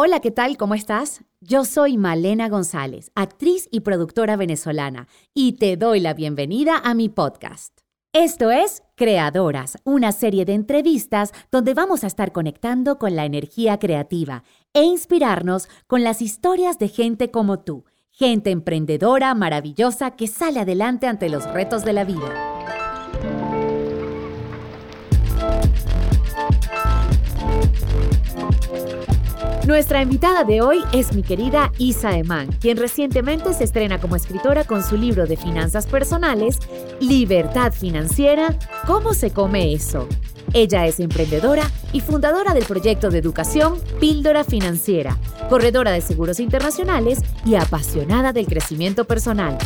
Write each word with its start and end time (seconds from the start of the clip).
Hola, 0.00 0.20
¿qué 0.20 0.30
tal? 0.30 0.56
¿Cómo 0.56 0.76
estás? 0.76 1.24
Yo 1.40 1.64
soy 1.64 1.98
Malena 1.98 2.48
González, 2.48 3.10
actriz 3.16 3.68
y 3.72 3.80
productora 3.80 4.36
venezolana, 4.36 5.08
y 5.34 5.54
te 5.54 5.76
doy 5.76 5.98
la 5.98 6.14
bienvenida 6.14 6.80
a 6.84 6.94
mi 6.94 7.08
podcast. 7.08 7.80
Esto 8.12 8.52
es 8.52 8.84
Creadoras, 8.94 9.76
una 9.82 10.12
serie 10.12 10.44
de 10.44 10.54
entrevistas 10.54 11.32
donde 11.50 11.74
vamos 11.74 12.04
a 12.04 12.06
estar 12.06 12.30
conectando 12.30 12.96
con 12.96 13.16
la 13.16 13.24
energía 13.24 13.80
creativa 13.80 14.44
e 14.72 14.84
inspirarnos 14.84 15.68
con 15.88 16.04
las 16.04 16.22
historias 16.22 16.78
de 16.78 16.86
gente 16.86 17.32
como 17.32 17.58
tú, 17.58 17.84
gente 18.12 18.52
emprendedora, 18.52 19.34
maravillosa, 19.34 20.12
que 20.12 20.28
sale 20.28 20.60
adelante 20.60 21.08
ante 21.08 21.28
los 21.28 21.44
retos 21.52 21.84
de 21.84 21.92
la 21.94 22.04
vida. 22.04 22.77
Nuestra 29.68 30.00
invitada 30.00 30.44
de 30.44 30.62
hoy 30.62 30.78
es 30.94 31.12
mi 31.12 31.22
querida 31.22 31.70
Isa 31.76 32.16
Eman, 32.16 32.48
quien 32.52 32.78
recientemente 32.78 33.52
se 33.52 33.64
estrena 33.64 34.00
como 34.00 34.16
escritora 34.16 34.64
con 34.64 34.82
su 34.82 34.96
libro 34.96 35.26
de 35.26 35.36
finanzas 35.36 35.86
personales, 35.86 36.58
Libertad 37.00 37.74
Financiera, 37.74 38.56
¿Cómo 38.86 39.12
se 39.12 39.30
come 39.30 39.74
eso? 39.74 40.08
Ella 40.54 40.86
es 40.86 41.00
emprendedora 41.00 41.70
y 41.92 42.00
fundadora 42.00 42.54
del 42.54 42.64
proyecto 42.64 43.10
de 43.10 43.18
educación 43.18 43.78
Píldora 44.00 44.42
Financiera, 44.42 45.18
corredora 45.50 45.90
de 45.90 46.00
seguros 46.00 46.40
internacionales 46.40 47.18
y 47.44 47.56
apasionada 47.56 48.32
del 48.32 48.46
crecimiento 48.46 49.04
personal. 49.04 49.58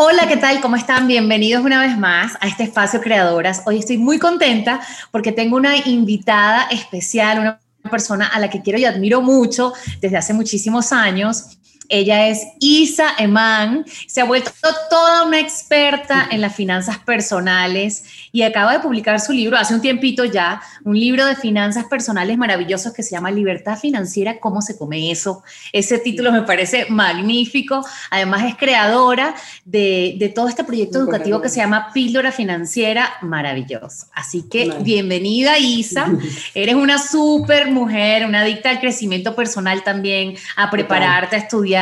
Hola, 0.00 0.28
¿qué 0.28 0.36
tal? 0.36 0.60
¿Cómo 0.60 0.76
están? 0.76 1.08
Bienvenidos 1.08 1.64
una 1.64 1.80
vez 1.80 1.98
más 1.98 2.34
a 2.40 2.46
este 2.46 2.62
espacio 2.62 3.00
Creadoras. 3.00 3.64
Hoy 3.66 3.80
estoy 3.80 3.98
muy 3.98 4.20
contenta 4.20 4.80
porque 5.10 5.32
tengo 5.32 5.56
una 5.56 5.76
invitada 5.76 6.68
especial, 6.70 7.40
una 7.40 7.60
persona 7.90 8.28
a 8.28 8.38
la 8.38 8.48
que 8.48 8.62
quiero 8.62 8.78
y 8.78 8.84
admiro 8.84 9.22
mucho 9.22 9.72
desde 10.00 10.16
hace 10.16 10.34
muchísimos 10.34 10.92
años 10.92 11.58
ella 11.88 12.28
es 12.28 12.46
Isa 12.60 13.14
Eman, 13.18 13.84
se 14.06 14.20
ha 14.20 14.24
vuelto 14.24 14.50
toda 14.90 15.24
una 15.24 15.40
experta 15.40 16.28
en 16.30 16.42
las 16.42 16.54
finanzas 16.54 16.98
personales 16.98 18.04
y 18.30 18.42
acaba 18.42 18.74
de 18.74 18.80
publicar 18.80 19.18
su 19.20 19.32
libro 19.32 19.56
hace 19.56 19.74
un 19.74 19.80
tiempito 19.80 20.24
ya, 20.26 20.60
un 20.84 20.98
libro 20.98 21.24
de 21.24 21.34
finanzas 21.34 21.86
personales 21.86 22.36
maravillosos 22.36 22.92
que 22.92 23.02
se 23.02 23.12
llama 23.12 23.30
Libertad 23.30 23.78
Financiera, 23.78 24.38
¿cómo 24.38 24.60
se 24.60 24.76
come 24.76 25.10
eso? 25.10 25.42
Ese 25.72 25.98
título 25.98 26.30
me 26.30 26.42
parece 26.42 26.86
magnífico. 26.90 27.84
Además 28.10 28.44
es 28.44 28.56
creadora 28.56 29.34
de, 29.64 30.32
todo 30.34 30.48
este 30.48 30.64
proyecto 30.64 30.98
educativo 30.98 31.40
que 31.40 31.48
se 31.48 31.60
llama 31.60 31.90
Píldora 31.94 32.32
Financiera, 32.32 33.14
maravilloso. 33.22 34.06
Así 34.12 34.42
que 34.42 34.70
bienvenida 34.82 35.58
Isa, 35.58 36.12
eres 36.54 36.74
una 36.74 36.98
súper 36.98 37.70
mujer, 37.70 38.26
una 38.26 38.40
adicta 38.40 38.68
al 38.70 38.80
crecimiento 38.80 39.34
personal 39.34 39.82
también, 39.82 40.34
a 40.56 40.70
prepararte, 40.70 41.36
a 41.36 41.38
estudiar 41.38 41.77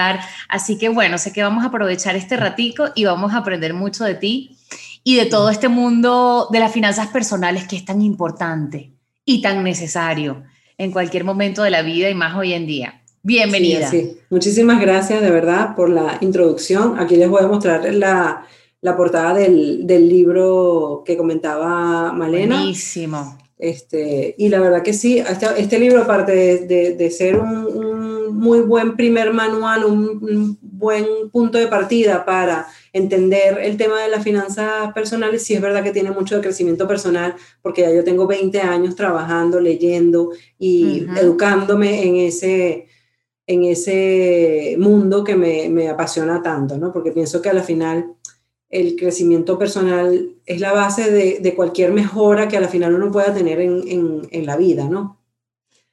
Así 0.49 0.79
que 0.79 0.89
bueno, 0.89 1.19
sé 1.19 1.33
que 1.33 1.43
vamos 1.43 1.65
a 1.65 1.69
aprovechar 1.69 2.17
este 2.17 2.37
ratico 2.37 2.87
y 2.95 3.05
vamos 3.05 3.33
a 3.33 3.39
aprender 3.39 3.75
mucho 3.75 4.05
de 4.05 4.15
ti 4.15 4.57
y 5.03 5.17
de 5.17 5.27
todo 5.27 5.51
este 5.51 5.69
mundo 5.69 6.49
de 6.51 6.61
las 6.61 6.73
finanzas 6.73 7.09
personales 7.09 7.67
que 7.67 7.77
es 7.77 7.85
tan 7.85 8.03
importante 8.03 8.93
y 9.25 9.43
tan 9.43 9.63
necesario 9.63 10.45
en 10.79 10.93
cualquier 10.93 11.25
momento 11.25 11.63
de 11.63 11.71
la 11.71 11.83
vida 11.83 12.11
y 12.11 12.15
más 12.15 12.37
hoy 12.37 12.53
en 12.53 12.67
día. 12.67 13.03
Bienvenida. 13.23 13.91
Sí, 13.91 14.19
Muchísimas 14.31 14.81
gracias 14.81 15.21
de 15.21 15.31
verdad 15.31 15.75
por 15.75 15.91
la 15.91 16.19
introducción. 16.21 16.99
Aquí 16.99 17.17
les 17.17 17.29
voy 17.29 17.43
a 17.43 17.49
mostrar 17.49 17.93
la, 17.93 18.47
la 18.81 18.97
portada 18.97 19.35
del, 19.35 19.87
del, 19.87 20.09
libro 20.09 21.03
que 21.05 21.17
comentaba 21.17 22.13
Malena. 22.13 22.57
Buenísimo. 22.57 23.37
Este, 23.59 24.35
y 24.39 24.49
la 24.49 24.61
verdad 24.61 24.83
que 24.83 24.93
sí, 24.93 25.19
este, 25.19 25.47
este 25.57 25.79
libro, 25.79 26.03
aparte 26.03 26.33
de, 26.67 26.95
de, 26.95 27.11
ser 27.11 27.37
un 27.37 27.96
muy 28.37 28.61
buen 28.61 28.97
primer 28.97 29.33
manual, 29.33 29.84
un, 29.84 30.59
buen 30.61 31.31
punto 31.33 31.56
de 31.59 31.69
partida 31.69 32.25
para 32.25 32.66
entender 32.93 33.59
el 33.62 33.77
tema 33.77 34.03
de 34.03 34.09
las 34.09 34.22
finanzas 34.22 34.93
personales. 34.93 35.43
Sí 35.43 35.55
es 35.55 35.61
verdad 35.61 35.83
que 35.83 35.93
tiene 35.93 36.11
mucho 36.11 36.37
de 36.37 36.43
crecimiento 36.43 36.87
personal, 36.87 37.34
porque 37.62 37.83
ya 37.83 37.93
yo 37.93 38.05
tengo 38.05 38.27
20 38.27 38.61
años 38.61 38.94
trabajando, 38.94 39.59
leyendo 39.59 40.31
y 40.59 41.06
educándome 41.19 42.06
en 42.06 42.16
ese, 42.16 42.87
en 43.47 43.65
ese 43.65 44.77
mundo 44.78 45.25
que 45.25 45.34
me, 45.34 45.69
me, 45.69 45.88
apasiona 45.88 46.43
tanto, 46.43 46.77
¿no? 46.77 46.93
Porque 46.93 47.12
pienso 47.12 47.41
que 47.41 47.49
a 47.49 47.55
la 47.55 47.62
final 47.62 48.12
el 48.69 48.97
crecimiento 48.97 49.59
personal 49.59 50.34
es 50.44 50.61
la 50.61 50.72
base 50.72 51.11
de, 51.11 51.38
de 51.41 51.55
cualquier 51.55 51.93
mejora 51.93 52.49
que 52.49 52.56
a 52.56 52.61
la 52.61 52.69
final 52.69 52.94
uno 52.94 53.11
pueda 53.11 53.32
tener 53.32 53.61
en, 53.61 53.82
en, 53.88 54.28
en 54.31 54.47
la 54.47 54.56
vida, 54.56 54.88
¿no? 54.88 55.21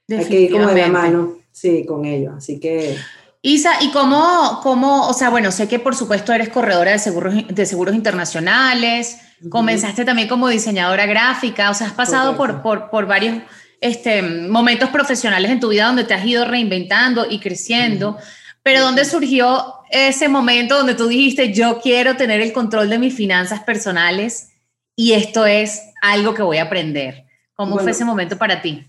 Hay 0.10 0.26
que 0.26 0.42
ir 0.42 0.52
como 0.52 0.68
de 0.68 0.82
la 0.82 0.90
mano. 0.90 1.43
Sí, 1.54 1.86
con 1.86 2.04
ello. 2.04 2.34
Así 2.36 2.60
que... 2.60 2.98
Isa, 3.46 3.74
¿y 3.82 3.92
cómo, 3.92 4.62
cómo, 4.64 5.08
o 5.08 5.14
sea, 5.14 5.30
bueno, 5.30 5.52
sé 5.52 5.68
que 5.68 5.78
por 5.78 5.96
supuesto 5.96 6.32
eres 6.32 6.48
corredora 6.48 6.92
de 6.92 7.00
seguros, 7.00 7.36
de 7.50 7.66
seguros 7.66 7.94
internacionales, 7.94 9.18
comenzaste 9.50 10.06
también 10.06 10.30
como 10.30 10.48
diseñadora 10.48 11.06
gráfica, 11.06 11.70
o 11.70 11.74
sea, 11.74 11.88
has 11.88 11.94
pasado 11.94 12.38
por, 12.38 12.62
por, 12.62 12.90
por, 12.90 13.06
varios 13.06 13.40
este, 13.82 14.22
momentos 14.22 14.90
profesionales 14.92 15.52
en 15.52 15.60
tu 15.60 15.68
vida 15.68 15.88
donde 15.88 16.06
te 16.06 16.14
has 16.14 16.26
ido 16.26 16.46
reinventando 16.46 17.30
y 17.30 17.40
creciendo, 17.40 18.18
pero 18.64 18.80
¿dónde 18.80 19.04
surgió 19.04 19.76
ese 19.92 20.30
momento 20.30 20.78
donde 20.78 20.96
tú 20.96 21.10
dijiste, 21.10 21.52
yo 21.52 21.82
quiero 21.82 22.16
tener 22.16 22.40
el 22.40 22.54
control 22.54 22.90
de 22.90 22.98
mis 22.98 23.14
finanzas 23.14 23.62
personales 23.64 24.54
y 24.96 25.12
esto 25.12 25.46
es 25.46 25.82
algo 26.02 26.34
que 26.34 26.44
voy 26.44 26.60
a 26.60 26.64
aprender? 26.64 27.26
¿Cómo 27.56 27.78
fue 27.78 27.92
ese 27.92 28.06
momento 28.06 28.38
para 28.38 28.62
ti? 28.62 28.86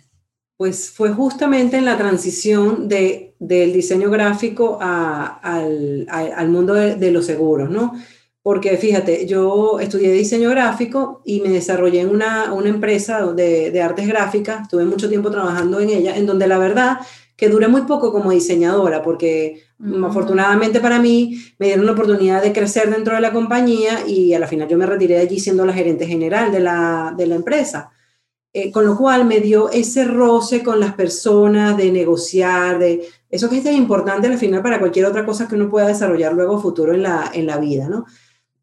Pues 0.56 0.90
fue 0.90 1.10
justamente 1.10 1.76
en 1.76 1.84
la 1.84 1.98
transición 1.98 2.88
de, 2.88 3.34
del 3.38 3.72
diseño 3.72 4.10
gráfico 4.10 4.78
al, 4.80 6.06
al, 6.08 6.48
mundo 6.48 6.74
de, 6.74 7.10
los 7.10 7.26
seguros, 7.26 7.70
¿no? 7.70 7.92
Porque 8.42 8.76
fíjate, 8.76 9.26
yo 9.26 9.80
estudié 9.80 10.12
diseño 10.12 10.50
gráfico 10.50 11.22
y 11.24 11.40
me 11.40 11.48
desarrollé 11.48 12.00
en 12.02 12.10
una, 12.10 12.52
una 12.52 12.68
empresa 12.68 13.26
de, 13.32 13.70
de, 13.70 13.82
artes 13.82 14.06
gráficas, 14.06 14.62
estuve 14.62 14.84
mucho 14.84 15.08
tiempo 15.08 15.30
trabajando 15.30 15.80
en 15.80 15.90
ella, 15.90 16.16
en 16.16 16.26
donde 16.26 16.46
la 16.46 16.58
verdad 16.58 16.98
que 17.36 17.48
duré 17.48 17.68
muy 17.68 17.82
poco 17.82 18.12
como 18.12 18.30
diseñadora, 18.30 19.02
porque 19.02 19.62
mm. 19.78 20.04
afortunadamente 20.04 20.80
para 20.80 21.00
mí 21.00 21.42
me 21.58 21.66
dieron 21.66 21.86
la 21.86 21.92
oportunidad 21.92 22.42
de 22.42 22.52
crecer 22.52 22.90
dentro 22.90 23.14
de 23.14 23.20
la 23.20 23.32
compañía 23.32 24.06
y 24.06 24.34
a 24.34 24.38
la 24.38 24.46
final 24.46 24.68
yo 24.68 24.78
me 24.78 24.86
retiré 24.86 25.16
de 25.16 25.22
allí 25.22 25.40
siendo 25.40 25.66
la 25.66 25.72
gerente 25.72 26.06
general 26.06 26.52
de 26.52 26.60
la, 26.60 27.12
de 27.16 27.26
la 27.26 27.34
empresa. 27.34 27.90
Eh, 28.56 28.70
con 28.70 28.86
lo 28.86 28.96
cual 28.96 29.24
me 29.24 29.40
dio 29.40 29.68
ese 29.68 30.04
roce 30.04 30.62
con 30.62 30.78
las 30.78 30.94
personas 30.94 31.76
de 31.76 31.90
negociar, 31.90 32.78
de 32.78 33.04
eso 33.28 33.50
que 33.50 33.58
es 33.58 33.64
tan 33.64 33.74
importante 33.74 34.28
al 34.28 34.38
final 34.38 34.62
para 34.62 34.78
cualquier 34.78 35.06
otra 35.06 35.26
cosa 35.26 35.48
que 35.48 35.56
uno 35.56 35.68
pueda 35.68 35.88
desarrollar 35.88 36.32
luego 36.34 36.62
futuro 36.62 36.94
en 36.94 37.02
la, 37.02 37.32
en 37.34 37.46
la 37.46 37.58
vida, 37.58 37.88
¿no? 37.88 38.04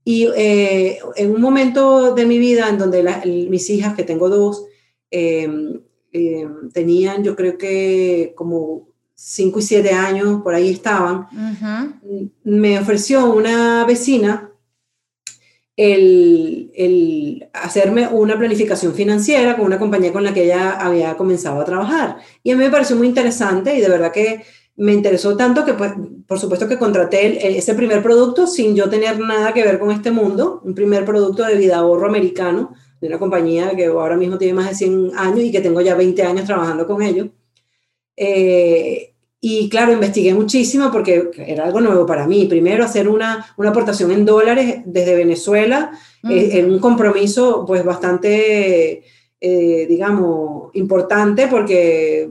Y 0.05 0.29
eh, 0.33 0.99
en 1.17 1.35
un 1.35 1.41
momento 1.41 2.15
de 2.15 2.25
mi 2.25 2.39
vida 2.39 2.69
en 2.69 2.77
donde 2.77 3.03
mis 3.49 3.69
hijas, 3.69 3.93
que 3.93 4.03
tengo 4.03 4.29
dos, 4.29 4.65
em, 5.09 5.81
tenían 6.73 7.21
yo 7.21 7.35
creo 7.35 7.57
que 7.57 8.31
como 8.37 8.87
5 9.13 9.59
y 9.59 9.61
7 9.61 9.91
años, 9.91 10.41
por 10.41 10.55
ahí 10.55 10.69
estaban, 10.69 11.27
me 12.45 12.79
ofreció 12.79 13.25
una 13.33 13.83
vecina 13.83 14.50
el, 15.81 17.49
hacerme 17.53 18.07
una 18.07 18.37
planificación 18.37 18.93
financiera 18.93 19.55
con 19.55 19.65
una 19.65 19.79
compañía 19.79 20.13
con 20.13 20.23
la 20.23 20.33
que 20.33 20.43
ella 20.43 20.71
había 20.73 21.17
comenzado 21.17 21.59
a 21.59 21.65
trabajar. 21.65 22.17
Y 22.43 22.51
a 22.51 22.55
mí 22.55 22.63
me 22.63 22.69
pareció 22.69 22.95
muy 22.95 23.07
interesante 23.07 23.75
y 23.75 23.81
de 23.81 23.89
verdad 23.89 24.11
que 24.11 24.43
me 24.75 24.93
interesó 24.93 25.35
tanto 25.35 25.65
que, 25.65 25.73
pues, 25.73 25.91
por 26.27 26.39
supuesto 26.39 26.67
que 26.67 26.77
contraté 26.77 27.57
ese 27.57 27.73
primer 27.73 28.01
producto 28.01 28.47
sin 28.47 28.75
yo 28.75 28.89
tener 28.89 29.19
nada 29.19 29.53
que 29.53 29.63
ver 29.63 29.79
con 29.79 29.91
este 29.91 30.11
mundo, 30.11 30.61
un 30.63 30.75
primer 30.75 31.03
producto 31.03 31.43
de 31.43 31.55
vida 31.55 31.77
ahorro 31.77 32.07
americano, 32.07 32.73
de 32.99 33.07
una 33.07 33.19
compañía 33.19 33.75
que 33.75 33.85
ahora 33.87 34.17
mismo 34.17 34.37
tiene 34.37 34.53
más 34.53 34.69
de 34.69 34.75
100 34.75 35.11
años 35.17 35.39
y 35.39 35.51
que 35.51 35.61
tengo 35.61 35.81
ya 35.81 35.95
20 35.95 36.23
años 36.23 36.45
trabajando 36.45 36.85
con 36.85 37.01
ellos. 37.01 37.27
Eh, 38.15 39.15
y 39.43 39.69
claro, 39.69 39.91
investigué 39.91 40.35
muchísimo 40.35 40.91
porque 40.91 41.31
era 41.35 41.65
algo 41.65 41.81
nuevo 41.81 42.05
para 42.05 42.27
mí. 42.27 42.45
Primero, 42.45 42.83
hacer 42.83 43.09
una, 43.09 43.51
una 43.57 43.71
aportación 43.71 44.11
en 44.11 44.23
dólares 44.23 44.83
desde 44.85 45.15
Venezuela, 45.15 45.91
eh, 46.29 46.59
en 46.59 46.71
un 46.71 46.77
compromiso 46.77 47.65
pues 47.65 47.83
bastante, 47.83 49.03
eh, 49.41 49.85
digamos, 49.89 50.69
importante 50.75 51.47
porque, 51.47 52.29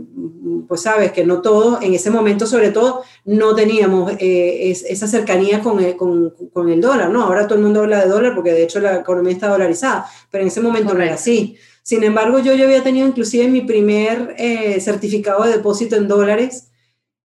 pues 0.68 0.82
sabes 0.82 1.10
que 1.10 1.26
no 1.26 1.42
todos, 1.42 1.82
en 1.82 1.94
ese 1.94 2.12
momento 2.12 2.46
sobre 2.46 2.70
todo, 2.70 3.02
no 3.24 3.56
teníamos 3.56 4.12
eh, 4.20 4.70
esa 4.70 5.08
cercanía 5.08 5.62
con 5.62 5.80
el, 5.80 5.96
con, 5.96 6.32
con 6.52 6.68
el, 6.68 6.80
dólar, 6.80 7.10
¿no? 7.10 7.24
Ahora 7.24 7.48
todo 7.48 7.58
el 7.58 7.64
mundo 7.64 7.80
habla 7.80 8.04
de 8.04 8.08
dólar 8.08 8.36
porque 8.36 8.52
de 8.52 8.62
hecho 8.62 8.78
la 8.78 8.98
economía 8.98 9.32
está 9.32 9.48
dolarizada, 9.48 10.06
pero 10.30 10.42
en 10.42 10.48
ese 10.48 10.60
momento 10.60 10.94
no 10.94 11.02
era 11.02 11.14
así. 11.14 11.56
Sin 11.82 12.04
embargo, 12.04 12.38
yo, 12.38 12.54
yo 12.54 12.66
había 12.66 12.84
tenido 12.84 13.08
inclusive 13.08 13.48
mi 13.48 13.62
primer 13.62 14.36
certificado 14.80 15.42
de 15.42 15.54
depósito 15.54 15.96
en 15.96 16.06
dólares 16.06 16.69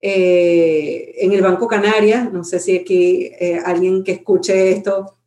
eh, 0.07 1.15
en 1.17 1.31
el 1.31 1.41
Banco 1.41 1.67
Canarias, 1.67 2.31
no 2.31 2.43
sé 2.43 2.59
si 2.59 2.77
aquí 2.77 3.31
eh, 3.39 3.59
alguien 3.65 4.03
que 4.03 4.11
escuche 4.11 4.69
esto 4.69 5.17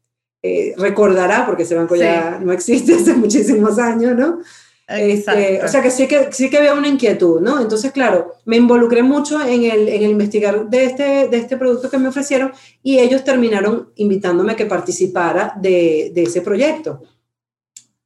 eh, 0.41 0.73
recordará, 0.77 1.45
porque 1.45 1.65
ese 1.65 1.75
banco 1.75 1.97
ya 1.97 2.39
no 2.41 2.53
existe 2.53 2.95
hace 2.95 3.15
muchísimos 3.15 3.77
años, 3.81 4.17
¿no? 4.17 4.39
Este, 4.87 5.61
o 5.65 5.67
sea 5.67 5.83
que 5.83 5.91
sí, 5.91 6.07
que 6.07 6.33
sí 6.33 6.49
que 6.49 6.59
había 6.59 6.75
una 6.75 6.87
inquietud, 6.87 7.41
¿no? 7.41 7.61
Entonces, 7.61 7.91
claro, 7.91 8.35
me 8.45 8.57
involucré 8.57 9.03
mucho 9.03 9.45
en 9.45 9.65
el, 9.65 9.89
en 9.89 10.05
el 10.05 10.11
investigar 10.13 10.71
de 10.71 10.85
este, 10.85 11.27
de 11.27 11.37
este 11.39 11.57
producto 11.57 11.91
que 11.91 11.99
me 11.99 12.09
ofrecieron 12.09 12.53
y 12.81 13.01
ellos 13.01 13.25
terminaron 13.25 13.91
invitándome 13.97 14.53
a 14.53 14.57
que 14.57 14.67
participara 14.67 15.55
de, 15.61 16.13
de 16.15 16.23
ese 16.23 16.41
proyecto. 16.41 17.03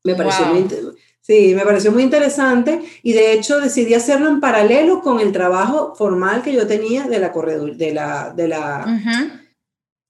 Me 0.05 0.15
pareció, 0.15 0.47
muy, 0.47 0.67
sí, 1.23 1.55
me 1.55 1.65
pareció 1.65 1.91
muy 1.91 2.03
interesante 2.03 2.83
y 3.03 3.15
de 3.15 3.33
hecho 3.33 3.61
decidí 3.61 3.95
hacerlo 3.95 4.29
en 4.29 4.41
paralelo 4.41 5.01
con 5.01 5.21
el 5.21 5.33
trabajo 5.33 5.95
formal 5.95 6.43
que 6.43 6.53
yo 6.53 6.67
tenía 6.67 7.05
de 7.05 7.19
la 7.19 7.33
corredor, 7.33 7.75
de 7.77 7.93
la... 7.95 8.35
De, 8.37 8.49
la, 8.49 9.01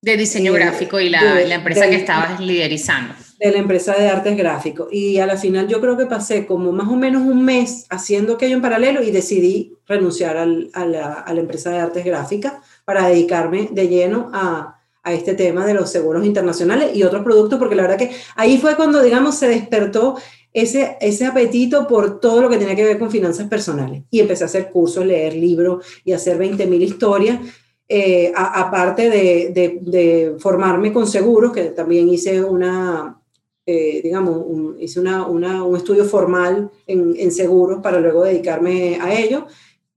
de 0.01 0.17
diseño 0.17 0.57
eh, 0.57 0.59
gráfico 0.59 0.99
y 0.99 1.09
la, 1.09 1.35
la 1.45 1.55
empresa 1.55 1.89
que 1.89 1.95
estabas 1.95 2.41
liderizando 2.41 3.15
de 3.43 3.51
la 3.51 3.59
empresa 3.59 3.95
de 3.95 4.09
artes 4.09 4.37
gráficos. 4.37 4.89
Y 4.93 5.19
a 5.19 5.27
la 5.27 5.37
final 5.37 5.67
yo 5.67 5.81
creo 5.81 5.97
que 5.97 6.07
pasé 6.07 6.47
como 6.47 6.71
más 6.71 6.89
o 6.89 6.95
menos 6.95 7.23
un 7.23 7.45
mes 7.45 7.87
haciendo 7.91 8.35
aquello 8.35 8.55
en 8.55 8.63
paralelo 8.63 9.03
y 9.03 9.11
decidí 9.11 9.77
renunciar 9.87 10.37
a, 10.37 10.47
la, 10.47 11.13
a, 11.15 11.35
la, 11.35 11.41
empresa 11.41 11.71
de 11.71 11.81
artes 11.81 12.05
gráficas 12.05 12.55
para 12.85 13.09
dedicarme 13.09 13.69
de 13.73 13.89
lleno 13.89 14.31
a, 14.33 14.81
a, 15.03 15.13
este 15.13 15.35
tema 15.35 15.67
de 15.67 15.75
los 15.75 15.91
seguros 15.91 16.25
internacionales 16.25 16.95
y 16.95 17.03
otros 17.03 17.25
productos, 17.25 17.59
porque 17.59 17.75
la 17.75 17.83
verdad 17.83 17.99
que 17.99 18.13
ahí 18.37 18.59
fue 18.59 18.77
cuando, 18.77 19.03
digamos, 19.03 19.37
se 19.37 19.49
despertó 19.49 20.17
ese, 20.53 20.97
ese 21.01 21.27
apetito 21.27 21.87
por 21.87 22.21
todo 22.21 22.43
lo 22.43 22.51
que 22.51 22.59
tenía 22.59 22.77
que 22.77 22.85
ver 22.85 22.99
con 22.99 23.11
finanzas 23.11 23.49
personales. 23.49 24.03
Y 24.11 24.21
empecé 24.21 24.45
a 24.45 24.47
hacer 24.47 24.71
cursos, 24.71 25.05
leer 25.05 25.35
libros 25.35 25.85
y 26.05 26.13
hacer 26.13 26.39
20.000 26.39 26.83
historias. 26.83 27.41
Eh, 27.89 28.33
aparte 28.35 29.11
de, 29.11 29.81
de, 29.83 30.37
formarme 30.39 30.93
con 30.93 31.07
seguros, 31.07 31.53
que 31.53 31.65
también 31.65 32.09
hice 32.09 32.43
una, 32.43 33.21
eh, 33.67 34.01
digamos, 34.03 34.47
hice 34.79 35.01
una, 35.01 35.27
un 35.27 35.77
estudio 35.77 36.05
formal 36.07 36.71
en, 36.87 37.15
en, 37.19 37.31
seguros 37.31 37.83
para 37.83 38.01
luego 38.01 38.25
dedicarme 38.25 38.99
a 38.99 39.13
ello, 39.13 39.47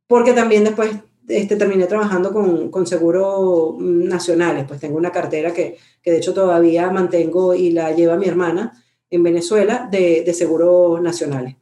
porque 0.08 0.34
también 0.34 0.66
después 0.66 0.92
este, 1.28 1.56
terminé 1.56 1.86
trabajando 1.86 2.34
con, 2.34 2.70
con, 2.70 2.86
seguros 2.86 3.78
nacionales, 3.80 4.66
pues 4.68 4.82
tengo 4.82 4.98
una 4.98 5.12
cartera 5.12 5.54
que, 5.54 5.78
que, 6.02 6.12
de 6.12 6.18
hecho 6.18 6.34
todavía 6.34 6.92
mantengo 6.92 7.54
y 7.54 7.72
la 7.72 7.94
lleva 7.94 8.18
mi 8.18 8.28
hermana 8.28 8.85
en 9.10 9.24
Venezuela 9.24 9.88
de, 9.92 10.24
de 10.26 10.34
seguros 10.34 11.02
nacionales. 11.02 11.56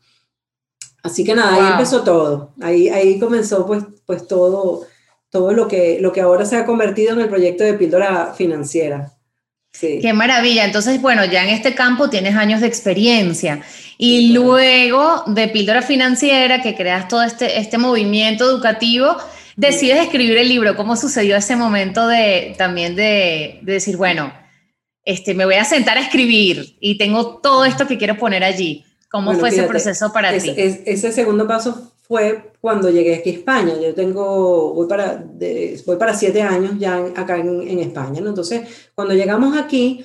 Así 1.03 1.25
que 1.25 1.35
nada, 1.35 1.55
ahí 1.55 1.71
empezó 1.73 2.03
todo, 2.03 2.53
ahí, 2.61 2.87
ahí 2.87 3.19
comenzó 3.19 3.65
pues, 3.65 3.83
pues 4.05 4.25
todo, 4.25 4.87
todo 5.29 5.51
lo, 5.51 5.67
que, 5.67 5.99
lo 5.99 6.13
que 6.13 6.21
ahora 6.21 6.45
se 6.45 6.55
ha 6.55 6.65
convertido 6.65 7.11
en 7.11 7.19
el 7.19 7.27
proyecto 7.27 7.65
de 7.65 7.73
píldora 7.73 8.33
financiera. 8.33 9.11
Qué 9.79 10.13
maravilla. 10.13 10.65
Entonces, 10.65 11.01
bueno, 11.01 11.25
ya 11.25 11.43
en 11.43 11.49
este 11.49 11.73
campo 11.73 12.09
tienes 12.09 12.35
años 12.35 12.61
de 12.61 12.67
experiencia. 12.67 13.61
Y 13.97 14.31
luego 14.31 15.23
de 15.25 15.47
Píldora 15.47 15.81
Financiera, 15.81 16.61
que 16.61 16.75
creas 16.75 17.07
todo 17.07 17.23
este, 17.23 17.59
este 17.59 17.79
movimiento 17.79 18.45
educativo, 18.45 19.17
decides 19.55 20.03
escribir 20.03 20.37
el 20.37 20.47
libro. 20.47 20.75
¿Cómo 20.75 20.95
sucedió 20.95 21.35
ese 21.35 21.55
momento 21.55 22.07
de 22.07 22.53
también 22.57 22.95
de, 22.95 23.59
de, 23.63 23.73
decir, 23.73 23.97
bueno, 23.97 24.31
este, 25.05 25.33
me 25.33 25.45
voy 25.45 25.55
a 25.55 25.65
sentar 25.65 25.97
a 25.97 26.01
escribir 26.01 26.75
y 26.79 26.97
tengo 26.97 27.37
todo 27.37 27.65
esto 27.65 27.87
que 27.87 27.97
quiero 27.97 28.17
poner 28.17 28.43
allí? 28.43 28.85
¿Cómo 29.11 29.33
fue 29.35 29.49
ese 29.49 29.63
proceso 29.63 30.11
para 30.11 30.35
ti? 30.37 30.53
ese 30.57 31.11
segundo 31.11 31.47
paso 31.47 31.93
fue 32.07 32.51
cuando 32.59 32.89
llegué 32.89 33.15
aquí 33.15 33.29
a 33.29 33.33
España. 33.33 33.73
Yo 33.81 33.93
tengo, 33.93 34.73
voy 34.73 34.87
para, 34.87 35.23
voy 35.85 35.95
para 35.97 36.13
siete 36.13 36.41
años 36.41 36.73
ya 36.79 36.97
acá 37.15 37.37
en, 37.37 37.79
España, 37.79 38.21
¿no? 38.21 38.29
Entonces, 38.29 38.61
cuando 38.95 39.13
llegamos 39.13 39.55
aquí, 39.55 40.03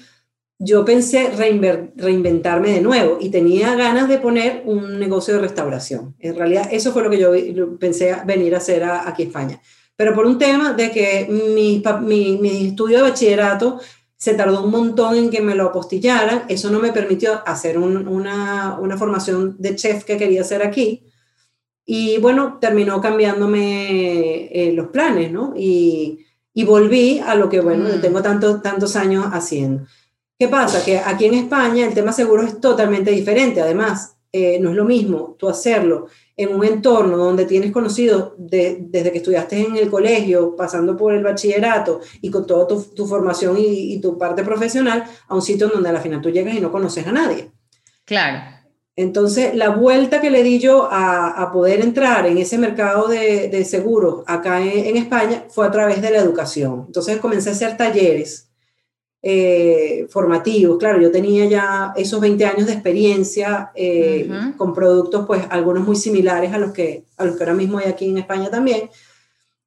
yo 0.59 0.85
pensé 0.85 1.31
reinventarme 1.97 2.71
de 2.71 2.81
nuevo 2.81 3.19
y 3.21 3.31
tenía 3.31 3.75
ganas 3.77 4.09
de 4.09 4.19
poner 4.19 4.62
un 4.67 4.99
negocio 4.99 5.35
de 5.35 5.41
restauración. 5.41 6.15
En 6.19 6.37
realidad, 6.37 6.69
eso 6.71 6.93
fue 6.93 7.03
lo 7.03 7.11
que 7.11 7.19
yo 7.19 7.79
pensé 7.79 8.15
venir 8.27 8.55
a 8.55 8.59
hacer 8.59 8.85
aquí 8.85 9.23
a 9.23 9.27
España. 9.27 9.61
Pero 9.97 10.15
por 10.15 10.27
un 10.27 10.39
tema 10.39 10.75
de 10.75 10.91
que 10.91 11.27
mi, 11.29 11.83
mi, 12.03 12.39
mi 12.39 12.67
estudio 12.69 12.99
de 12.99 13.11
bachillerato 13.11 13.81
se 14.19 14.35
tardó 14.35 14.65
un 14.65 14.73
montón 14.73 15.15
en 15.15 15.31
que 15.31 15.41
me 15.41 15.55
lo 15.55 15.67
apostillaran, 15.67 16.43
eso 16.49 16.70
no 16.70 16.81
me 16.81 16.93
permitió 16.93 17.41
hacer 17.47 17.79
una, 17.79 18.76
una 18.81 18.99
formación 18.99 19.55
de 19.59 19.76
chef 19.76 20.03
que 20.03 20.17
quería 20.17 20.41
hacer 20.41 20.61
aquí. 20.62 21.05
Y 21.87 22.19
bueno, 22.19 22.59
terminó 22.61 23.00
cambiándome 23.00 24.49
eh, 24.53 24.73
los 24.73 24.88
planes, 24.88 25.31
¿no? 25.31 25.55
Y, 25.56 26.26
y, 26.53 26.65
volví 26.65 27.20
a 27.20 27.37
lo 27.37 27.49
que, 27.49 27.61
bueno, 27.61 27.85
mm. 27.88 28.00
tengo 28.00 28.20
tantos, 28.20 28.61
tantos 28.61 28.97
años 28.97 29.25
haciendo. 29.32 29.87
¿Qué 30.37 30.49
pasa? 30.49 30.85
Que 30.85 30.99
aquí 30.99 31.26
en 31.26 31.35
España 31.35 31.87
el 31.87 31.94
tema 31.94 32.12
seguro 32.12 32.43
es 32.43 32.61
totalmente 32.61 33.12
diferente. 33.12 33.61
Además, 33.61 34.17
eh, 34.32 34.59
no 34.61 34.71
es 34.71 34.76
lo 34.76 34.85
mismo 34.85 35.37
tú 35.38 35.49
hacerlo 35.49 36.09
en 36.38 36.55
un 36.55 36.64
entorno 36.64 37.17
donde 37.17 37.44
tienes 37.44 37.73
conocido 37.73 38.35
desde 38.38 39.12
que 39.12 39.19
estudiaste 39.19 39.61
en 39.61 39.76
el 39.76 39.90
colegio, 39.90 40.56
pasando 40.56 40.96
por 40.96 41.12
el 41.12 41.23
bachillerato 41.23 42.00
y 42.23 42.31
con 42.31 42.46
toda 42.46 42.67
tu, 42.67 42.81
tu 42.81 43.06
formación 43.06 43.58
y, 43.58 43.93
y, 43.94 44.00
tu 44.00 44.17
parte 44.17 44.44
profesional, 44.44 45.05
a 45.26 45.35
un 45.35 45.43
sitio 45.43 45.69
donde 45.69 45.88
a 45.88 45.93
la 45.93 46.00
final 46.00 46.23
tú 46.23 46.31
llegas 46.31 46.55
y 46.55 46.61
no 46.61 46.73
conoces 46.73 47.06
a 47.06 47.12
nadie. 47.12 47.50
Claro. 48.05 48.56
Entonces, 48.99 49.55
la 49.55 49.70
vuelta 49.70 50.20
que 50.20 50.29
le 50.29 50.43
di 50.43 50.58
yo 50.58 50.88
a, 50.90 51.50
poder 51.52 51.81
entrar 51.82 52.26
en 52.26 52.38
ese 52.38 52.58
mercado 52.58 53.06
de, 53.06 53.64
seguros 53.64 54.25
acá 54.26 54.61
en, 54.61 54.96
España 54.96 55.44
fue 55.50 55.67
a 55.67 55.70
través 55.70 56.02
de 56.02 56.11
la 56.11 56.19
educación. 56.19 56.85
Entonces, 56.87 57.19
comencé 57.19 57.50
a 57.50 57.52
hacer 57.52 57.76
talleres 57.76 58.48
eh, 59.23 60.06
formativos. 60.11 60.79
Claro, 60.79 61.00
yo 61.00 61.11
tenía 61.11 61.47
ya 61.47 61.93
esos 61.97 62.20
20 62.20 62.44
años 62.47 62.67
de 62.67 62.73
experiencia 62.73 63.70
eh, 63.75 64.29
con 64.56 64.75
productos, 64.75 65.26
pues 65.26 65.43
algunos 65.50 65.87
muy 65.87 65.97
similares 65.97 66.53
a 66.53 66.59
los, 66.59 66.73
que, 66.73 67.05
a 67.17 67.25
los 67.25 67.37
que 67.37 67.43
ahora 67.43 67.55
mismo 67.55 67.79
hay 67.79 67.87
aquí 67.87 68.09
en 68.09 68.19
España 68.19 68.50
también. 68.50 68.91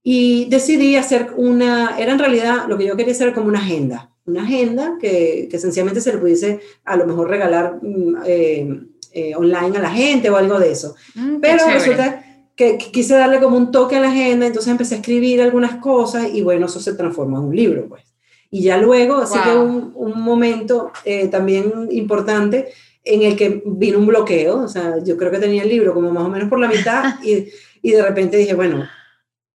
Y 0.03 0.45
decidí 0.50 0.95
hacer 0.95 1.33
una, 1.36 1.98
era 2.00 2.12
en 2.12 2.19
realidad 2.19 2.65
lo 2.68 2.77
que 2.77 2.86
yo 2.86 2.95
quería 2.95 3.13
hacer 3.13 3.33
como 3.33 3.48
una 3.48 3.59
agenda. 3.59 4.09
Una 4.25 4.44
agenda 4.44 4.98
que, 5.00 5.48
que 5.50 5.59
sencillamente 5.59 6.01
se 6.01 6.13
le 6.13 6.19
pudiese 6.19 6.59
a 6.86 6.95
lo 6.95 7.06
mejor 7.06 7.30
regalar. 7.30 7.80
Mm, 7.81 8.15
eh, 8.25 8.81
eh, 9.13 9.36
online 9.36 9.77
a 9.77 9.81
la 9.81 9.89
gente 9.89 10.30
o 10.30 10.38
algo 10.38 10.57
de 10.57 10.71
eso. 10.71 10.95
Mm, 11.15 11.42
Pero 11.42 11.68
resulta 11.68 12.24
que, 12.56 12.77
quise 12.77 13.13
darle 13.15 13.42
como 13.42 13.57
un 13.57 13.69
toque 13.69 13.97
a 13.97 14.00
la 14.00 14.07
agenda, 14.07 14.47
entonces 14.47 14.71
empecé 14.71 14.95
a 14.95 14.97
escribir 15.00 15.42
algunas 15.42 15.75
cosas 15.75 16.30
y 16.33 16.42
bueno, 16.42 16.68
eso 16.68 16.80
se 16.80 16.94
transforma 16.94 17.38
en 17.39 17.44
un 17.44 17.56
libro, 17.56 17.88
pues. 17.89 18.04
Y 18.51 18.63
ya 18.63 18.77
luego, 18.77 19.15
así 19.15 19.39
que 19.39 19.56
un, 19.56 19.94
un 19.95 20.21
momento 20.21 20.92
eh, 21.06 21.30
también 21.30 21.88
importante 21.89 22.68
en 23.03 23.24
el 23.24 23.36
que 23.36 23.63
vino 23.65 23.98
un 23.98 24.06
bloqueo, 24.06 24.63
o 24.63 24.68
sea, 24.68 25.01
yo 25.03 25.18
creo 25.18 25.31
que 25.31 25.39
tenía 25.39 25.63
el 25.63 25.69
libro 25.69 25.94
como 25.94 26.12
más 26.12 26.25
o 26.25 26.30
menos 26.30 26.50
por 26.50 26.59
la 26.59 26.68
mitad 26.68 27.15
y, 27.24 27.47
y 27.81 27.92
de 27.92 28.04
repente 28.04 28.37
dije, 28.37 28.54
bueno, 28.54 28.87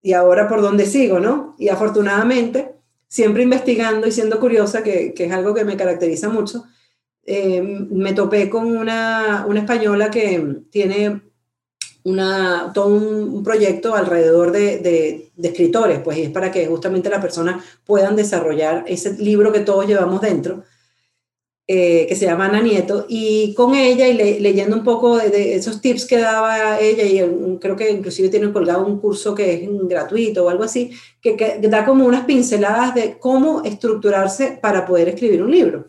¿y 0.01 0.13
ahora 0.13 0.49
por 0.49 0.63
dónde 0.63 0.87
sigo, 0.87 1.19
no? 1.19 1.57
Y 1.59 1.69
afortunadamente, 1.69 2.75
siempre 3.09 3.43
investigando 3.43 4.07
y 4.07 4.13
siendo 4.13 4.41
curiosa, 4.41 4.83
que, 4.83 5.13
que 5.13 5.25
es 5.25 5.33
algo 5.33 5.55
que 5.55 5.65
me 5.65 5.77
caracteriza 5.77 6.29
mucho, 6.29 6.65
eh, 7.27 7.63
me 7.63 8.13
topé 8.13 8.51
con 8.51 8.67
una, 8.77 9.47
una, 9.49 9.61
española 9.61 10.11
que 10.11 10.63
tiene 10.71 11.23
una, 12.05 12.71
todo 12.75 12.87
un, 12.89 13.43
proyecto 13.43 13.95
alrededor 13.95 14.53
de, 14.53 14.79
de, 14.79 15.49
escritores, 15.49 16.01
pues 16.01 16.19
es 16.19 16.31
para 16.31 16.53
que 16.53 16.67
justamente 16.67 17.11
las 17.11 17.21
personas 17.21 17.65
puedan 17.85 18.15
desarrollar 18.15 18.85
ese 18.87 19.15
libro 19.19 19.53
que 19.53 19.61
todos 19.61 19.87
llevamos 19.87 20.21
dentro, 20.21 20.65
eh, 21.67 22.05
que 22.07 22.15
se 22.15 22.27
llama 22.27 22.47
Ana 22.47 22.61
Nieto, 22.61 23.07
y 23.09 23.55
con 23.55 23.75
ella 23.75 24.07
y 24.07 24.39
leyendo 24.41 24.77
un 24.77 24.85
poco 24.85 25.17
de, 25.17 25.55
esos 25.55 25.81
tips 25.81 26.05
que 26.05 26.19
daba 26.19 26.79
ella, 26.79 27.05
y 27.05 27.59
creo 27.59 27.75
que 27.75 27.91
inclusive 27.91 28.29
tiene 28.29 28.53
colgado 28.53 28.87
un 28.87 28.99
curso 29.01 29.35
que 29.35 29.55
es 29.55 29.69
gratuito 29.89 30.45
o 30.45 30.51
algo 30.51 30.65
así, 30.65 30.91
que, 31.23 31.37
que 31.37 31.59
da 31.69 31.87
como 31.87 32.05
unas 32.05 32.27
pinceladas 32.27 32.95
de 32.95 33.19
cómo 33.19 33.63
estructurarse 33.65 34.59
para 34.61 34.85
poder 34.85 35.09
escribir 35.09 35.43
un 35.43 35.51
libro. 35.51 35.87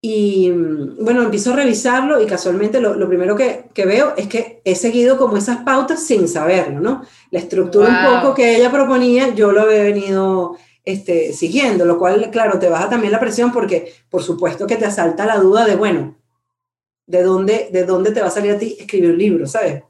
Y 0.00 0.50
mm, 0.50 1.04
bueno, 1.04 1.22
empiezo 1.22 1.52
a 1.52 1.56
revisarlo 1.56 2.22
y 2.22 2.26
casualmente 2.26 2.80
lo, 2.80 2.94
lo 2.94 3.08
primero 3.08 3.34
que, 3.34 3.64
que, 3.74 3.84
veo 3.84 4.14
es 4.16 4.28
que 4.28 4.60
he 4.64 4.74
seguido 4.74 5.16
como 5.16 5.36
esas 5.36 5.58
pautas 5.58 6.04
sin 6.04 6.28
saberlo, 6.28 6.80
¿no? 6.80 7.02
La 7.30 7.40
estructura 7.40 7.88
un 7.88 8.20
poco 8.20 8.34
que 8.34 8.56
ella 8.56 8.70
proponía, 8.70 9.34
yo 9.34 9.50
lo 9.50 9.68
he 9.68 9.82
venido 9.82 10.56
este, 10.84 11.32
siguiendo, 11.32 11.84
lo 11.84 11.98
cual, 11.98 12.30
claro, 12.30 12.58
te 12.58 12.68
baja 12.68 12.88
también 12.88 13.12
la 13.12 13.20
presión 13.20 13.52
porque, 13.52 13.92
por 14.08 14.22
supuesto, 14.22 14.66
que 14.66 14.76
te 14.76 14.86
asalta 14.86 15.26
la 15.26 15.36
duda 15.36 15.66
de, 15.66 15.76
bueno, 15.76 16.16
¿de 17.06 17.22
dónde, 17.22 17.68
de 17.72 17.84
dónde 17.84 18.12
te 18.12 18.20
va 18.20 18.28
a 18.28 18.30
salir 18.30 18.52
a 18.52 18.58
ti 18.58 18.76
escribir 18.78 19.10
un 19.10 19.18
libro, 19.18 19.46
¿sabes? 19.46 19.82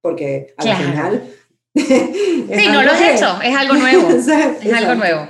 Porque 0.00 0.54
al 0.56 0.76
final... 0.76 1.34
sí, 1.74 2.68
no 2.72 2.82
lo 2.82 2.92
has 2.92 3.00
hecho, 3.02 3.40
es 3.42 3.56
algo 3.56 3.74
nuevo. 3.74 4.08
es 4.62 4.72
algo 4.72 4.94
nuevo. 4.94 5.28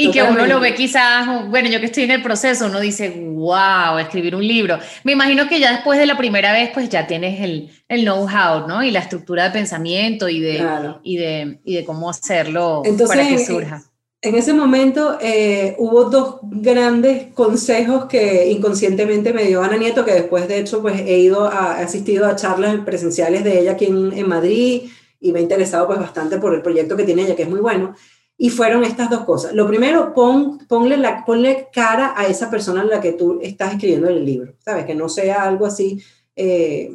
Y 0.00 0.10
que 0.12 0.22
uno 0.22 0.46
lo 0.46 0.60
ve 0.60 0.74
quizás, 0.74 1.48
bueno, 1.48 1.68
yo 1.68 1.80
que 1.80 1.86
estoy 1.86 2.04
en 2.04 2.12
el 2.12 2.22
proceso, 2.22 2.66
uno 2.66 2.78
dice, 2.78 3.10
wow, 3.10 3.98
escribir 3.98 4.36
un 4.36 4.46
libro. 4.46 4.78
Me 5.02 5.12
imagino 5.12 5.48
que 5.48 5.58
ya 5.58 5.72
después 5.72 5.98
de 5.98 6.06
la 6.06 6.16
primera 6.16 6.52
vez, 6.52 6.70
pues 6.72 6.88
ya 6.88 7.06
tienes 7.06 7.40
el, 7.40 7.70
el 7.88 8.02
know-how, 8.02 8.68
¿no? 8.68 8.84
Y 8.84 8.92
la 8.92 9.00
estructura 9.00 9.44
de 9.44 9.50
pensamiento 9.50 10.28
y 10.28 10.40
de, 10.40 10.64
y 11.02 11.16
de, 11.16 11.58
y 11.64 11.74
de 11.74 11.84
cómo 11.84 12.10
hacerlo 12.10 12.82
para 13.08 13.26
que 13.26 13.44
surja. 13.44 13.82
En 14.20 14.34
ese 14.34 14.52
momento 14.52 15.16
eh, 15.20 15.76
hubo 15.78 16.04
dos 16.10 16.38
grandes 16.42 17.32
consejos 17.34 18.06
que 18.06 18.50
inconscientemente 18.50 19.32
me 19.32 19.44
dio 19.44 19.62
Ana 19.62 19.76
Nieto, 19.76 20.04
que 20.04 20.12
después 20.12 20.48
de 20.48 20.58
hecho 20.58 20.82
pues 20.82 21.00
he 21.00 21.18
ido 21.18 21.48
a, 21.48 21.80
he 21.80 21.84
asistido 21.84 22.26
a 22.26 22.34
charlas 22.34 22.76
presenciales 22.84 23.44
de 23.44 23.60
ella 23.60 23.72
aquí 23.72 23.86
en, 23.86 24.28
Madrid 24.28 24.90
y 25.20 25.32
me 25.32 25.38
he 25.38 25.42
interesado 25.42 25.86
pues 25.86 26.00
bastante 26.00 26.38
por 26.38 26.52
el 26.52 26.62
proyecto 26.62 26.96
que 26.96 27.04
tiene 27.04 27.22
ella, 27.22 27.36
que 27.36 27.44
es 27.44 27.48
muy 27.48 27.60
bueno. 27.60 27.94
Y 28.40 28.50
fueron 28.50 28.84
estas 28.84 29.10
dos 29.10 29.24
cosas. 29.24 29.52
Lo 29.52 29.66
primero, 29.66 30.14
pon, 30.14 30.58
ponle, 30.68 30.96
la, 30.96 31.24
ponle 31.24 31.68
cara 31.72 32.14
a 32.16 32.26
esa 32.28 32.48
persona 32.48 32.82
a 32.82 32.84
la 32.84 33.00
que 33.00 33.12
tú 33.12 33.40
estás 33.42 33.72
escribiendo 33.72 34.08
el 34.08 34.24
libro, 34.24 34.54
¿sabes? 34.64 34.86
Que 34.86 34.94
no 34.94 35.08
sea 35.08 35.42
algo 35.42 35.66
así 35.66 36.00
eh, 36.36 36.88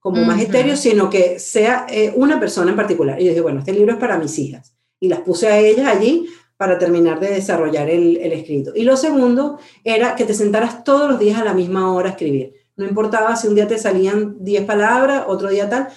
como 0.00 0.24
más 0.24 0.42
etéreo, 0.42 0.76
sino 0.76 1.08
que 1.08 1.38
sea 1.38 1.86
eh, 1.88 2.12
una 2.16 2.40
persona 2.40 2.72
en 2.72 2.76
particular. 2.76 3.20
Y 3.20 3.24
yo 3.24 3.30
dije, 3.30 3.40
bueno, 3.40 3.60
este 3.60 3.72
libro 3.72 3.92
es 3.92 3.98
para 3.98 4.18
mis 4.18 4.36
hijas. 4.40 4.74
Y 4.98 5.08
las 5.08 5.20
puse 5.20 5.46
a 5.46 5.58
ellas 5.58 5.86
allí 5.86 6.26
para 6.56 6.78
terminar 6.78 7.20
de 7.20 7.30
desarrollar 7.30 7.88
el, 7.88 8.16
escrito. 8.32 8.72
Y 8.74 8.82
lo 8.82 8.96
segundo 8.96 9.58
era 9.84 10.16
que 10.16 10.24
te 10.24 10.34
sentaras 10.34 10.82
todos 10.84 11.10
los 11.10 11.20
días 11.20 11.40
a 11.40 11.44
la 11.44 11.54
misma 11.54 11.92
hora 11.92 12.08
a 12.08 12.12
escribir. 12.12 12.54
No 12.76 12.86
importaba 12.86 13.36
si 13.36 13.48
un 13.48 13.54
día 13.54 13.68
te 13.68 13.78
salían 13.78 14.36
10 14.40 14.64
palabras, 14.64 15.24
otro 15.28 15.48
día 15.48 15.68
tal. 15.68 15.88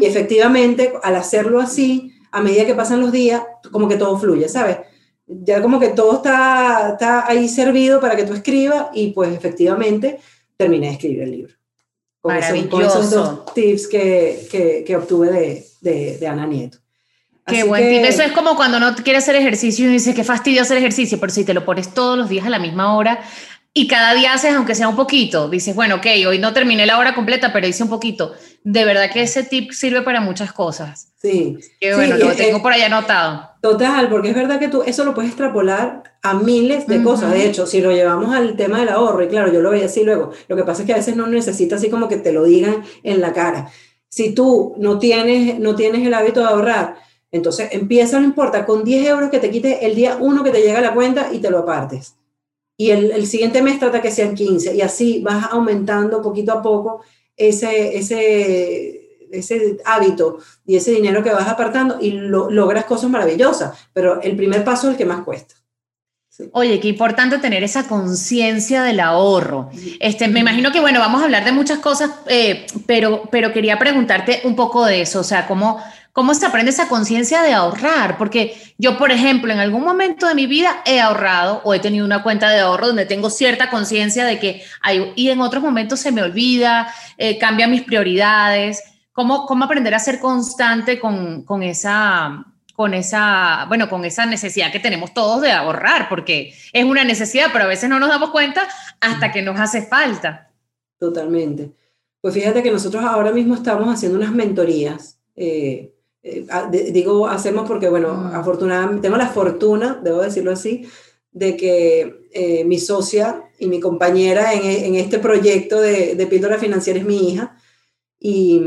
Y 0.00 0.04
efectivamente, 0.04 0.92
al 1.02 1.16
hacerlo 1.16 1.60
así, 1.60 2.13
a 2.34 2.40
medida 2.40 2.66
que 2.66 2.74
pasan 2.74 3.00
los 3.00 3.12
días, 3.12 3.42
como 3.70 3.88
que 3.88 3.96
todo 3.96 4.18
fluye, 4.18 4.48
¿sabes? 4.48 4.78
Ya 5.26 5.62
como 5.62 5.78
que 5.78 5.88
todo 5.88 6.16
está, 6.16 6.90
está 6.92 7.26
ahí 7.28 7.48
servido 7.48 8.00
para 8.00 8.16
que 8.16 8.24
tú 8.24 8.34
escribas 8.34 8.88
y 8.92 9.12
pues 9.12 9.32
efectivamente 9.32 10.18
terminé 10.56 10.88
de 10.88 10.92
escribir 10.94 11.22
el 11.22 11.30
libro. 11.30 11.54
Con, 12.20 12.36
esos, 12.36 13.10
dos 13.10 13.52
tips 13.54 13.86
que, 13.86 14.48
que, 14.50 14.82
que 14.84 14.96
obtuve 14.96 15.30
de, 15.30 15.66
de, 15.80 16.18
de 16.18 16.26
Ana 16.26 16.46
Nieto. 16.46 16.78
Qué 17.46 17.62
buen 17.62 17.88
tip. 17.88 18.04
Eso 18.04 18.22
es 18.22 18.32
como 18.32 18.56
cuando 18.56 18.80
no 18.80 18.94
quieres 18.96 19.24
hacer 19.24 19.36
ejercicio 19.36 19.86
y 19.86 19.92
dices, 19.92 20.14
qué 20.14 20.24
fastidio 20.24 20.62
hacer 20.62 20.78
ejercicio, 20.78 21.20
pero 21.20 21.32
si 21.32 21.44
te 21.44 21.54
lo 21.54 21.64
pones 21.64 21.92
todos 21.92 22.18
los 22.18 22.28
días 22.28 22.46
a 22.46 22.50
la 22.50 22.58
misma 22.58 22.96
hora 22.96 23.20
y 23.76 23.88
cada 23.88 24.14
día 24.14 24.32
haces, 24.32 24.54
aunque 24.54 24.76
sea 24.76 24.88
un 24.88 24.94
poquito, 24.94 25.48
dices, 25.48 25.74
bueno, 25.74 25.96
ok, 25.96 26.06
hoy 26.28 26.38
no 26.38 26.52
terminé 26.52 26.86
la 26.86 26.96
hora 26.96 27.12
completa, 27.12 27.52
pero 27.52 27.66
hice 27.66 27.82
un 27.82 27.88
poquito. 27.88 28.32
De 28.62 28.84
verdad 28.84 29.10
que 29.12 29.22
ese 29.22 29.42
tip 29.42 29.72
sirve 29.72 30.02
para 30.02 30.20
muchas 30.20 30.52
cosas. 30.52 31.08
Sí. 31.20 31.58
Qué 31.80 31.92
bueno, 31.96 32.16
lo 32.16 32.32
tengo 32.34 32.62
por 32.62 32.72
ahí 32.72 32.82
anotado. 32.82 33.50
Total, 33.60 34.08
porque 34.08 34.28
es 34.28 34.34
verdad 34.36 34.60
que 34.60 34.68
tú 34.68 34.84
eso 34.86 35.04
lo 35.04 35.12
puedes 35.12 35.32
extrapolar 35.32 36.04
a 36.22 36.34
miles 36.34 36.86
de 36.86 37.02
cosas. 37.02 37.32
De 37.32 37.46
hecho, 37.46 37.66
si 37.66 37.80
lo 37.80 37.90
llevamos 37.90 38.32
al 38.32 38.54
tema 38.54 38.78
del 38.78 38.90
ahorro, 38.90 39.24
y 39.24 39.28
claro, 39.28 39.52
yo 39.52 39.60
lo 39.60 39.70
veía 39.70 39.86
así 39.86 40.04
luego, 40.04 40.30
lo 40.46 40.54
que 40.54 40.62
pasa 40.62 40.82
es 40.82 40.86
que 40.86 40.92
a 40.92 40.98
veces 40.98 41.16
no 41.16 41.26
necesitas 41.26 41.80
así 41.80 41.90
como 41.90 42.06
que 42.06 42.18
te 42.18 42.32
lo 42.32 42.44
digan 42.44 42.84
en 43.02 43.20
la 43.20 43.32
cara. 43.32 43.72
Si 44.08 44.36
tú 44.36 44.76
no 44.78 45.00
tienes, 45.00 45.58
no 45.58 45.74
tienes 45.74 46.06
el 46.06 46.14
hábito 46.14 46.38
de 46.38 46.46
ahorrar, 46.46 46.94
entonces 47.32 47.70
empieza, 47.72 48.20
no 48.20 48.24
importa, 48.24 48.64
con 48.64 48.84
10 48.84 49.08
euros 49.08 49.30
que 49.30 49.40
te 49.40 49.50
quite 49.50 49.84
el 49.84 49.96
día 49.96 50.16
uno 50.20 50.44
que 50.44 50.52
te 50.52 50.62
llega 50.62 50.78
a 50.78 50.82
la 50.82 50.94
cuenta 50.94 51.30
y 51.32 51.40
te 51.40 51.50
lo 51.50 51.58
apartes. 51.58 52.14
Y 52.76 52.90
el, 52.90 53.12
el 53.12 53.26
siguiente 53.26 53.62
mes 53.62 53.78
trata 53.78 54.02
que 54.02 54.10
sean 54.10 54.34
15 54.34 54.74
y 54.74 54.80
así 54.80 55.20
vas 55.22 55.46
aumentando 55.50 56.20
poquito 56.20 56.52
a 56.52 56.62
poco 56.62 57.02
ese, 57.36 57.96
ese, 57.96 59.28
ese 59.30 59.78
hábito 59.84 60.38
y 60.66 60.76
ese 60.76 60.92
dinero 60.92 61.22
que 61.22 61.30
vas 61.30 61.48
apartando 61.48 61.98
y 62.00 62.10
logras 62.10 62.84
cosas 62.84 63.10
maravillosas, 63.10 63.88
pero 63.92 64.20
el 64.22 64.36
primer 64.36 64.64
paso 64.64 64.88
es 64.88 64.92
el 64.92 64.98
que 64.98 65.04
más 65.04 65.24
cuesta. 65.24 65.54
Oye, 66.50 66.80
qué 66.80 66.88
importante 66.88 67.38
tener 67.38 67.62
esa 67.62 67.86
conciencia 67.86 68.82
del 68.82 68.98
ahorro. 68.98 69.70
Este, 70.00 70.26
me 70.26 70.40
imagino 70.40 70.72
que, 70.72 70.80
bueno, 70.80 70.98
vamos 70.98 71.20
a 71.20 71.26
hablar 71.26 71.44
de 71.44 71.52
muchas 71.52 71.78
cosas, 71.78 72.10
eh, 72.26 72.66
pero, 72.86 73.22
pero 73.30 73.52
quería 73.52 73.78
preguntarte 73.78 74.40
un 74.42 74.56
poco 74.56 74.84
de 74.84 75.02
eso, 75.02 75.20
o 75.20 75.24
sea, 75.24 75.46
cómo, 75.46 75.80
¿Cómo 76.14 76.32
se 76.32 76.46
aprende 76.46 76.70
esa 76.70 76.86
conciencia 76.86 77.42
de 77.42 77.54
ahorrar? 77.54 78.18
Porque 78.18 78.56
yo, 78.78 78.96
por 78.98 79.10
ejemplo, 79.10 79.52
en 79.52 79.58
algún 79.58 79.82
momento 79.82 80.28
de 80.28 80.36
mi 80.36 80.46
vida 80.46 80.80
he 80.86 81.00
ahorrado 81.00 81.60
o 81.64 81.74
he 81.74 81.80
tenido 81.80 82.06
una 82.06 82.22
cuenta 82.22 82.50
de 82.50 82.60
ahorro 82.60 82.86
donde 82.86 83.04
tengo 83.04 83.30
cierta 83.30 83.68
conciencia 83.68 84.24
de 84.24 84.38
que 84.38 84.62
hay, 84.80 85.12
y 85.16 85.30
en 85.30 85.40
otros 85.40 85.60
momentos 85.60 85.98
se 85.98 86.12
me 86.12 86.22
olvida, 86.22 86.86
eh, 87.18 87.36
cambia 87.36 87.66
mis 87.66 87.82
prioridades. 87.82 88.80
¿Cómo, 89.10 89.44
¿Cómo 89.46 89.64
aprender 89.64 89.92
a 89.92 89.98
ser 89.98 90.20
constante 90.20 91.00
con, 91.00 91.42
con 91.42 91.64
esa, 91.64 92.44
con 92.76 92.94
esa, 92.94 93.64
bueno, 93.66 93.88
con 93.88 94.04
esa 94.04 94.24
necesidad 94.24 94.70
que 94.70 94.78
tenemos 94.78 95.14
todos 95.14 95.42
de 95.42 95.50
ahorrar, 95.50 96.08
porque 96.08 96.54
es 96.72 96.84
una 96.84 97.02
necesidad, 97.02 97.48
pero 97.52 97.64
a 97.64 97.68
veces 97.68 97.90
no 97.90 97.98
nos 97.98 98.08
damos 98.08 98.30
cuenta 98.30 98.68
hasta 99.00 99.32
que 99.32 99.42
nos 99.42 99.58
hace 99.58 99.82
falta. 99.82 100.48
Totalmente. 100.96 101.72
Pues 102.20 102.34
fíjate 102.34 102.62
que 102.62 102.70
nosotros 102.70 103.04
ahora 103.04 103.32
mismo 103.32 103.56
estamos 103.56 103.92
haciendo 103.92 104.16
unas 104.16 104.30
mentorías 104.30 105.18
eh, 105.34 105.93
eh, 106.24 106.46
digo 106.90 107.26
hacemos 107.28 107.68
porque, 107.68 107.88
bueno, 107.90 108.08
ah. 108.10 108.38
afortunadamente, 108.38 109.02
tengo 109.02 109.18
la 109.18 109.28
fortuna, 109.28 110.00
debo 110.02 110.22
decirlo 110.22 110.52
así, 110.52 110.88
de 111.30 111.56
que 111.56 112.28
eh, 112.32 112.64
mi 112.64 112.78
socia 112.78 113.44
y 113.58 113.68
mi 113.68 113.78
compañera 113.78 114.54
en, 114.54 114.94
este 114.94 115.18
proyecto 115.18 115.80
de, 115.80 116.14
de, 116.14 116.26
píldora 116.26 116.58
financiera 116.58 116.98
es 116.98 117.04
mi 117.04 117.28
hija. 117.28 117.58
Y, 118.18 118.62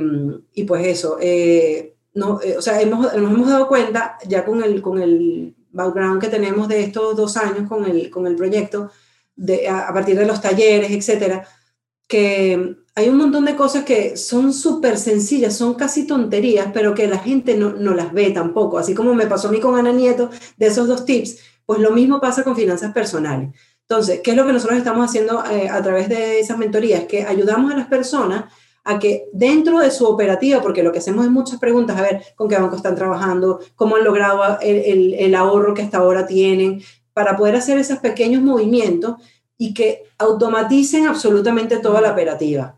y 0.53 0.65
pues 0.65 0.85
eso, 0.85 1.17
eh, 1.19 1.95
no, 2.13 2.39
o 2.57 2.61
sea, 2.61 2.79
hemos, 2.79 3.01
nos 3.15 3.33
hemos 3.33 3.49
dado 3.49 3.67
cuenta 3.67 4.17
ya 4.27 4.45
con 4.45 4.63
el, 4.63 4.81
con 4.81 5.01
el 5.01 5.55
background 5.71 6.21
que 6.21 6.27
tenemos 6.29 6.67
de 6.67 6.81
estos 6.81 7.15
dos 7.15 7.37
años 7.37 7.67
con 7.67 7.85
el, 7.85 8.11
con 8.11 8.27
el 8.27 8.35
proyecto, 8.35 8.91
de, 9.35 9.67
a, 9.67 9.87
a 9.87 9.93
partir 9.93 10.17
de 10.17 10.25
los 10.25 10.41
talleres, 10.41 10.91
etcétera, 10.91 11.47
que 12.07 12.77
hay 12.97 13.09
un 13.09 13.17
montón 13.17 13.45
de 13.45 13.55
cosas 13.55 13.85
que 13.85 14.17
son 14.17 14.51
súper 14.51 14.97
sencillas, 14.97 15.55
son 15.55 15.75
casi 15.75 16.07
tonterías, 16.07 16.69
pero 16.73 16.95
que 16.95 17.07
la 17.07 17.19
gente 17.19 17.55
no, 17.55 17.69
no, 17.69 17.93
las 17.93 18.11
ve 18.11 18.31
tampoco. 18.31 18.79
Así 18.79 18.95
como 18.95 19.13
me 19.13 19.27
pasó 19.27 19.49
a 19.49 19.51
mí 19.51 19.59
con 19.59 19.75
Ana 19.75 19.91
Nieto 19.91 20.31
de 20.57 20.65
esos 20.65 20.87
dos 20.87 21.05
tips, 21.05 21.37
pues 21.63 21.79
lo 21.79 21.91
mismo 21.91 22.19
pasa 22.19 22.43
con 22.43 22.55
finanzas 22.55 22.91
personales. 22.93 23.51
Entonces, 23.81 24.21
¿qué 24.23 24.31
es 24.31 24.37
lo 24.37 24.47
que 24.47 24.53
nosotros 24.53 24.79
estamos 24.79 25.07
haciendo 25.07 25.43
eh, 25.45 25.69
a 25.69 25.79
través 25.83 26.09
de 26.09 26.39
esas 26.39 26.57
mentorías? 26.57 27.03
Que 27.03 27.21
ayudamos 27.21 27.71
a 27.71 27.77
las 27.77 27.85
personas 27.85 28.45
a 28.83 28.97
que 28.97 29.25
dentro 29.31 29.77
de 29.77 29.91
su 29.91 30.07
operativa, 30.07 30.63
porque 30.63 30.81
lo 30.81 30.91
que 30.91 30.97
hacemos 30.97 31.23
es 31.23 31.29
muchas 31.29 31.59
preguntas, 31.59 31.99
a 31.99 32.01
ver 32.01 32.23
con 32.35 32.49
qué 32.49 32.57
banco 32.57 32.77
están 32.77 32.95
trabajando, 32.95 33.59
cómo 33.75 33.97
han 33.97 34.05
logrado 34.05 34.59
el, 34.59 34.75
el, 34.75 35.13
el 35.13 35.35
ahorro 35.35 35.75
que 35.75 35.83
hasta 35.83 35.99
ahora 35.99 36.25
tienen, 36.25 36.81
para 37.13 37.37
poder 37.37 37.57
hacer 37.57 37.77
esos 37.77 37.99
pequeños 37.99 38.41
movimientos 38.41 39.17
y 39.55 39.75
que 39.75 40.05
automaticen 40.17 41.05
absolutamente 41.05 41.77
toda 41.77 42.01
la 42.01 42.13
operativa. 42.13 42.77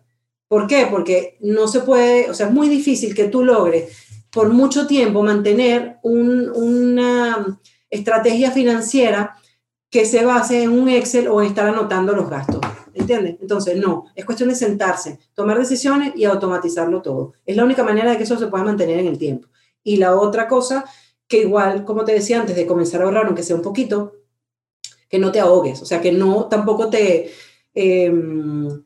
¿Por 0.49 0.65
qué? 0.65 0.87
Porque 0.89 1.37
no 1.41 1.67
se 1.67 1.81
puede, 1.81 2.29
o 2.29 2.33
sea, 2.33 2.47
es 2.47 2.51
muy 2.51 2.67
difícil 2.67 3.13
que 3.13 3.25
tú 3.25 3.43
logres 3.43 3.95
por 4.31 4.49
mucho 4.49 4.87
tiempo 4.87 5.21
mantener 5.21 5.97
una 6.03 7.59
estrategia 7.89 8.51
financiera 8.51 9.37
que 9.91 10.05
se 10.05 10.25
base 10.25 10.63
en 10.63 10.71
un 10.71 10.89
Excel 10.89 11.27
o 11.27 11.41
en 11.41 11.47
estar 11.47 11.67
anotando 11.67 12.13
los 12.13 12.29
gastos. 12.29 12.61
¿Entiendes? 12.95 13.37
Entonces, 13.39 13.77
no, 13.77 14.05
es 14.15 14.25
cuestión 14.25 14.49
de 14.49 14.55
sentarse, 14.55 15.19
tomar 15.35 15.57
decisiones 15.59 16.13
y 16.15 16.25
automatizarlo 16.25 17.03
todo. 17.03 17.33
Es 17.45 17.55
la 17.55 17.63
única 17.63 17.83
manera 17.83 18.11
de 18.11 18.17
que 18.17 18.23
eso 18.23 18.37
se 18.37 18.47
pueda 18.47 18.63
mantener 18.63 18.99
en 18.99 19.07
el 19.07 19.19
tiempo. 19.19 19.47
Y 19.83 19.97
la 19.97 20.15
otra 20.15 20.47
cosa, 20.47 20.83
que 21.27 21.41
igual, 21.41 21.85
como 21.85 22.03
te 22.05 22.13
decía 22.13 22.39
antes 22.39 22.55
de 22.55 22.65
comenzar 22.65 23.01
a 23.01 23.05
ahorrar, 23.05 23.27
aunque 23.27 23.43
sea 23.43 23.55
un 23.55 23.61
poquito, 23.61 24.13
que 25.07 25.19
no 25.19 25.31
te 25.31 25.39
ahogues, 25.39 25.81
o 25.81 25.85
sea, 25.85 26.01
que 26.01 26.11
no 26.11 26.45
tampoco 26.45 26.89
te... 26.89 27.31
Em, 27.75 28.83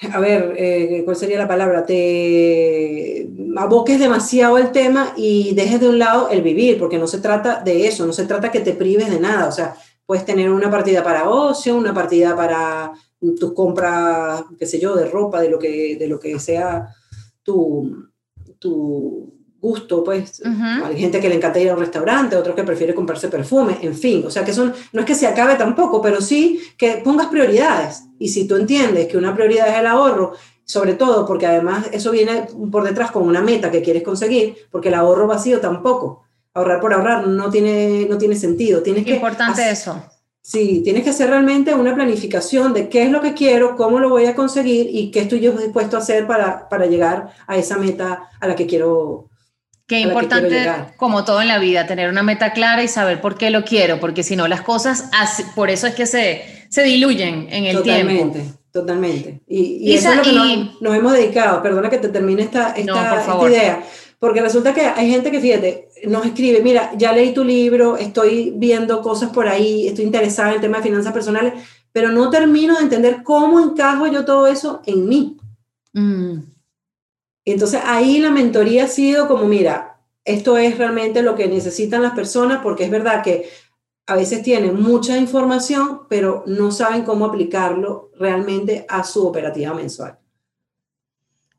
a 0.12 0.20
ver, 0.20 0.54
eh, 0.56 1.02
¿cuál 1.04 1.16
sería 1.16 1.38
la 1.38 1.48
palabra? 1.48 1.84
Te 1.84 3.28
aboques 3.56 3.98
demasiado 3.98 4.58
el 4.58 4.70
tema 4.70 5.12
y 5.16 5.54
dejes 5.54 5.80
de 5.80 5.88
un 5.88 5.98
lado 5.98 6.28
el 6.30 6.42
vivir, 6.42 6.78
porque 6.78 6.98
no 6.98 7.06
se 7.06 7.20
trata 7.20 7.62
de 7.62 7.86
eso, 7.88 8.06
no 8.06 8.12
se 8.12 8.26
trata 8.26 8.52
que 8.52 8.60
te 8.60 8.74
prives 8.74 9.10
de 9.10 9.18
nada, 9.18 9.48
o 9.48 9.52
sea, 9.52 9.74
puedes 10.06 10.24
tener 10.24 10.50
una 10.50 10.70
partida 10.70 11.02
para 11.02 11.28
ocio, 11.28 11.76
una 11.76 11.92
partida 11.92 12.36
para 12.36 12.92
tus 13.18 13.52
compras, 13.52 14.44
qué 14.58 14.66
sé 14.66 14.78
yo, 14.78 14.94
de 14.94 15.06
ropa, 15.06 15.40
de 15.40 15.50
lo 15.50 15.58
que, 15.58 15.96
de 15.96 16.06
lo 16.06 16.20
que 16.20 16.38
sea 16.38 16.94
tu, 17.42 18.08
tu 18.58 19.37
gusto, 19.60 20.04
pues. 20.04 20.42
Hay 20.84 20.98
gente 20.98 21.20
que 21.20 21.28
le 21.28 21.36
encanta 21.36 21.58
ir 21.58 21.70
a 21.70 21.74
un 21.74 21.80
restaurante, 21.80 22.36
otros 22.36 22.54
que 22.54 22.64
prefiere 22.64 22.94
comprarse 22.94 23.28
perfume, 23.28 23.78
en 23.82 23.94
fin. 23.94 24.24
O 24.26 24.30
sea, 24.30 24.44
que 24.44 24.52
son, 24.52 24.72
no 24.92 25.00
es 25.00 25.06
que 25.06 25.14
se 25.14 25.26
acabe 25.26 25.56
tampoco, 25.56 26.00
pero 26.00 26.20
sí 26.20 26.60
que 26.76 27.00
pongas 27.04 27.28
prioridades. 27.28 28.04
Y 28.18 28.28
si 28.28 28.46
tú 28.46 28.56
entiendes 28.56 29.08
que 29.08 29.16
una 29.16 29.34
prioridad 29.34 29.68
es 29.68 29.78
el 29.78 29.86
ahorro, 29.86 30.32
sobre 30.64 30.94
todo 30.94 31.26
porque 31.26 31.46
además 31.46 31.86
eso 31.92 32.10
viene 32.10 32.46
por 32.70 32.84
detrás 32.84 33.10
con 33.10 33.22
una 33.22 33.40
meta 33.40 33.70
que 33.70 33.82
quieres 33.82 34.02
conseguir, 34.02 34.56
porque 34.70 34.88
el 34.88 34.94
ahorro 34.94 35.26
vacío 35.26 35.60
tampoco. 35.60 36.24
Ahorrar 36.54 36.80
por 36.80 36.92
ahorrar 36.92 37.26
no 37.26 37.50
tiene, 37.50 38.06
no 38.08 38.18
tiene 38.18 38.36
sentido. 38.36 38.82
Tienes 38.82 39.04
Qué 39.04 39.14
importante 39.14 39.68
eso. 39.70 40.02
Sí, 40.48 40.80
tienes 40.82 41.04
que 41.04 41.10
hacer 41.10 41.28
realmente 41.28 41.74
una 41.74 41.94
planificación 41.94 42.72
de 42.72 42.88
qué 42.88 43.02
es 43.02 43.10
lo 43.10 43.20
que 43.20 43.34
quiero, 43.34 43.76
cómo 43.76 43.98
lo 43.98 44.08
voy 44.08 44.24
a 44.24 44.34
conseguir 44.34 44.88
y 44.90 45.10
qué 45.10 45.20
estoy 45.20 45.40
yo 45.40 45.52
dispuesto 45.52 45.96
a 45.96 46.00
hacer 46.00 46.26
para, 46.26 46.70
para 46.70 46.86
llegar 46.86 47.30
a 47.46 47.58
esa 47.58 47.76
meta 47.76 48.30
a 48.40 48.46
la 48.48 48.56
que 48.56 48.66
quiero, 48.66 49.27
Qué 49.88 50.00
importante, 50.00 50.68
como 50.98 51.24
todo 51.24 51.40
en 51.40 51.48
la 51.48 51.58
vida, 51.58 51.86
tener 51.86 52.10
una 52.10 52.22
meta 52.22 52.52
clara 52.52 52.82
y 52.82 52.88
saber 52.88 53.22
por 53.22 53.38
qué 53.38 53.48
lo 53.48 53.64
quiero, 53.64 53.98
porque 53.98 54.22
si 54.22 54.36
no 54.36 54.46
las 54.46 54.60
cosas, 54.60 55.08
por 55.54 55.70
eso 55.70 55.86
es 55.86 55.94
que 55.94 56.04
se, 56.04 56.42
se 56.68 56.82
diluyen 56.82 57.48
en 57.50 57.64
el 57.64 57.82
tiempo. 57.82 58.12
Totalmente, 58.12 58.44
totalmente. 58.70 59.40
Y, 59.48 59.88
y, 59.88 59.94
eso 59.94 60.10
es 60.10 60.16
lo 60.16 60.22
que 60.22 60.32
nos, 60.32 60.94
hemos 60.94 61.12
dedicado. 61.14 61.62
Perdona 61.62 61.88
que 61.88 61.96
te 61.96 62.10
termine 62.10 62.42
esta, 62.42 62.72
esta, 62.72 63.24
idea, 63.48 63.82
Porque 64.18 64.42
resulta 64.42 64.74
que 64.74 64.82
hay 64.82 65.10
gente 65.10 65.30
que, 65.30 65.40
fíjate, 65.40 65.88
nos 66.06 66.26
escribe, 66.26 66.60
mira, 66.60 66.92
ya 66.98 67.14
leí 67.14 67.32
tu 67.32 67.42
libro, 67.42 67.96
estoy 67.96 68.52
viendo 68.56 69.00
cosas 69.00 69.30
por 69.30 69.48
ahí, 69.48 69.88
estoy 69.88 70.04
interesada 70.04 70.50
en 70.50 70.56
el 70.56 70.60
tema 70.60 70.76
de 70.76 70.82
finanzas 70.82 71.14
personales, 71.14 71.54
pero 71.92 72.10
no 72.10 72.28
termino 72.28 72.76
de 72.76 72.82
entender 72.82 73.22
cómo 73.22 73.58
encajo 73.58 74.06
yo 74.06 74.26
todo 74.26 74.48
eso 74.48 74.82
en 74.84 75.08
mí. 75.08 75.38
Mm. 75.94 76.57
Entonces 77.52 77.80
ahí 77.84 78.18
la 78.18 78.30
mentoría 78.30 78.84
ha 78.84 78.88
sido 78.88 79.28
como, 79.28 79.44
mira, 79.44 79.98
esto 80.24 80.58
es 80.58 80.76
realmente 80.76 81.22
lo 81.22 81.34
que 81.34 81.48
necesitan 81.48 82.02
las 82.02 82.12
personas, 82.12 82.60
porque 82.62 82.84
es 82.84 82.90
verdad 82.90 83.22
que 83.22 83.48
a 84.06 84.14
veces 84.14 84.42
tienen 84.42 84.80
mucha 84.80 85.16
información, 85.16 86.02
pero 86.08 86.44
no 86.46 86.70
saben 86.70 87.02
cómo 87.02 87.26
aplicarlo 87.26 88.10
realmente 88.18 88.84
a 88.88 89.04
su 89.04 89.26
operativa 89.26 89.74
mensual. 89.74 90.18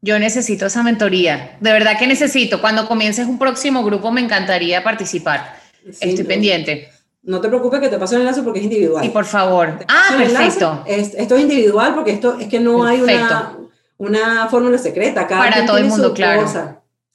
Yo 0.01 0.17
necesito 0.17 0.65
esa 0.65 0.81
mentoría, 0.81 1.57
de 1.59 1.71
verdad 1.71 1.97
que 1.99 2.07
necesito. 2.07 2.61
Cuando 2.61 2.87
comiences 2.87 3.27
un 3.27 3.37
próximo 3.37 3.83
grupo 3.83 4.11
me 4.11 4.21
encantaría 4.21 4.83
participar. 4.83 5.59
Estoy 5.99 6.23
pendiente. 6.23 6.89
No 7.21 7.41
te 7.41 7.49
preocupes 7.49 7.81
que 7.81 7.89
te 7.89 7.97
paso 7.97 8.15
el 8.15 8.21
enlace 8.21 8.41
porque 8.41 8.59
es 8.59 8.65
individual. 8.65 9.05
Y 9.05 9.09
por 9.09 9.25
favor. 9.25 9.79
Ah, 9.87 10.15
perfecto. 10.17 10.83
esto 10.87 11.35
es 11.35 11.41
individual 11.41 11.93
porque 11.95 12.11
esto 12.11 12.37
es 12.39 12.47
que 12.47 12.59
no 12.59 12.85
hay 12.85 13.01
una, 13.01 13.57
una 13.99 14.47
fórmula 14.47 14.77
secreta. 14.77 15.27
Para 15.27 15.65
todo 15.65 15.77
el 15.77 15.85
mundo, 15.85 16.13
claro. 16.13 16.47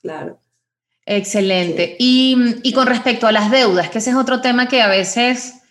Claro. 0.00 0.38
Excelente. 1.06 1.96
Y, 1.98 2.56
y, 2.62 2.72
con 2.72 2.86
respecto 2.86 3.26
a 3.26 3.32
las 3.32 3.50
deudas, 3.50 3.90
que 3.90 3.98
ese 3.98 4.10
es 4.10 4.16
otro 4.16 4.40
tema 4.40 4.68
que 4.68 4.80
a 4.80 4.88
veces 4.88 5.62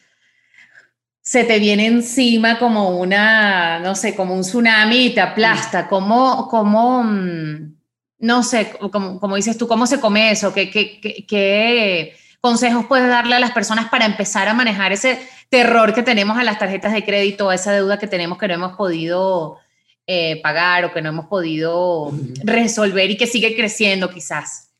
se 1.21 1.43
te 1.43 1.59
viene 1.59 1.85
encima 1.85 2.59
como 2.59 2.99
una, 2.99 3.79
no 3.79 3.95
sé, 3.95 4.15
como 4.15 4.35
un 4.35 4.41
tsunami 4.41 5.05
y 5.05 5.09
te 5.13 5.21
aplasta. 5.21 5.87
¿Cómo, 5.87 6.47
cómo 6.49 7.03
mm, 7.03 7.75
no 8.19 8.43
sé, 8.43 8.73
como, 8.91 9.19
como, 9.19 9.35
dices 9.35 9.57
tú, 9.57 9.67
cómo 9.67 9.87
se 9.87 9.99
come 9.99 10.31
eso? 10.31 10.53
¿Qué, 10.53 10.69
qué, 10.69 11.25
qué 11.27 12.15
consejos 12.41 12.85
puedes 12.85 13.07
darle 13.07 13.35
a 13.35 13.39
las 13.39 13.51
personas 13.51 13.89
para 13.89 14.05
empezar 14.05 14.47
a 14.47 14.53
manejar 14.53 14.91
ese 14.91 15.19
terror 15.49 15.93
que 15.93 16.03
tenemos 16.03 16.37
a 16.37 16.43
las 16.43 16.59
tarjetas 16.59 16.91
de 16.91 17.05
crédito, 17.05 17.51
esa 17.51 17.71
deuda 17.71 17.99
que 17.99 18.07
tenemos 18.07 18.37
que 18.37 18.47
no 18.47 18.55
hemos 18.55 18.75
podido 18.75 19.59
eh, 20.07 20.41
pagar 20.41 20.85
o 20.85 20.93
que 20.93 21.01
no 21.01 21.09
hemos 21.09 21.27
podido 21.27 22.11
resolver 22.43 23.09
y 23.09 23.17
que 23.17 23.27
sigue 23.27 23.55
creciendo 23.55 24.09
quizás? 24.09 24.73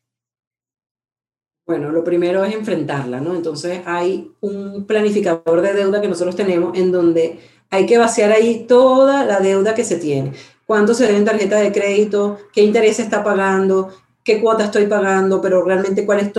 Bueno, 1.66 1.90
lo 1.90 2.04
primero 2.04 2.44
es 2.44 2.54
enfrentarla, 2.54 3.20
¿no? 3.20 3.34
Entonces 3.34 3.80
hay 3.86 4.30
un 4.40 4.86
planificador 4.86 5.62
de 5.62 5.72
deuda 5.72 6.02
que 6.02 6.08
nosotros 6.08 6.36
tenemos 6.36 6.76
en 6.76 6.92
donde 6.92 7.38
hay 7.70 7.86
que 7.86 7.96
vaciar 7.96 8.32
ahí 8.32 8.66
toda 8.68 9.24
la 9.24 9.40
deuda 9.40 9.74
que 9.74 9.82
se 9.84 9.96
tiene. 9.96 10.32
Cuánto 10.66 10.92
se 10.92 11.06
debe 11.06 11.18
en 11.18 11.24
tarjeta 11.24 11.56
de 11.56 11.72
crédito, 11.72 12.38
qué 12.52 12.62
interés 12.62 13.00
está 13.00 13.24
pagando, 13.24 13.94
qué 14.22 14.40
cuota 14.40 14.64
estoy 14.64 14.86
pagando, 14.86 15.40
pero 15.40 15.64
realmente 15.64 16.04
cuál 16.04 16.20
es 16.20 16.32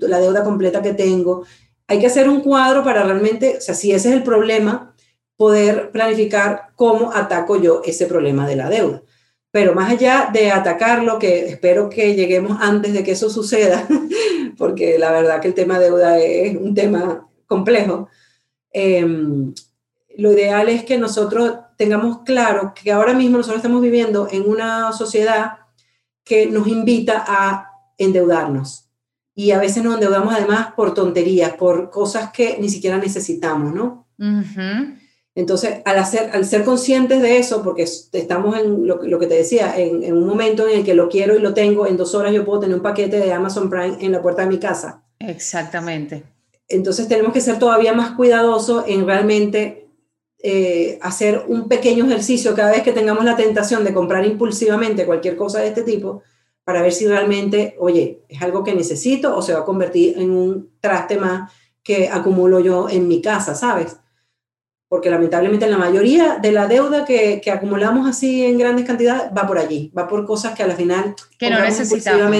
la 0.00 0.18
deuda 0.18 0.42
completa 0.42 0.82
que 0.82 0.94
tengo. 0.94 1.44
Hay 1.86 2.00
que 2.00 2.06
hacer 2.06 2.28
un 2.28 2.40
cuadro 2.40 2.82
para 2.82 3.04
realmente, 3.04 3.58
o 3.58 3.60
sea, 3.60 3.74
si 3.76 3.92
ese 3.92 4.08
es 4.08 4.14
el 4.16 4.22
problema, 4.24 4.91
poder 5.36 5.90
planificar 5.90 6.70
cómo 6.76 7.12
ataco 7.12 7.60
yo 7.60 7.82
ese 7.84 8.06
problema 8.06 8.46
de 8.46 8.56
la 8.56 8.68
deuda. 8.68 9.02
Pero 9.50 9.74
más 9.74 9.90
allá 9.90 10.30
de 10.32 10.50
atacarlo, 10.50 11.18
que 11.18 11.48
espero 11.48 11.90
que 11.90 12.14
lleguemos 12.14 12.58
antes 12.60 12.92
de 12.94 13.04
que 13.04 13.12
eso 13.12 13.28
suceda, 13.28 13.86
porque 14.56 14.98
la 14.98 15.12
verdad 15.12 15.40
que 15.40 15.48
el 15.48 15.54
tema 15.54 15.78
deuda 15.78 16.18
es 16.18 16.56
un 16.56 16.74
tema 16.74 17.28
complejo, 17.46 18.08
em, 18.72 19.52
lo 20.16 20.32
ideal 20.32 20.68
es 20.68 20.84
que 20.84 20.98
nosotros 20.98 21.54
tengamos 21.76 22.20
claro 22.24 22.72
que 22.74 22.92
ahora 22.92 23.14
mismo 23.14 23.38
nosotros 23.38 23.58
estamos 23.58 23.82
viviendo 23.82 24.28
en 24.30 24.48
una 24.48 24.92
sociedad 24.92 25.58
que 26.24 26.46
nos 26.46 26.66
invita 26.66 27.24
a 27.26 27.72
endeudarnos. 27.98 28.88
Y 29.34 29.50
a 29.50 29.58
veces 29.58 29.82
nos 29.82 29.94
endeudamos 29.94 30.34
además 30.34 30.72
por 30.76 30.94
tonterías, 30.94 31.54
por 31.54 31.90
cosas 31.90 32.30
que 32.32 32.58
ni 32.60 32.68
siquiera 32.68 32.98
necesitamos, 32.98 33.74
¿no? 33.74 34.06
Entonces, 35.34 35.80
al, 35.84 35.98
hacer, 35.98 36.30
al 36.34 36.44
ser 36.44 36.62
conscientes 36.62 37.22
de 37.22 37.38
eso, 37.38 37.62
porque 37.62 37.82
estamos 37.82 38.58
en 38.58 38.86
lo, 38.86 38.98
que 38.98 39.26
te 39.26 39.34
decía, 39.34 39.74
en, 39.78 40.02
en, 40.02 40.14
un 40.14 40.26
momento 40.26 40.68
en 40.68 40.80
el 40.80 40.84
que 40.84 40.94
lo 40.94 41.08
quiero 41.08 41.34
y 41.34 41.40
lo 41.40 41.54
tengo, 41.54 41.86
en 41.86 41.96
dos 41.96 42.14
horas 42.14 42.34
yo 42.34 42.44
puedo 42.44 42.60
tener 42.60 42.76
un 42.76 42.82
paquete 42.82 43.18
de 43.18 43.32
Amazon 43.32 43.70
Prime 43.70 43.96
en 44.00 44.12
la 44.12 44.20
puerta 44.20 44.42
de 44.42 44.48
mi 44.48 44.58
casa. 44.58 45.02
Exactamente. 45.18 46.24
Entonces 46.68 47.08
tenemos 47.08 47.32
que 47.32 47.40
ser 47.40 47.58
todavía 47.58 47.92
más 47.92 48.12
cuidadosos 48.12 48.84
en 48.86 49.06
realmente 49.06 49.88
eh, 50.42 50.98
hacer 51.02 51.44
un 51.46 51.68
pequeño 51.68 52.04
ejercicio 52.04 52.54
cada 52.54 52.72
vez 52.72 52.82
que 52.82 52.92
tengamos 52.92 53.24
la 53.24 53.36
tentación 53.36 53.84
de 53.84 53.94
comprar 53.94 54.26
impulsivamente 54.26 55.06
cualquier 55.06 55.36
cosa 55.36 55.60
de 55.60 55.68
este 55.68 55.82
tipo, 55.82 56.22
para 56.64 56.82
ver 56.82 56.92
si 56.92 57.06
realmente, 57.06 57.76
oye, 57.78 58.22
es 58.28 58.42
algo 58.42 58.64
que 58.64 58.74
necesito 58.74 59.36
o 59.36 59.42
se 59.42 59.52
va 59.52 59.60
a 59.60 59.64
convertir 59.64 60.18
en 60.18 60.30
un 60.30 60.70
traste 60.80 61.16
más 61.16 61.52
que 61.82 62.08
acumulo 62.08 62.60
yo 62.60 62.88
en 62.88 63.08
mi 63.08 63.20
casa, 63.20 63.54
¿sabes? 63.54 63.96
Porque 64.92 65.08
lamentablemente 65.08 65.66
la 65.70 65.78
mayoría 65.78 66.36
de 66.36 66.52
la 66.52 66.66
deuda 66.66 67.06
que, 67.06 67.40
que 67.42 67.50
acumulamos 67.50 68.06
así 68.06 68.44
en 68.44 68.58
grandes 68.58 68.84
cantidades 68.84 69.30
va 69.34 69.46
por 69.46 69.56
allí, 69.56 69.90
va 69.96 70.06
por 70.06 70.26
cosas 70.26 70.54
que 70.54 70.62
al 70.62 70.72
final... 70.72 71.14
Que 71.38 71.48
no 71.48 71.60
necesitamos. 71.60 72.30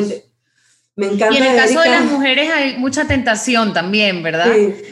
Me 0.94 1.06
encanta. 1.06 1.32
Y 1.32 1.38
en 1.38 1.44
el 1.44 1.56
caso 1.56 1.80
de 1.80 1.88
las 1.88 2.04
mujeres 2.04 2.50
hay 2.52 2.76
mucha 2.76 3.06
tentación 3.06 3.72
también, 3.72 4.22
¿verdad? 4.22 4.48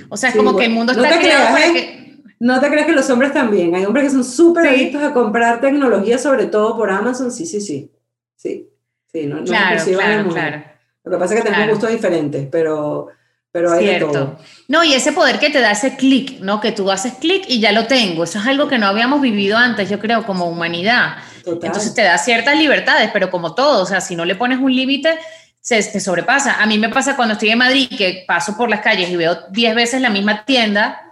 o 0.08 0.16
sea, 0.16 0.30
es 0.30 0.36
como 0.36 0.56
que 0.56 0.64
el 0.64 0.70
mundo 0.72 0.92
está 0.92 1.18
creado 1.18 1.52
para 1.52 1.66
¿eh? 1.66 1.72
que 1.74 2.22
no 2.38 2.58
te 2.60 2.70
creas 2.70 2.86
que 2.86 2.92
los 2.92 3.10
hombres 3.10 3.34
también. 3.34 3.74
Hay 3.74 3.84
hombres 3.84 4.06
que 4.06 4.10
son 4.12 4.24
súper 4.24 4.66
adictos 4.66 5.02
a 5.02 5.12
comprar 5.12 5.60
tecnología, 5.60 6.16
sobre 6.16 6.46
todo 6.46 6.78
por 6.78 6.90
Amazon. 6.90 7.30
Sí, 7.30 7.44
sí, 7.44 7.60
sí. 7.60 7.92
Sí, 8.36 8.70
sí, 9.12 9.26
no, 9.26 9.44
claro, 9.44 9.84
claro, 9.84 10.30
claro. 10.30 10.64
Lo 11.04 11.10
que 11.10 11.18
pasa 11.18 11.34
es 11.34 11.42
que 11.42 11.50
tenemos 11.50 11.72
gustos 11.72 11.90
diferentes, 11.90 12.48
pero, 12.50 13.08
pero 13.52 13.72
hay 13.72 13.84
Cierto. 13.84 14.12
todo. 14.12 14.38
No, 14.68 14.84
y 14.84 14.94
ese 14.94 15.12
poder 15.12 15.38
que 15.38 15.50
te 15.50 15.60
da 15.60 15.72
ese 15.72 15.96
clic, 15.96 16.40
¿no? 16.40 16.60
Que 16.60 16.72
tú 16.72 16.90
haces 16.90 17.14
clic 17.14 17.44
y 17.48 17.60
ya 17.60 17.72
lo 17.72 17.86
tengo. 17.86 18.24
Eso 18.24 18.38
es 18.38 18.46
algo 18.46 18.68
que 18.68 18.78
no 18.78 18.86
habíamos 18.86 19.20
vivido 19.20 19.56
antes, 19.58 19.90
yo 19.90 19.98
creo, 19.98 20.24
como 20.24 20.46
humanidad. 20.46 21.16
Entonces 21.44 21.94
te 21.94 22.02
da 22.02 22.16
ciertas 22.18 22.56
libertades, 22.56 23.10
pero 23.12 23.30
como 23.30 23.54
todo, 23.54 23.82
o 23.82 23.86
sea, 23.86 24.00
si 24.00 24.14
no 24.14 24.24
le 24.24 24.36
pones 24.36 24.58
un 24.58 24.74
límite, 24.74 25.18
se 25.60 25.82
te 25.82 26.00
sobrepasa. 26.00 26.62
A 26.62 26.66
mí 26.66 26.78
me 26.78 26.88
pasa 26.88 27.16
cuando 27.16 27.32
estoy 27.32 27.50
en 27.50 27.58
Madrid, 27.58 27.88
que 27.88 28.24
paso 28.26 28.56
por 28.56 28.70
las 28.70 28.80
calles 28.80 29.10
y 29.10 29.16
veo 29.16 29.38
10 29.50 29.74
veces 29.74 30.00
la 30.00 30.10
misma 30.10 30.44
tienda 30.44 31.09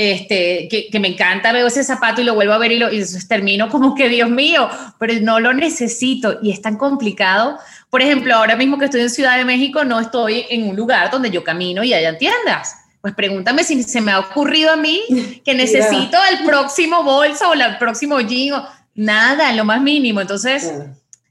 este, 0.00 0.68
que, 0.68 1.00
me 1.00 1.08
encanta, 1.08 1.50
veo 1.50 1.66
ese 1.66 1.82
zapato 1.82 2.20
y 2.20 2.24
lo 2.24 2.36
vuelvo 2.36 2.52
a 2.52 2.58
ver 2.58 2.70
y, 2.70 2.78
lo, 2.78 2.92
y 2.92 3.04
termino 3.26 3.68
como 3.68 3.96
que, 3.96 4.08
Dios 4.08 4.30
mío, 4.30 4.70
pero 4.96 5.12
no 5.22 5.40
lo 5.40 5.52
necesito 5.52 6.38
y 6.40 6.52
es 6.52 6.62
tan 6.62 6.76
complicado. 6.76 7.58
Por 7.90 8.00
ejemplo, 8.00 8.36
ahora 8.36 8.54
mismo 8.54 8.78
que 8.78 8.84
estoy 8.84 9.00
en 9.00 9.10
Ciudad 9.10 9.36
de 9.36 9.44
México, 9.44 9.84
no 9.84 9.98
estoy 9.98 10.46
en 10.50 10.68
un 10.68 10.76
lugar 10.76 11.10
donde 11.10 11.32
yo 11.32 11.42
camino 11.42 11.82
y 11.82 11.94
hayan 11.94 12.16
tiendas. 12.16 12.76
Pues 13.00 13.12
pregúntame 13.12 13.64
si 13.64 13.82
se 13.82 14.00
me 14.00 14.12
ha 14.12 14.20
ocurrido 14.20 14.70
a 14.70 14.76
mí 14.76 15.02
que 15.44 15.54
necesito 15.56 16.16
el 16.30 16.46
próximo 16.46 17.02
bolso 17.02 17.50
o 17.50 17.54
el 17.54 17.76
próximo 17.78 18.20
jean, 18.20 18.62
nada, 18.94 19.50
en 19.50 19.56
lo 19.56 19.64
más 19.64 19.80
mínimo. 19.80 20.20
Entonces, 20.20 20.74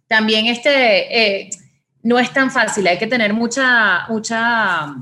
también 0.10 0.48
este, 0.48 1.46
eh, 1.46 1.50
no 2.04 2.20
es 2.20 2.34
tan 2.34 2.52
fácil, 2.52 2.86
hay 2.88 2.98
que 2.98 3.08
tener 3.08 3.34
mucha, 3.34 4.08
mucha 4.10 4.94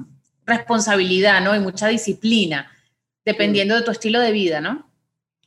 responsabilidad, 0.46 1.42
¿no? 1.42 1.56
Y 1.56 1.60
mucha 1.60 1.88
disciplina 1.88 2.72
dependiendo 3.26 3.76
de 3.76 3.82
tu 3.82 3.92
estilo 3.92 4.20
de 4.20 4.32
vida, 4.32 4.62
¿no? 4.62 4.90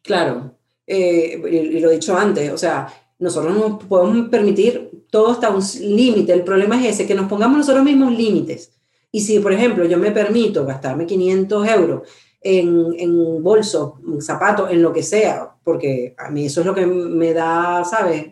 Claro, 0.03 0.59
eh, 0.87 1.41
y, 1.51 1.81
lo 1.81 1.91
he 1.91 1.95
dicho 1.95 2.17
antes, 2.17 2.51
o 2.51 2.59
sea, 2.59 2.89
nosotros 3.19 3.55
nos 3.57 3.85
podemos 3.85 4.29
permitir 4.29 5.07
todo 5.11 5.31
hasta 5.31 5.51
un 5.51 5.63
límite, 5.81 6.33
el 6.33 6.45
problema 6.45 6.81
es 6.81 6.95
ese, 6.95 7.07
que 7.07 7.15
nos 7.15 7.29
pongamos 7.29 7.59
nosotros 7.59 7.85
mismos 7.85 8.17
límites. 8.17 8.73
Y 9.11 9.21
si, 9.21 9.39
por 9.39 9.53
ejemplo, 9.53 9.85
yo 9.87 9.99
me 9.99 10.11
permito 10.11 10.67
gastarme 10.67 11.07
500 11.07 11.69
euros 11.69 12.09
en, 12.41 12.95
en 12.99 13.43
bolso, 13.43 14.01
en 14.07 14.21
zapatos, 14.21 14.71
en 14.71 14.83
lo 14.83 14.93
que 14.93 15.03
sea, 15.03 15.55
porque 15.65 16.15
a 16.19 16.31
mí 16.31 16.47
eso 16.47 16.61
es 16.61 16.67
lo 16.67 16.75
que 16.75 16.87
me 16.87 17.33
da, 17.33 17.85
¿sabes? 17.85 18.27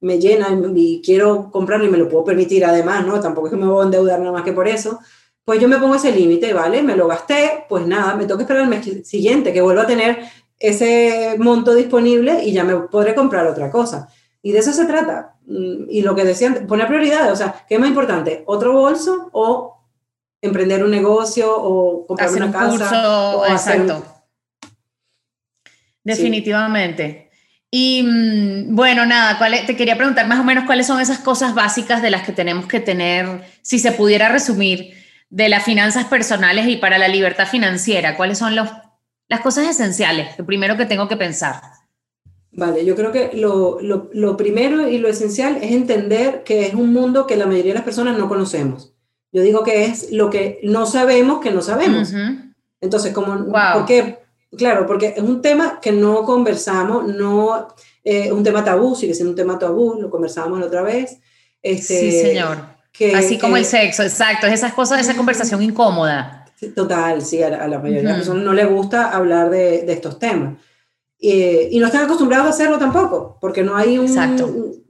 Me 0.00 0.20
llena 0.20 0.48
y 0.74 1.02
quiero 1.04 1.50
comprarlo 1.50 1.86
y 1.86 1.90
me 1.90 1.98
lo 1.98 2.08
puedo 2.08 2.24
permitir 2.24 2.64
además, 2.64 3.06
¿no? 3.06 3.18
Tampoco 3.20 3.48
es 3.48 3.52
que 3.52 3.58
me 3.58 3.66
voy 3.66 3.82
a 3.82 3.84
endeudar 3.86 4.20
nada 4.20 4.32
más 4.32 4.44
que 4.44 4.52
por 4.52 4.68
eso 4.68 5.00
pues 5.48 5.62
yo 5.62 5.66
me 5.66 5.78
pongo 5.78 5.94
ese 5.94 6.12
límite, 6.12 6.52
¿vale? 6.52 6.82
Me 6.82 6.94
lo 6.94 7.08
gasté, 7.08 7.64
pues 7.70 7.86
nada, 7.86 8.14
me 8.16 8.26
toca 8.26 8.42
esperar 8.42 8.64
el 8.64 8.68
mes 8.68 9.08
siguiente 9.08 9.50
que 9.50 9.62
vuelva 9.62 9.84
a 9.84 9.86
tener 9.86 10.18
ese 10.58 11.36
monto 11.38 11.74
disponible 11.74 12.44
y 12.44 12.52
ya 12.52 12.64
me 12.64 12.76
podré 12.76 13.14
comprar 13.14 13.46
otra 13.46 13.70
cosa. 13.70 14.10
Y 14.42 14.52
de 14.52 14.58
eso 14.58 14.74
se 14.74 14.84
trata. 14.84 15.36
Mm, 15.46 15.88
y 15.88 16.02
lo 16.02 16.14
que 16.14 16.26
decían, 16.26 16.66
poner 16.66 16.86
prioridades, 16.86 17.32
o 17.32 17.36
sea, 17.36 17.64
¿qué 17.66 17.76
es 17.76 17.80
más 17.80 17.88
importante? 17.88 18.42
¿Otro 18.44 18.74
bolso 18.74 19.30
o 19.32 19.86
emprender 20.42 20.84
un 20.84 20.90
negocio 20.90 21.50
o 21.50 22.06
comprar 22.06 22.30
una 22.30 22.52
casa? 22.52 23.34
o 23.34 23.46
exacto. 23.46 24.04
Definitivamente. 26.04 27.30
Y 27.70 28.02
mm, 28.02 28.76
bueno, 28.76 29.06
nada, 29.06 29.38
te 29.66 29.76
quería 29.76 29.96
preguntar 29.96 30.28
más 30.28 30.40
o 30.40 30.44
menos 30.44 30.64
cuáles 30.64 30.86
son 30.86 31.00
esas 31.00 31.20
cosas 31.20 31.54
básicas 31.54 32.02
de 32.02 32.10
las 32.10 32.26
que 32.26 32.32
tenemos 32.32 32.66
que 32.66 32.80
tener, 32.80 33.46
si 33.62 33.78
se 33.78 33.92
pudiera 33.92 34.28
resumir, 34.28 34.97
de 35.30 35.48
las 35.48 35.64
finanzas 35.64 36.06
personales 36.06 36.68
y 36.68 36.76
para 36.76 36.98
la 36.98 37.08
libertad 37.08 37.46
financiera? 37.46 38.16
¿Cuáles 38.16 38.38
son 38.38 38.56
los, 38.56 38.68
las 39.28 39.40
cosas 39.40 39.68
esenciales? 39.68 40.38
Lo 40.38 40.46
primero 40.46 40.76
que 40.76 40.86
tengo 40.86 41.08
que 41.08 41.16
pensar. 41.16 41.60
Vale, 42.52 42.84
yo 42.84 42.96
creo 42.96 43.12
que 43.12 43.30
lo, 43.34 43.80
lo, 43.80 44.10
lo, 44.12 44.36
primero 44.36 44.88
y 44.88 44.98
lo 44.98 45.08
esencial 45.08 45.58
es 45.62 45.70
entender 45.70 46.42
que 46.44 46.66
es 46.66 46.74
un 46.74 46.92
mundo 46.92 47.26
que 47.26 47.36
la 47.36 47.46
mayoría 47.46 47.72
de 47.72 47.78
las 47.78 47.84
personas 47.84 48.18
no 48.18 48.28
conocemos. 48.28 48.94
Yo 49.30 49.42
digo 49.42 49.62
que 49.62 49.84
es 49.84 50.10
lo 50.10 50.30
que 50.30 50.58
no 50.62 50.86
sabemos 50.86 51.40
que 51.40 51.50
no 51.50 51.60
sabemos. 51.60 52.12
Entonces, 52.80 53.12
como, 53.12 53.36
wow. 53.36 53.74
porque, 53.74 54.18
claro, 54.56 54.86
porque 54.86 55.14
es 55.16 55.22
un 55.22 55.42
tema 55.42 55.78
que 55.80 55.92
no 55.92 56.24
conversamos, 56.24 57.06
no 57.06 57.68
eh, 58.02 58.32
un 58.32 58.42
tema 58.42 58.64
tabú, 58.64 58.94
sigue 58.94 59.14
siendo 59.14 59.30
un 59.30 59.36
tema 59.36 59.58
tabú, 59.58 60.00
lo 60.00 60.10
conversábamos 60.10 60.60
la 60.60 60.66
otra 60.66 60.82
vez. 60.82 61.18
Este, 61.62 61.98
sí, 62.00 62.12
señor. 62.12 62.77
Que, 62.92 63.14
Así 63.14 63.38
como 63.38 63.56
el 63.56 63.64
sexo, 63.64 64.02
exacto, 64.02 64.46
esas 64.46 64.72
cosas, 64.72 65.00
esa 65.00 65.16
conversación 65.16 65.62
incómoda. 65.62 66.46
Total, 66.74 67.22
sí, 67.22 67.40
a 67.40 67.50
la, 67.50 67.78
mayoría 67.78 67.98
de 67.98 68.08
las 68.08 68.16
personas 68.16 68.42
no 68.42 68.52
les 68.52 68.68
gusta 68.68 69.10
hablar 69.12 69.48
de, 69.50 69.82
de 69.82 69.92
estos 69.92 70.18
temas. 70.18 70.54
Eh, 71.20 71.68
y 71.70 71.78
no 71.78 71.86
están 71.86 72.04
acostumbrados 72.04 72.46
a 72.46 72.50
hacerlo 72.50 72.78
tampoco, 72.78 73.38
porque 73.40 73.62
no 73.62 73.76
hay 73.76 73.98
un, 73.98 74.82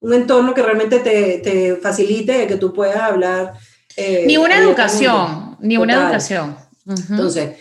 un, 0.00 0.12
entorno 0.12 0.54
que 0.54 0.62
realmente 0.62 1.00
te, 1.00 1.38
te, 1.38 1.76
facilite 1.76 2.46
que 2.46 2.56
tú 2.56 2.72
puedas 2.72 3.00
hablar. 3.00 3.54
Eh, 3.96 4.24
ni 4.26 4.36
una 4.36 4.58
educación, 4.58 5.56
ni 5.60 5.76
una 5.76 5.94
educación. 5.94 6.56
Entonces, 6.86 7.56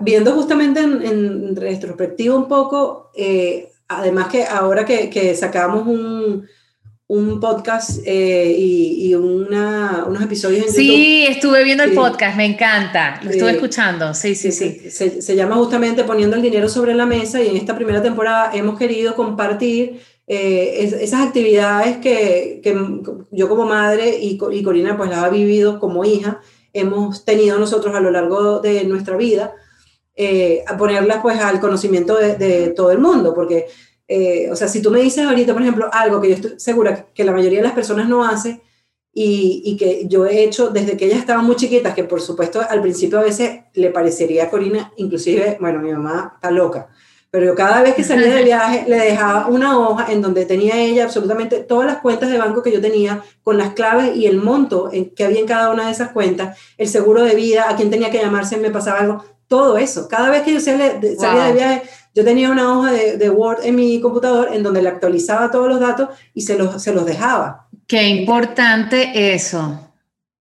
viendo 0.00 0.32
justamente 0.32 0.80
en, 0.80 1.02
en 1.02 1.56
retrospectiva 1.56 2.36
un 2.36 2.48
poco, 2.48 3.10
eh, 3.16 3.70
además 3.88 4.28
que 4.28 4.44
ahora 4.44 4.84
que, 4.84 5.10
que 5.10 5.34
sacamos 5.34 5.86
un, 5.86 6.46
un 7.12 7.40
podcast 7.40 8.00
eh, 8.06 8.56
y, 8.58 9.10
y 9.10 9.14
una, 9.14 10.06
unos 10.08 10.22
episodios 10.22 10.66
en 10.66 10.72
sí, 10.72 11.26
estuve 11.28 11.62
viendo 11.62 11.84
el 11.84 11.92
podcast, 11.92 12.38
me 12.38 12.46
encanta, 12.46 13.20
lo 13.22 13.30
estuve 13.30 13.50
escuchando, 13.50 14.14
sí, 14.14 14.34
sí, 14.34 14.50
sí. 14.50 14.90
Se, 14.90 15.20
se, 15.20 15.36
llama 15.36 15.56
justamente 15.56 16.04
Poniendo 16.04 16.36
el 16.36 16.42
dinero 16.42 16.70
sobre 16.70 16.94
la 16.94 17.04
mesa 17.04 17.42
y 17.42 17.48
en 17.48 17.58
esta 17.58 17.76
primera 17.76 18.02
temporada 18.02 18.52
hemos 18.54 18.78
querido 18.78 19.14
compartir 19.14 20.00
eh, 20.26 20.88
esas 21.02 21.26
actividades 21.26 21.98
que, 21.98 22.62
que, 22.64 22.74
yo 23.30 23.46
como 23.46 23.66
madre 23.66 24.16
y, 24.18 24.38
y 24.50 24.62
Corina 24.62 24.96
pues 24.96 25.10
las 25.10 25.18
ha 25.18 25.28
vivido 25.28 25.78
como 25.78 26.06
hija, 26.06 26.40
hemos 26.72 27.26
tenido 27.26 27.58
nosotros 27.58 27.94
a 27.94 28.00
lo 28.00 28.10
largo 28.10 28.60
de 28.60 28.84
nuestra 28.84 29.18
vida, 29.18 29.52
eh, 30.16 30.64
a 30.66 30.78
ponerlas 30.78 31.18
pues 31.20 31.38
al 31.38 31.60
conocimiento 31.60 32.16
de, 32.16 32.36
de 32.36 32.68
todo 32.70 32.90
el 32.90 33.00
mundo, 33.00 33.34
porque 33.34 33.66
eh, 34.14 34.50
o 34.50 34.56
sea, 34.56 34.68
si 34.68 34.82
tú 34.82 34.90
me 34.90 35.00
dices 35.00 35.24
ahorita, 35.24 35.54
por 35.54 35.62
ejemplo, 35.62 35.88
algo 35.90 36.20
que 36.20 36.28
yo 36.28 36.34
estoy 36.34 36.60
segura 36.60 37.06
que 37.14 37.24
la 37.24 37.32
mayoría 37.32 37.60
de 37.60 37.64
las 37.64 37.72
personas 37.72 38.06
no 38.10 38.22
hace 38.22 38.60
y, 39.10 39.62
y, 39.64 39.76
que 39.78 40.06
yo 40.06 40.26
he 40.26 40.44
hecho 40.44 40.68
desde 40.68 40.98
que 40.98 41.06
ellas 41.06 41.20
estaban 41.20 41.46
muy 41.46 41.56
chiquitas, 41.56 41.94
que 41.94 42.04
por 42.04 42.20
supuesto 42.20 42.60
al 42.60 42.82
principio 42.82 43.18
a 43.18 43.22
veces 43.22 43.60
le 43.72 43.88
parecería 43.88 44.44
a 44.44 44.50
Corina, 44.50 44.92
inclusive, 44.98 45.56
bueno, 45.60 45.80
mi 45.80 45.90
mamá 45.92 46.32
está 46.34 46.50
loca, 46.50 46.88
pero 47.30 47.46
yo 47.46 47.54
cada 47.54 47.80
vez 47.80 47.94
que 47.94 48.04
salía 48.04 48.34
de 48.34 48.44
viaje 48.52 48.84
le 48.86 48.96
dejaba 48.96 49.46
una 49.46 49.78
hoja 49.78 50.12
en 50.12 50.20
donde 50.20 50.44
tenía 50.44 50.76
ella 50.76 51.04
absolutamente 51.04 51.60
todas 51.60 51.86
las 51.86 52.02
cuentas 52.02 52.30
de 52.30 52.36
banco 52.36 52.62
que 52.62 52.70
yo 52.70 52.82
tenía, 52.82 53.22
con 53.42 53.56
las 53.56 53.72
claves 53.72 54.14
y 54.14 54.26
el 54.26 54.36
monto 54.36 54.90
que 55.16 55.24
había 55.24 55.40
en 55.40 55.46
cada 55.46 55.70
una 55.70 55.86
de 55.86 55.92
esas 55.92 56.10
cuentas, 56.10 56.58
el 56.76 56.88
seguro 56.88 57.24
de 57.24 57.34
vida, 57.34 57.70
a 57.70 57.76
quién 57.76 57.88
tenía 57.88 58.10
que 58.10 58.18
llamarse, 58.18 58.58
me 58.58 58.70
pasaba 58.70 59.00
algo, 59.00 59.24
todo 59.48 59.78
eso. 59.78 60.08
Cada 60.08 60.28
vez 60.30 60.42
que 60.42 60.52
yo 60.52 60.60
salía 60.60 61.00
salía 61.18 61.44
de 61.44 61.52
viaje, 61.52 61.82
yo 62.14 62.24
tenía 62.24 62.50
una 62.50 62.76
hoja 62.76 62.92
de, 62.92 63.30
Word 63.30 63.64
en 63.64 63.76
mi 63.76 64.00
computador 64.00 64.50
en 64.52 64.62
donde 64.62 64.82
le 64.82 64.88
actualizaba 64.88 65.50
todos 65.50 65.68
los 65.68 65.80
datos 65.80 66.10
y 66.34 66.42
se 66.42 66.58
los, 66.58 66.82
se 66.82 66.92
los 66.92 67.06
dejaba. 67.06 67.68
Qué 67.86 68.08
importante 68.08 69.34
eso. 69.34 69.80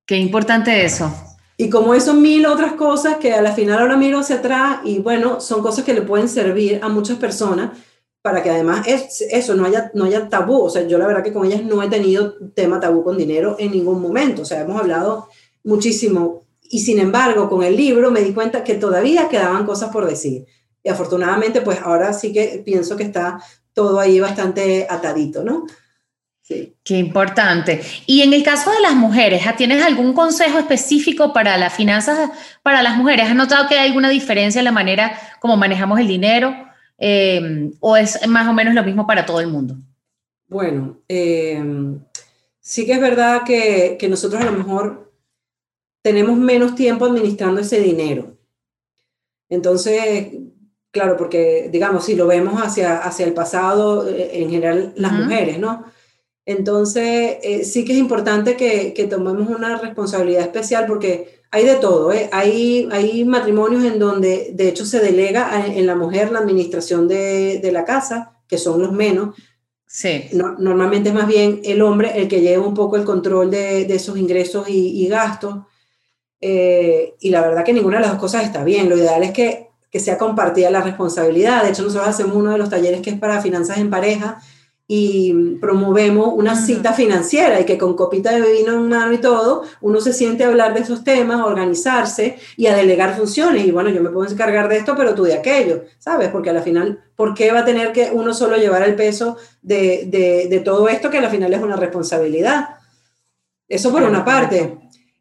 Qué 0.05 0.17
importante 0.17 0.83
eso. 0.83 1.13
Y 1.57 1.69
como 1.69 1.93
eso, 1.93 2.13
mil 2.13 2.45
otras 2.45 2.73
cosas 2.73 3.17
que 3.17 3.33
a 3.33 3.41
la 3.41 3.53
final 3.53 3.79
ahora 3.79 3.95
miro 3.95 4.19
hacia 4.19 4.37
atrás 4.37 4.79
y 4.83 4.99
bueno, 4.99 5.39
son 5.39 5.61
cosas 5.61 5.85
que 5.85 5.93
le 5.93 6.01
pueden 6.01 6.27
servir 6.27 6.79
a 6.81 6.89
muchas 6.89 7.17
personas 7.17 7.71
para 8.21 8.43
que 8.43 8.49
además 8.49 8.87
es, 8.87 9.21
eso 9.29 9.55
no 9.55 9.65
haya, 9.65 9.91
no 9.93 10.05
haya 10.05 10.27
tabú. 10.27 10.61
O 10.63 10.69
sea, 10.69 10.87
yo 10.87 10.97
la 10.97 11.07
verdad 11.07 11.23
que 11.23 11.33
con 11.33 11.45
ellas 11.45 11.63
no 11.63 11.81
he 11.81 11.89
tenido 11.89 12.35
tema 12.53 12.79
tabú 12.79 13.03
con 13.03 13.17
dinero 13.17 13.55
en 13.59 13.71
ningún 13.71 14.01
momento. 14.01 14.41
O 14.41 14.45
sea, 14.45 14.61
hemos 14.61 14.79
hablado 14.79 15.27
muchísimo. 15.63 16.43
Y 16.63 16.79
sin 16.79 16.99
embargo, 16.99 17.49
con 17.49 17.63
el 17.63 17.75
libro 17.75 18.11
me 18.11 18.21
di 18.21 18.33
cuenta 18.33 18.63
que 18.63 18.75
todavía 18.75 19.29
quedaban 19.29 19.65
cosas 19.65 19.89
por 19.91 20.07
decir. 20.07 20.45
Y 20.83 20.89
afortunadamente, 20.89 21.61
pues 21.61 21.79
ahora 21.81 22.13
sí 22.13 22.33
que 22.33 22.61
pienso 22.65 22.95
que 22.95 23.03
está 23.03 23.41
todo 23.73 23.99
ahí 23.99 24.19
bastante 24.19 24.87
atadito, 24.89 25.43
¿no? 25.43 25.65
Sí. 26.41 26.75
Qué 26.83 26.97
importante. 26.97 27.81
Y 28.05 28.21
en 28.21 28.33
el 28.33 28.43
caso 28.43 28.71
de 28.71 28.81
las 28.81 28.95
mujeres, 28.95 29.43
¿tienes 29.57 29.85
algún 29.85 30.13
consejo 30.13 30.59
específico 30.59 31.31
para 31.31 31.57
las 31.57 31.73
finanzas 31.73 32.31
para 32.63 32.81
las 32.81 32.97
mujeres? 32.97 33.29
¿Has 33.29 33.35
notado 33.35 33.67
que 33.69 33.75
hay 33.75 33.87
alguna 33.87 34.09
diferencia 34.09 34.59
en 34.59 34.65
la 34.65 34.71
manera 34.71 35.17
como 35.39 35.55
manejamos 35.55 35.99
el 35.99 36.07
dinero? 36.07 36.53
Eh, 36.97 37.71
¿O 37.79 37.95
es 37.95 38.27
más 38.27 38.47
o 38.47 38.53
menos 38.53 38.73
lo 38.73 38.83
mismo 38.83 39.07
para 39.07 39.25
todo 39.25 39.39
el 39.39 39.47
mundo? 39.47 39.75
Bueno, 40.47 40.99
eh, 41.07 41.63
sí 42.59 42.85
que 42.85 42.93
es 42.93 42.99
verdad 42.99 43.43
que, 43.43 43.95
que 43.99 44.09
nosotros 44.09 44.41
a 44.41 44.45
lo 44.45 44.51
mejor 44.51 45.11
tenemos 46.01 46.37
menos 46.37 46.75
tiempo 46.75 47.05
administrando 47.05 47.61
ese 47.61 47.79
dinero. 47.79 48.37
Entonces, 49.49 50.33
Claro, 50.91 51.15
porque, 51.15 51.69
digamos, 51.71 52.05
si 52.05 52.15
lo 52.15 52.27
vemos 52.27 52.61
hacia, 52.61 52.97
hacia 52.97 53.25
el 53.25 53.33
pasado, 53.33 54.07
eh, 54.09 54.31
en 54.33 54.49
general, 54.49 54.93
las 54.97 55.13
mujeres, 55.13 55.57
¿no? 55.57 55.85
Entonces, 56.45 57.37
eh, 57.43 57.63
sí 57.63 57.85
que 57.85 57.93
es 57.93 57.99
importante 57.99 58.57
que, 58.57 58.93
que, 58.93 59.05
tomemos 59.05 59.47
una 59.47 59.77
responsabilidad 59.77 60.41
especial 60.41 60.85
porque 60.87 61.41
hay 61.49 61.65
de 61.65 61.75
todo, 61.75 62.11
¿eh? 62.11 62.29
Hay, 62.33 62.89
hay 62.91 63.23
matrimonios 63.23 63.85
en 63.85 63.99
donde, 63.99 64.51
de 64.53 64.67
hecho, 64.67 64.85
se 64.85 64.99
delega 64.99 65.65
en 65.65 65.85
la 65.85 65.95
mujer 65.95 66.31
la 66.31 66.39
administración 66.39 67.07
de, 67.07 67.59
de 67.59 67.71
la 67.71 67.85
casa, 67.85 68.39
que 68.47 68.57
son 68.57 68.81
los 68.81 68.91
menos. 68.91 69.35
Sí. 69.85 70.25
No, 70.33 70.57
normalmente 70.57 71.09
es 71.09 71.15
más 71.15 71.27
bien 71.27 71.61
el 71.63 71.81
hombre 71.81 72.11
el 72.15 72.27
que 72.27 72.41
lleva 72.41 72.65
un 72.65 72.73
poco 72.73 72.97
el 72.97 73.05
control 73.05 73.49
de, 73.51 73.85
de 73.85 73.95
esos 73.95 74.17
ingresos 74.17 74.67
y, 74.67 75.03
y 75.03 75.07
gastos. 75.07 75.55
Eh, 76.41 77.15
y 77.19 77.29
la 77.29 77.41
verdad 77.41 77.63
que 77.63 77.73
ninguna 77.73 77.97
de 77.97 78.03
las 78.03 78.11
dos 78.11 78.19
cosas 78.19 78.43
está 78.43 78.63
bien. 78.63 78.89
Lo 78.89 78.97
ideal 78.97 79.23
es 79.23 79.31
que 79.31 79.70
que 79.91 79.99
sea 79.99 80.17
compartida 80.17 80.71
la 80.71 80.81
responsabilidad. 80.81 81.63
De 81.63 81.69
hecho, 81.69 81.83
nosotros 81.83 82.07
hacemos 82.07 82.35
uno 82.35 82.51
de 82.51 82.57
los 82.57 82.69
talleres 82.69 83.01
que 83.01 83.11
es 83.11 83.19
para 83.19 83.41
finanzas 83.41 83.77
en 83.77 83.89
pareja 83.89 84.41
y 84.93 85.55
promovemos 85.61 86.33
una 86.35 86.53
cita 86.55 86.91
financiera 86.91 87.61
y 87.61 87.65
que 87.65 87.77
con 87.77 87.95
copita 87.95 88.31
de 88.31 88.41
vino 88.51 88.73
en 88.73 88.89
mano 88.89 89.13
y 89.13 89.19
todo, 89.19 89.63
uno 89.79 90.01
se 90.01 90.11
siente 90.11 90.43
a 90.43 90.47
hablar 90.47 90.73
de 90.73 90.81
esos 90.81 91.05
temas, 91.05 91.39
a 91.39 91.45
organizarse 91.45 92.37
y 92.57 92.67
a 92.67 92.75
delegar 92.75 93.15
funciones. 93.15 93.65
Y 93.65 93.71
bueno, 93.71 93.89
yo 93.89 94.01
me 94.01 94.09
puedo 94.09 94.29
encargar 94.29 94.67
de 94.67 94.77
esto, 94.77 94.95
pero 94.97 95.15
tú 95.15 95.23
de 95.23 95.35
aquello, 95.35 95.85
¿sabes? 95.97 96.27
Porque 96.27 96.49
al 96.49 96.61
final, 96.61 97.01
¿por 97.15 97.33
qué 97.33 97.53
va 97.53 97.59
a 97.59 97.65
tener 97.65 97.93
que 97.93 98.11
uno 98.11 98.33
solo 98.33 98.57
llevar 98.57 98.83
el 98.83 98.95
peso 98.95 99.37
de, 99.61 100.07
de, 100.07 100.47
de 100.49 100.59
todo 100.59 100.89
esto 100.89 101.09
que 101.09 101.19
al 101.19 101.29
final 101.29 101.53
es 101.53 101.61
una 101.61 101.77
responsabilidad? 101.77 102.75
Eso 103.69 103.93
por 103.93 104.03
una 104.03 104.25
parte. 104.25 104.77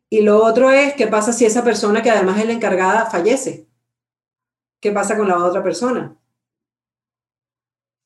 Y 0.09 0.23
lo 0.23 0.45
otro 0.45 0.73
es, 0.73 0.95
¿qué 0.95 1.07
pasa 1.07 1.33
si 1.33 1.45
esa 1.45 1.63
persona 1.63 2.03
que 2.03 2.11
además 2.11 2.41
es 2.41 2.47
la 2.47 2.55
encargada 2.55 3.07
fallece? 3.07 3.70
¿Qué 4.81 4.93
pasa 4.93 5.16
con 5.16 5.29
la 5.29 5.45
otra 5.45 5.62
persona? 5.62 6.16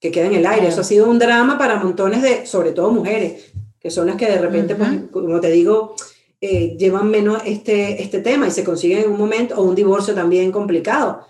Que 0.00 0.10
queda 0.10 0.26
en 0.26 0.34
el 0.34 0.46
aire. 0.46 0.68
Eso 0.68 0.82
ha 0.82 0.84
sido 0.84 1.08
un 1.08 1.18
drama 1.18 1.56
para 1.56 1.76
montones 1.76 2.22
de, 2.22 2.46
sobre 2.46 2.72
todo 2.72 2.90
mujeres, 2.90 3.52
que 3.80 3.90
son 3.90 4.06
las 4.06 4.16
que 4.16 4.26
de 4.26 4.38
repente, 4.38 4.74
pues, 4.74 4.90
como 5.10 5.40
te 5.40 5.50
digo, 5.50 5.94
eh, 6.40 6.76
llevan 6.78 7.10
menos 7.10 7.42
este, 7.46 8.02
este 8.02 8.20
tema 8.20 8.46
y 8.46 8.50
se 8.50 8.64
consiguen 8.64 9.04
en 9.04 9.10
un 9.10 9.18
momento, 9.18 9.54
o 9.56 9.62
un 9.62 9.74
divorcio 9.74 10.14
también 10.14 10.52
complicado, 10.52 11.26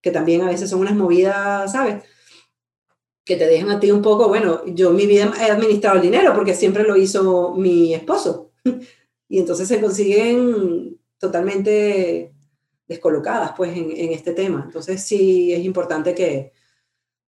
que 0.00 0.10
también 0.10 0.42
a 0.42 0.48
veces 0.48 0.70
son 0.70 0.80
unas 0.80 0.96
movidas, 0.96 1.70
¿sabes? 1.70 2.02
Que 3.24 3.36
te 3.36 3.46
dejan 3.46 3.70
a 3.70 3.80
ti 3.80 3.90
un 3.90 4.02
poco, 4.02 4.28
bueno, 4.28 4.64
yo 4.66 4.90
en 4.90 4.96
mi 4.96 5.06
vida 5.06 5.32
he 5.40 5.50
administrado 5.50 5.96
el 5.96 6.02
dinero 6.02 6.32
porque 6.34 6.54
siempre 6.54 6.84
lo 6.84 6.96
hizo 6.96 7.54
mi 7.54 7.94
esposo. 7.94 8.52
y 9.28 9.38
entonces 9.38 9.68
se 9.68 9.80
consiguen 9.80 10.98
totalmente 11.18 12.35
descolocadas 12.86 13.52
pues 13.56 13.76
en, 13.76 13.90
en, 13.90 14.12
este 14.12 14.32
tema. 14.32 14.62
Entonces 14.64 15.02
sí 15.02 15.52
es 15.52 15.64
importante 15.64 16.14
que, 16.14 16.52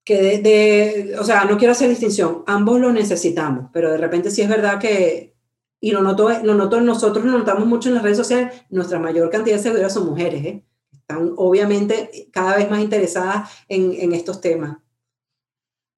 que 0.04 0.38
de, 0.38 1.16
o 1.18 1.24
sea, 1.24 1.44
no 1.44 1.56
quiero 1.56 1.72
hacer 1.72 1.88
distinción, 1.88 2.42
ambos 2.46 2.80
lo 2.80 2.92
necesitamos, 2.92 3.70
pero 3.72 3.90
de 3.90 3.98
repente 3.98 4.30
sí 4.30 4.42
es 4.42 4.48
verdad 4.48 4.78
que, 4.78 5.34
y 5.80 5.90
lo 5.92 6.02
noto, 6.02 6.30
lo 6.42 6.54
noto 6.54 6.80
nosotros 6.80 7.24
lo 7.24 7.38
notamos 7.38 7.66
mucho 7.66 7.88
en 7.88 7.96
las 7.96 8.04
redes 8.04 8.18
sociales, 8.18 8.54
nuestra 8.70 8.98
mayor 8.98 9.30
cantidad 9.30 9.56
de 9.56 9.62
seguidoras 9.62 9.94
son 9.94 10.06
mujeres, 10.06 10.44
¿eh? 10.44 10.64
están 10.92 11.32
obviamente 11.36 12.28
cada 12.32 12.56
vez 12.56 12.68
más 12.70 12.80
interesadas 12.80 13.50
en, 13.68 13.92
en 13.98 14.12
estos 14.12 14.40
temas. 14.40 14.78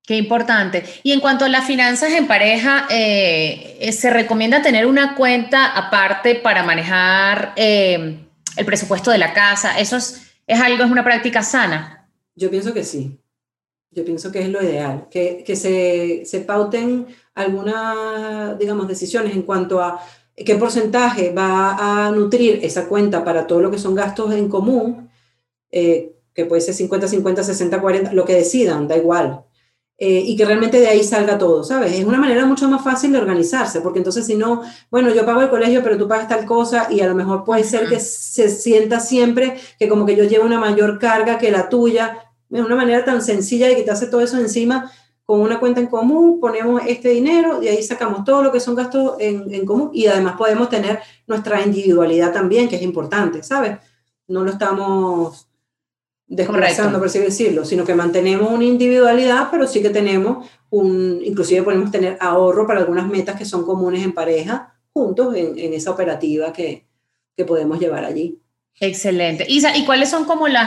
Qué 0.08 0.16
importante. 0.16 0.84
Y 1.02 1.12
en 1.12 1.20
cuanto 1.20 1.44
a 1.44 1.50
las 1.50 1.66
finanzas 1.66 2.12
en 2.12 2.26
pareja, 2.26 2.86
eh, 2.88 3.90
¿se 3.92 4.08
recomienda 4.08 4.62
tener 4.62 4.86
una 4.86 5.14
cuenta 5.14 5.66
aparte 5.66 6.34
para 6.36 6.62
manejar 6.62 7.52
eh, 7.56 8.27
el 8.58 8.66
presupuesto 8.66 9.10
de 9.10 9.18
la 9.18 9.32
casa, 9.32 9.78
¿eso 9.78 9.96
es, 9.96 10.30
algo, 10.48 10.84
es 10.84 10.90
una 10.90 11.04
práctica 11.04 11.42
sana? 11.42 12.08
Yo 12.34 12.50
pienso 12.50 12.74
que 12.74 12.84
sí. 12.84 13.18
Yo 13.90 14.04
pienso 14.04 14.30
que 14.30 14.40
es 14.40 14.48
lo 14.48 14.62
ideal, 14.62 15.06
que, 15.10 15.42
que 15.46 15.56
se, 15.56 16.22
se 16.26 16.40
pauten 16.40 17.06
algunas, 17.34 18.58
digamos, 18.58 18.86
decisiones 18.86 19.34
en 19.34 19.42
cuanto 19.42 19.80
a 19.80 20.04
qué 20.36 20.56
porcentaje 20.56 21.32
va 21.32 22.06
a 22.06 22.10
nutrir 22.10 22.60
esa 22.62 22.86
cuenta 22.86 23.24
para 23.24 23.46
todo 23.46 23.60
lo 23.60 23.70
que 23.70 23.78
son 23.78 23.94
gastos 23.94 24.34
en 24.34 24.48
común, 24.48 25.08
eh, 25.70 26.12
que 26.34 26.44
puede 26.44 26.60
ser 26.60 26.74
50, 26.74 27.08
50, 27.08 27.42
60, 27.42 27.80
40, 27.80 28.12
lo 28.12 28.24
que 28.24 28.34
decidan, 28.34 28.86
da 28.88 28.96
igual. 28.96 29.44
Eh, 30.00 30.22
y 30.24 30.36
que 30.36 30.44
realmente 30.44 30.78
de 30.78 30.86
ahí 30.86 31.02
salga 31.02 31.38
todo, 31.38 31.64
¿sabes? 31.64 31.92
Es 31.92 32.04
una 32.04 32.18
manera 32.18 32.46
mucho 32.46 32.68
más 32.68 32.84
fácil 32.84 33.10
de 33.10 33.18
organizarse, 33.18 33.80
porque 33.80 33.98
entonces 33.98 34.24
si 34.24 34.36
no, 34.36 34.62
bueno, 34.92 35.12
yo 35.12 35.26
pago 35.26 35.40
el 35.40 35.50
colegio, 35.50 35.82
pero 35.82 35.98
tú 35.98 36.06
pagas 36.06 36.28
tal 36.28 36.46
cosa 36.46 36.86
y 36.88 37.00
a 37.00 37.08
lo 37.08 37.16
mejor 37.16 37.42
puede 37.42 37.64
ser 37.64 37.88
que 37.88 37.98
se 37.98 38.48
sienta 38.48 39.00
siempre 39.00 39.58
que 39.76 39.88
como 39.88 40.06
que 40.06 40.14
yo 40.14 40.22
llevo 40.22 40.44
una 40.44 40.60
mayor 40.60 41.00
carga 41.00 41.36
que 41.36 41.50
la 41.50 41.68
tuya, 41.68 42.16
es 42.48 42.60
una 42.60 42.76
manera 42.76 43.04
tan 43.04 43.20
sencilla 43.22 43.66
de 43.66 43.74
quitarse 43.74 44.06
todo 44.06 44.20
eso 44.20 44.38
encima 44.38 44.88
con 45.24 45.40
una 45.40 45.58
cuenta 45.58 45.80
en 45.80 45.88
común, 45.88 46.38
ponemos 46.40 46.80
este 46.86 47.08
dinero 47.08 47.60
y 47.60 47.66
ahí 47.66 47.82
sacamos 47.82 48.24
todo 48.24 48.44
lo 48.44 48.52
que 48.52 48.60
son 48.60 48.76
gastos 48.76 49.16
en, 49.18 49.52
en 49.52 49.66
común 49.66 49.90
y 49.92 50.06
además 50.06 50.36
podemos 50.38 50.68
tener 50.68 51.00
nuestra 51.26 51.60
individualidad 51.60 52.32
también, 52.32 52.68
que 52.68 52.76
es 52.76 52.82
importante, 52.82 53.42
¿sabes? 53.42 53.78
No 54.28 54.44
lo 54.44 54.52
estamos 54.52 55.47
desplazando, 56.28 56.98
por 56.98 57.08
así 57.08 57.18
decirlo, 57.18 57.64
sino 57.64 57.84
que 57.84 57.94
mantenemos 57.94 58.52
una 58.52 58.64
individualidad, 58.64 59.48
pero 59.50 59.66
sí 59.66 59.80
que 59.80 59.88
tenemos 59.88 60.46
un, 60.70 61.20
inclusive 61.24 61.62
podemos 61.62 61.90
tener 61.90 62.18
ahorro 62.20 62.66
para 62.66 62.80
algunas 62.80 63.08
metas 63.08 63.36
que 63.36 63.46
son 63.46 63.64
comunes 63.64 64.04
en 64.04 64.12
pareja, 64.12 64.74
juntos 64.92 65.34
en, 65.34 65.58
en 65.58 65.72
esa 65.72 65.90
operativa 65.90 66.52
que, 66.52 66.86
que, 67.34 67.44
podemos 67.46 67.80
llevar 67.80 68.04
allí. 68.04 68.38
Excelente. 68.78 69.46
Isa, 69.48 69.74
¿y 69.76 69.86
cuáles 69.86 70.10
son 70.10 70.26
como 70.26 70.48
los 70.48 70.62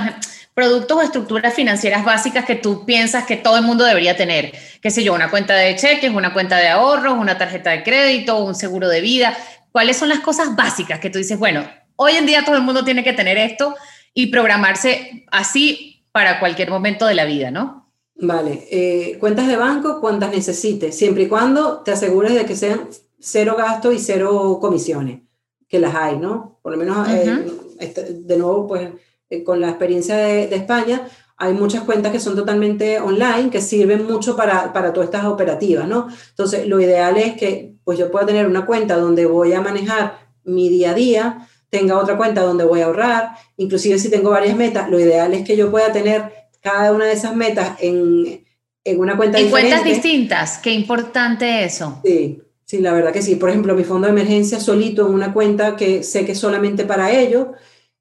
productos 0.54 0.98
o 0.98 1.02
estructuras 1.02 1.54
financieras 1.54 2.04
básicas 2.04 2.44
que 2.44 2.56
tú 2.56 2.84
piensas 2.84 3.26
que 3.26 3.38
todo 3.38 3.58
el 3.58 3.64
mundo 3.64 3.86
debería 3.86 4.18
tener? 4.18 4.54
¿Qué 4.82 4.90
sé 4.90 5.04
yo? 5.04 5.14
Una 5.14 5.30
cuenta 5.30 5.54
de 5.54 5.76
cheques, 5.76 6.12
una 6.12 6.34
cuenta 6.34 6.58
de 6.58 6.70
ahorros, 6.70 7.18
una 7.18 7.38
tarjeta 7.38 7.70
de 7.70 7.84
crédito, 7.84 8.44
un 8.44 8.56
seguro 8.56 8.90
de 8.90 9.00
vida. 9.00 9.38
¿Cuáles 9.72 9.96
son 9.96 10.10
las 10.10 10.20
cosas 10.20 10.56
básicas 10.56 11.00
que 11.00 11.10
tú 11.10 11.20
dices, 11.20 11.38
bueno, 11.38 11.64
hoy 11.96 12.14
en 12.14 12.26
día 12.26 12.44
todo 12.44 12.56
el 12.56 12.64
mundo 12.64 12.84
tiene 12.84 13.04
que 13.04 13.14
tener 13.14 13.38
esto 13.38 13.76
y 14.14 14.28
programarse 14.28 15.26
así 15.32 16.04
para 16.12 16.40
cualquier 16.40 16.70
momento 16.70 17.06
de 17.06 17.16
la 17.16 17.26
vida, 17.26 17.52
¿no? 17.52 17.82
Vale, 18.16 18.68
eh, 18.70 19.18
cuentas 19.20 19.48
de 19.48 19.56
banco, 19.56 20.00
cuantas 20.00 20.32
necesites, 20.32 20.96
siempre 20.96 21.24
y 21.24 21.28
cuando 21.28 21.80
te 21.80 21.92
asegures 21.92 22.36
de 22.36 22.46
que 22.46 22.56
sean 22.56 22.88
cero 23.20 23.56
gastos 23.58 23.96
y 23.96 24.00
cero 24.00 24.60
comisiones, 24.62 25.22
que 25.68 25.80
las 25.80 25.96
hay, 25.96 26.18
¿no? 26.18 26.60
Por 26.62 26.74
lo 26.74 26.78
menos, 26.78 27.08
eh, 27.10 28.06
de 28.10 28.38
nuevo, 28.38 28.68
pues 28.68 28.90
eh, 29.30 29.44
con 29.44 29.60
la 29.60 29.70
experiencia 29.70 30.18
de, 30.18 30.48
de, 30.48 30.56
España, 30.56 31.08
hay 31.38 31.54
muchas 31.54 31.84
cuentas 31.84 32.12
que 32.12 32.20
son 32.20 32.36
totalmente 32.36 33.00
online, 33.00 33.50
que 33.50 33.62
sirven 33.62 34.06
mucho 34.06 34.36
para, 34.36 34.72
para 34.72 34.94
todas 34.94 35.10
estas 35.10 35.26
operativas, 35.26 35.88
¿no? 35.88 36.08
Entonces, 36.30 36.68
lo 36.68 36.80
ideal 36.80 37.18
es 37.18 37.36
que 37.36 37.74
pues 37.84 37.98
yo 37.98 38.12
pueda 38.12 38.28
tener 38.28 38.46
una 38.46 38.68
cuenta 38.68 38.98
donde 38.98 39.26
voy 39.26 39.54
a 39.54 39.62
manejar 39.62 40.20
mi 40.44 40.70
día 40.70 40.92
a 40.92 40.94
día, 40.94 41.48
tenga 41.72 41.98
otra 41.98 42.18
cuenta 42.18 42.42
donde 42.42 42.66
voy 42.66 42.82
a 42.82 42.86
ahorrar, 42.86 43.32
inclusive 43.58 43.98
si 43.98 44.12
tengo 44.12 44.30
varias 44.30 44.56
metas, 44.56 44.90
lo 44.90 45.00
ideal 45.00 45.34
es 45.34 45.44
que 45.44 45.56
yo 45.58 45.72
pueda 45.72 45.92
tener 45.92 46.50
cada 46.62 46.92
una 46.92 47.06
de 47.06 47.14
esas 47.14 47.36
metas 47.36 47.78
en, 47.80 48.46
en 48.84 49.00
una 49.00 49.18
cuenta 49.18 49.40
en 49.40 49.50
cuentas 49.50 49.84
distintas, 49.84 50.60
qué 50.60 50.72
importante 50.74 51.64
eso. 51.64 52.00
Sí, 52.04 52.42
sí, 52.66 52.80
la 52.80 52.92
verdad 52.92 53.14
que 53.14 53.22
sí. 53.22 53.36
Por 53.36 53.50
ejemplo, 53.50 53.74
mi 53.74 53.86
fondo 53.86 54.06
de 54.06 54.12
emergencia 54.12 54.60
solito 54.60 55.08
en 55.08 55.14
una 55.14 55.34
cuenta 55.34 55.78
que 55.78 56.04
sé 56.04 56.26
que 56.26 56.34
es 56.34 56.40
solamente 56.40 56.84
para 56.84 57.10
ello, 57.10 57.54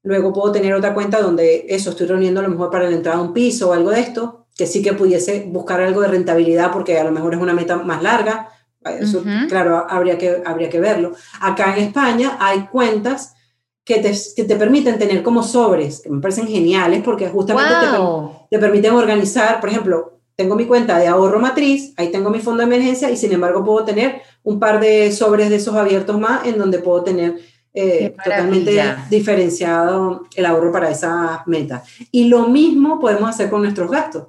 luego 0.03 0.33
puedo 0.33 0.51
tener 0.51 0.73
otra 0.73 0.93
cuenta 0.93 1.21
donde 1.21 1.65
eso, 1.69 1.91
estoy 1.91 2.07
reuniendo 2.07 2.41
a 2.41 2.43
lo 2.43 2.49
mejor 2.49 2.69
para 2.69 2.89
la 2.89 2.95
entrada 2.95 3.19
a 3.19 3.21
un 3.21 3.33
piso 3.33 3.69
o 3.69 3.73
algo 3.73 3.91
de 3.91 4.01
esto, 4.01 4.47
que 4.53 4.67
sí 4.67 4.81
que 4.81 4.93
pudiese 4.93 5.45
buscar 5.47 5.79
algo 5.79 6.01
de 6.01 6.09
rentabilidad 6.09 6.73
porque 6.73 6.99
a 6.99 7.05
lo 7.05 7.11
mejor 7.11 7.35
es 7.35 7.39
una 7.39 7.53
meta 7.53 7.77
más 7.77 8.03
larga, 8.03 8.49
eso, 8.83 9.23
claro, 9.47 9.85
habría 9.87 10.17
que, 10.17 10.41
habría 10.43 10.69
que 10.69 10.79
verlo. 10.79 11.13
Acá 11.39 11.75
en 11.77 11.83
España 11.83 12.37
hay 12.39 12.65
cuentas 12.65 13.35
que 13.83 13.99
te, 13.99 14.11
que 14.35 14.43
te, 14.43 14.55
permiten 14.55 14.99
tener 14.99 15.23
como 15.23 15.43
sobres, 15.43 16.01
que 16.01 16.09
me 16.09 16.21
parecen 16.21 16.47
geniales 16.47 17.01
porque 17.03 17.27
justamente 17.27 17.73
te, 17.73 18.57
te, 18.57 18.59
permiten 18.59 18.93
organizar, 18.93 19.59
por 19.59 19.69
ejemplo, 19.69 20.19
tengo 20.35 20.55
mi 20.55 20.65
cuenta 20.65 20.97
de 20.97 21.07
ahorro 21.07 21.39
matriz, 21.39 21.93
ahí 21.97 22.09
tengo 22.11 22.29
mi 22.29 22.39
fondo 22.39 22.61
de 22.61 22.67
emergencia 22.67 23.09
y 23.09 23.17
sin 23.17 23.31
embargo 23.31 23.63
puedo 23.63 23.83
tener 23.85 24.21
un 24.43 24.59
par 24.59 24.79
de 24.79 25.11
sobres 25.11 25.49
de 25.49 25.57
esos 25.57 25.75
abiertos 25.75 26.19
más 26.19 26.45
en 26.45 26.57
donde 26.57 26.79
puedo 26.79 27.03
tener 27.03 27.35
eh, 27.73 28.13
totalmente 28.23 28.83
diferenciado 29.09 30.27
el 30.35 30.45
ahorro 30.45 30.71
para 30.71 30.91
esas 30.91 31.45
metas. 31.47 31.83
Y 32.11 32.25
lo 32.25 32.47
mismo 32.47 32.99
podemos 32.99 33.29
hacer 33.29 33.49
con 33.49 33.61
nuestros 33.61 33.89
gastos. 33.89 34.27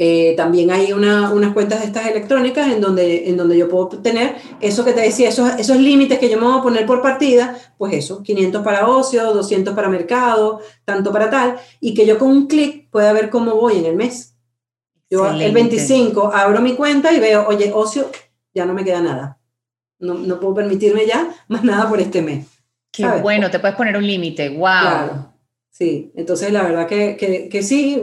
Eh, 0.00 0.34
también 0.36 0.70
hay 0.70 0.92
una, 0.92 1.32
unas 1.32 1.52
cuentas 1.52 1.80
de 1.80 1.86
estas 1.86 2.06
electrónicas 2.06 2.72
en 2.72 2.80
donde, 2.80 3.28
en 3.28 3.36
donde 3.36 3.58
yo 3.58 3.68
puedo 3.68 3.88
tener 3.88 4.36
eso 4.60 4.84
que 4.84 4.92
te 4.92 5.00
decía, 5.00 5.28
esos, 5.28 5.58
esos 5.58 5.76
límites 5.76 6.20
que 6.20 6.30
yo 6.30 6.38
me 6.38 6.46
voy 6.46 6.60
a 6.60 6.62
poner 6.62 6.86
por 6.86 7.02
partida, 7.02 7.58
pues 7.76 7.94
eso, 7.94 8.22
500 8.22 8.62
para 8.62 8.86
ocio, 8.86 9.34
200 9.34 9.74
para 9.74 9.88
mercado, 9.88 10.60
tanto 10.84 11.10
para 11.12 11.28
tal, 11.30 11.56
y 11.80 11.94
que 11.94 12.06
yo 12.06 12.16
con 12.16 12.28
un 12.28 12.46
clic 12.46 12.88
pueda 12.90 13.12
ver 13.12 13.28
cómo 13.28 13.56
voy 13.56 13.78
en 13.78 13.86
el 13.86 13.96
mes. 13.96 14.36
Yo 15.10 15.28
el 15.28 15.52
25 15.52 16.30
abro 16.32 16.60
mi 16.60 16.74
cuenta 16.74 17.12
y 17.12 17.18
veo, 17.18 17.48
oye, 17.48 17.72
ocio, 17.74 18.08
ya 18.54 18.66
no 18.66 18.74
me 18.74 18.84
queda 18.84 19.00
nada. 19.00 19.40
No, 19.98 20.14
no 20.14 20.38
puedo 20.38 20.54
permitirme 20.54 21.06
ya 21.06 21.28
más 21.48 21.64
nada 21.64 21.88
por 21.88 22.00
este 22.00 22.22
mes. 22.22 22.46
Qué 22.92 23.04
bueno, 23.20 23.50
te 23.50 23.58
puedes 23.58 23.76
poner 23.76 23.96
un 23.96 24.06
límite, 24.06 24.48
wow. 24.48 24.58
Claro. 24.60 25.37
Sí, 25.70 26.10
entonces 26.16 26.52
la 26.52 26.64
verdad 26.64 26.88
que, 26.88 27.16
que, 27.16 27.62
sí, 27.62 28.02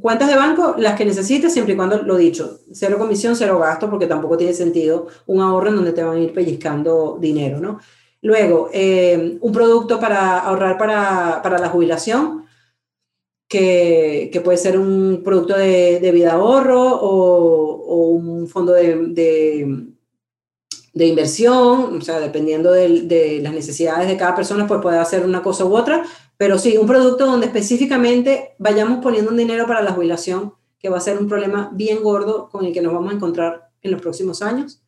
cuentas 0.00 0.28
de 0.28 0.36
banco, 0.36 0.76
las 0.78 0.96
que 0.96 1.04
necesites, 1.04 1.52
siempre 1.52 1.74
y 1.74 1.76
cuando, 1.76 2.00
lo 2.02 2.16
dicho, 2.16 2.60
cero 2.72 2.96
comisión, 2.96 3.34
cero 3.34 3.58
gasto, 3.58 3.90
porque 3.90 4.06
tampoco 4.06 4.36
tiene 4.36 4.52
sentido 4.54 5.08
un 5.26 5.40
ahorro 5.40 5.70
en 5.70 5.76
donde 5.76 5.92
te 5.92 6.04
van 6.04 6.16
a 6.16 6.20
ir 6.20 6.32
pellizcando 6.32 7.18
dinero, 7.20 7.58
¿no? 7.58 7.80
Luego, 8.22 8.70
eh, 8.72 9.38
un 9.40 9.52
producto 9.52 9.98
para 9.98 10.38
ahorrar 10.40 10.78
para, 10.78 11.40
para 11.42 11.58
la 11.58 11.68
jubilación, 11.68 12.46
que, 13.48 14.28
que, 14.32 14.40
puede 14.40 14.58
ser 14.58 14.78
un 14.78 15.22
producto 15.24 15.56
de, 15.56 16.00
de 16.00 16.12
vida 16.12 16.32
ahorro 16.34 16.80
o, 16.82 17.82
o 17.86 18.08
un 18.10 18.46
fondo 18.46 18.72
de, 18.74 18.94
de, 19.08 19.86
de, 20.92 21.06
inversión, 21.06 21.96
o 21.96 22.00
sea, 22.02 22.20
dependiendo 22.20 22.72
de, 22.72 23.02
de, 23.02 23.40
las 23.40 23.54
necesidades 23.54 24.06
de 24.08 24.18
cada 24.18 24.34
persona, 24.36 24.66
pues 24.66 24.82
puede 24.82 24.98
hacer 24.98 25.24
una 25.24 25.42
cosa 25.42 25.64
u 25.64 25.74
otra, 25.74 26.04
pero 26.38 26.56
sí, 26.56 26.78
un 26.78 26.86
producto 26.86 27.26
donde 27.26 27.46
específicamente 27.46 28.54
vayamos 28.58 29.02
poniendo 29.02 29.32
un 29.32 29.36
dinero 29.36 29.66
para 29.66 29.82
la 29.82 29.92
jubilación, 29.92 30.54
que 30.78 30.88
va 30.88 30.98
a 30.98 31.00
ser 31.00 31.18
un 31.18 31.28
problema 31.28 31.70
bien 31.74 32.00
gordo 32.00 32.48
con 32.48 32.64
el 32.64 32.72
que 32.72 32.80
nos 32.80 32.94
vamos 32.94 33.12
a 33.12 33.16
encontrar 33.16 33.70
en 33.82 33.90
los 33.90 34.00
próximos 34.00 34.40
años. 34.40 34.80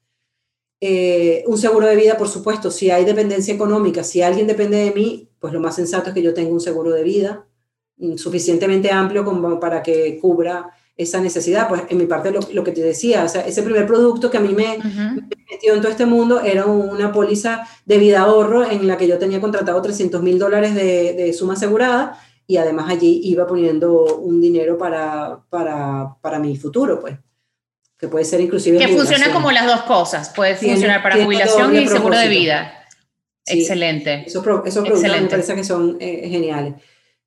Eh, 0.80 1.42
un 1.48 1.58
seguro 1.58 1.88
de 1.88 1.96
vida, 1.96 2.16
por 2.16 2.28
supuesto, 2.28 2.70
si 2.70 2.90
hay 2.90 3.04
dependencia 3.04 3.52
económica, 3.52 4.04
si 4.04 4.22
alguien 4.22 4.46
depende 4.46 4.76
de 4.76 4.92
mí, 4.92 5.28
pues 5.40 5.52
lo 5.52 5.60
más 5.60 5.74
sensato 5.74 6.10
es 6.10 6.14
que 6.14 6.22
yo 6.22 6.32
tenga 6.32 6.52
un 6.52 6.60
seguro 6.60 6.90
de 6.90 7.02
vida 7.02 7.46
mm, 7.96 8.16
suficientemente 8.16 8.92
amplio 8.92 9.24
como 9.24 9.58
para 9.58 9.82
que 9.82 10.18
cubra 10.20 10.70
esa 11.02 11.20
necesidad. 11.20 11.68
Pues 11.68 11.82
en 11.88 11.98
mi 11.98 12.06
parte 12.06 12.30
lo, 12.30 12.40
lo 12.52 12.62
que 12.62 12.72
te 12.72 12.82
decía, 12.82 13.24
o 13.24 13.28
sea, 13.28 13.42
ese 13.42 13.62
primer 13.62 13.86
producto 13.86 14.30
que 14.30 14.36
a 14.36 14.40
mí 14.40 14.54
me, 14.54 14.78
uh 14.78 14.82
-huh. 14.82 15.14
me, 15.14 15.36
metió 15.50 15.74
en 15.74 15.80
todo 15.80 15.90
este 15.90 16.06
mundo 16.06 16.40
era 16.40 16.66
una 16.66 17.10
póliza 17.12 17.66
de 17.84 17.98
vida 17.98 18.20
ahorro 18.20 18.70
en 18.70 18.86
la 18.86 18.96
que 18.96 19.08
yo 19.08 19.18
tenía 19.18 19.40
contratado 19.40 19.80
300 19.80 20.22
mil 20.22 20.38
dólares 20.38 20.74
de, 20.74 21.14
de, 21.14 21.32
suma 21.32 21.54
asegurada 21.54 22.18
y 22.46 22.58
además 22.58 22.90
allí 22.90 23.20
iba 23.24 23.46
poniendo 23.46 24.16
un 24.16 24.40
dinero 24.40 24.76
para, 24.76 25.40
para, 25.48 26.16
para 26.20 26.38
mi 26.38 26.56
futuro, 26.56 27.00
pues. 27.00 27.16
Que 27.96 28.08
puede 28.08 28.24
ser 28.24 28.40
inclusive... 28.40 28.78
Que 28.78 28.88
funciona 28.88 29.30
como 29.30 29.52
las 29.52 29.66
dos 29.66 29.82
cosas, 29.82 30.30
puede 30.30 30.54
tiene, 30.54 30.74
funcionar 30.74 31.02
para 31.02 31.22
jubilación 31.22 31.76
y 31.76 31.86
seguro 31.86 32.16
de 32.16 32.28
vida. 32.28 32.72
Sí, 33.44 33.60
Excelente. 33.60 34.24
Esos, 34.26 34.42
esos 34.42 34.42
productos 34.42 34.74
Excelente. 34.74 35.22
me 35.24 35.30
parece 35.30 35.54
que 35.54 35.64
son 35.64 35.96
eh, 36.00 36.28
geniales 36.30 36.74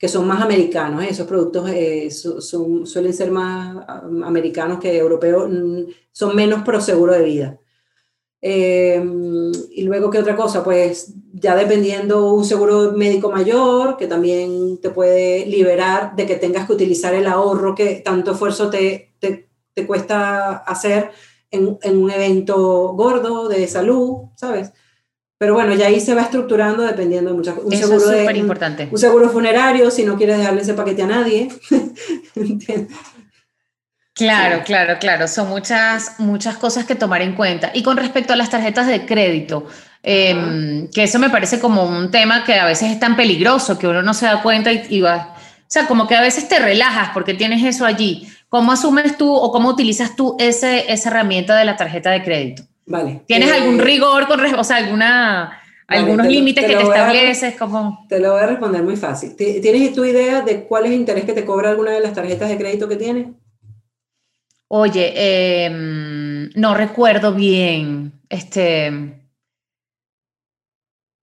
que 0.04 0.10
son 0.10 0.28
más 0.28 0.42
americanos, 0.42 1.02
¿eh? 1.02 1.08
esos 1.12 1.26
productos 1.26 1.70
eh, 1.70 2.12
suelen 2.12 3.14
ser 3.14 3.32
más 3.32 3.86
americanos 4.26 4.78
que 4.82 4.98
europeos, 4.98 5.50
mm, 5.50 5.84
son 6.12 6.36
menos 6.36 6.62
pro 6.64 6.82
seguro 6.82 7.14
de 7.14 7.24
vida. 7.24 7.58
Eh, 8.42 9.02
y 9.72 9.84
luego, 9.84 10.10
¿qué 10.10 10.20
otra 10.20 10.36
cosa? 10.36 10.62
Pues 10.62 11.14
ya 11.32 11.56
dependiendo 11.56 12.34
un 12.34 12.44
seguro 12.44 12.92
médico 12.92 13.32
mayor, 13.32 13.96
que 13.96 14.08
también 14.08 14.78
te 14.82 14.90
puede 14.90 15.46
liberar 15.46 16.18
de 16.18 16.26
que 16.26 16.36
tengas 16.36 16.68
que 16.68 16.74
utilizar 16.74 17.14
el 17.14 17.26
ahorro 17.26 17.74
que 17.74 18.02
tanto 18.04 18.34
esfuerzo 18.34 18.70
te, 18.70 19.16
te, 19.20 19.48
te 19.74 19.88
cuesta 19.88 20.58
hacer 20.68 21.12
en, 21.50 21.78
en, 21.82 22.04
un 22.04 22.12
evento 22.12 22.90
gordo 22.90 23.48
de 23.48 23.70
salud, 23.70 24.24
¿sabes? 24.36 24.74
Pero 25.44 25.56
bueno, 25.56 25.74
ya 25.74 25.88
ahí 25.88 26.00
se 26.00 26.16
va 26.16 26.22
estructurando 26.22 26.84
dependiendo 26.84 27.32
de 27.32 27.36
muchas 27.36 27.58
un 27.62 27.74
Eso 27.74 27.88
seguro 27.88 28.12
es 28.12 28.28
de, 28.28 28.38
importante. 28.38 28.88
Un, 28.90 28.98
seguro 28.98 29.30
funerario, 29.30 29.92
si 29.92 30.06
no 30.06 30.16
quieres 30.16 30.38
dejarle 30.38 30.62
ese 30.62 30.74
paquete 30.74 31.02
a 31.02 31.08
nadie. 31.08 31.50
claro, 34.14 34.60
sí. 34.60 34.64
claro, 34.64 35.00
claro. 35.02 35.28
Son 35.28 35.50
muchas, 35.50 36.18
muchas 36.20 36.56
cosas 36.56 36.86
que 36.86 36.96
tomar 36.96 37.22
en 37.22 37.36
cuenta. 37.36 37.72
Y 37.74 37.84
con 37.84 37.98
respecto 37.98 38.32
a 38.32 38.38
las 38.38 38.52
tarjetas 38.52 38.88
de 38.88 39.06
crédito, 39.06 39.68
eh, 40.02 40.88
que 40.94 41.04
eso 41.04 41.20
me 41.20 41.30
parece 41.30 41.60
como 41.60 41.84
un 41.84 42.10
tema 42.10 42.46
que 42.46 42.54
a 42.54 42.66
veces 42.66 42.92
es 42.92 43.00
tan 43.02 43.18
peligroso 43.18 43.78
que 43.78 43.90
uno 43.90 44.02
no 44.02 44.14
se 44.14 44.28
da 44.28 44.42
cuenta 44.42 44.72
y, 44.72 44.86
y 44.90 45.02
va. 45.02 45.36
O 45.36 45.66
sea, 45.68 45.88
como 45.88 46.08
que 46.08 46.16
a 46.16 46.22
veces 46.22 46.48
te 46.48 46.58
relajas 46.60 47.10
porque 47.14 47.34
tienes 47.34 47.62
eso 47.66 47.86
allí. 47.86 48.30
¿Cómo 48.48 48.72
asumes 48.72 49.18
tú 49.18 49.30
o 49.30 49.52
cómo 49.52 49.68
utilizas 49.68 50.16
tú 50.16 50.38
ese, 50.40 50.90
esa 50.90 51.10
herramienta 51.10 51.58
de 51.58 51.66
la 51.66 51.76
tarjeta 51.76 52.12
de 52.12 52.24
crédito? 52.24 52.64
Vale. 52.86 53.22
¿Tienes 53.28 53.50
eh, 53.50 53.54
algún 53.54 53.80
rigor, 53.80 54.28
con, 54.28 54.40
o 54.42 54.64
sea, 54.64 54.78
alguna, 54.78 55.62
vale, 55.88 56.02
algunos 56.02 56.28
límites 56.28 56.66
que 56.66 56.76
te 56.76 56.84
estableces? 56.84 57.56
como... 57.56 58.06
Te 58.10 58.20
lo 58.20 58.34
voy 58.34 58.42
a 58.42 58.48
responder 58.48 58.84
muy 58.84 58.96
fácil. 58.96 59.36
¿Tienes 59.36 59.94
tu 59.94 60.04
idea 60.04 60.42
de 60.42 60.64
cuál 60.64 60.86
es 60.86 60.92
el 60.92 60.98
interés 60.98 61.26
que 61.26 61.34
te 61.34 61.46
cobra 61.46 61.70
alguna 61.70 61.92
de 61.92 62.02
las 62.02 62.14
tarjetas 62.14 62.50
de 62.50 62.58
crédito 62.58 62.88
que 62.88 62.96
tienes? 62.96 63.28
Oye, 64.68 65.66
em, 65.66 66.50
no 66.56 66.74
recuerdo 66.74 67.34
bien, 67.34 68.12
este, 68.28 68.92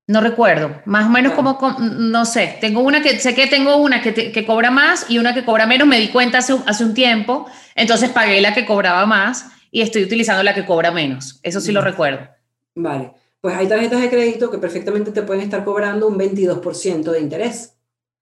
no 0.07 0.21
recuerdo, 0.21 0.81
más 0.85 1.07
o 1.07 1.09
menos 1.09 1.33
como, 1.33 1.59
no 1.81 2.25
sé, 2.25 2.59
tengo 2.61 2.81
una 2.81 3.03
que, 3.03 3.19
sé 3.19 3.35
que 3.35 3.49
tengo 3.49 3.77
una 3.77 4.03
que, 4.03 4.45
cobra 4.47 4.71
más 4.71 5.07
y 5.09 5.19
una 5.19 5.35
que 5.35 5.45
cobra 5.45 5.67
menos, 5.67 5.89
me 5.89 5.99
di 5.99 6.09
cuenta 6.09 6.39
hace, 6.39 6.55
hace, 6.65 6.85
un 6.85 6.95
tiempo, 6.95 7.47
entonces 7.75 8.11
pagué 8.11 8.41
la 8.41 8.55
que 8.55 8.67
cobraba 8.67 9.05
más 9.05 9.47
y 9.71 9.83
estoy 9.83 10.05
utilizando 10.05 10.43
la 10.43 10.55
que 10.55 10.67
cobra 10.67 10.91
menos, 10.91 11.41
eso 11.43 11.61
sí 11.61 11.73
lo 11.73 11.81
recuerdo. 11.81 12.29
Vale, 12.75 13.13
pues 13.41 13.57
hay 13.57 13.67
tarjetas 13.67 14.01
de 14.01 14.11
crédito 14.11 14.51
que 14.51 14.59
perfectamente 14.59 15.13
te 15.13 15.23
pueden 15.23 15.43
estar 15.43 15.65
cobrando 15.65 16.07
un 16.07 16.19
22% 16.19 17.11
de 17.11 17.21
interés. 17.21 17.77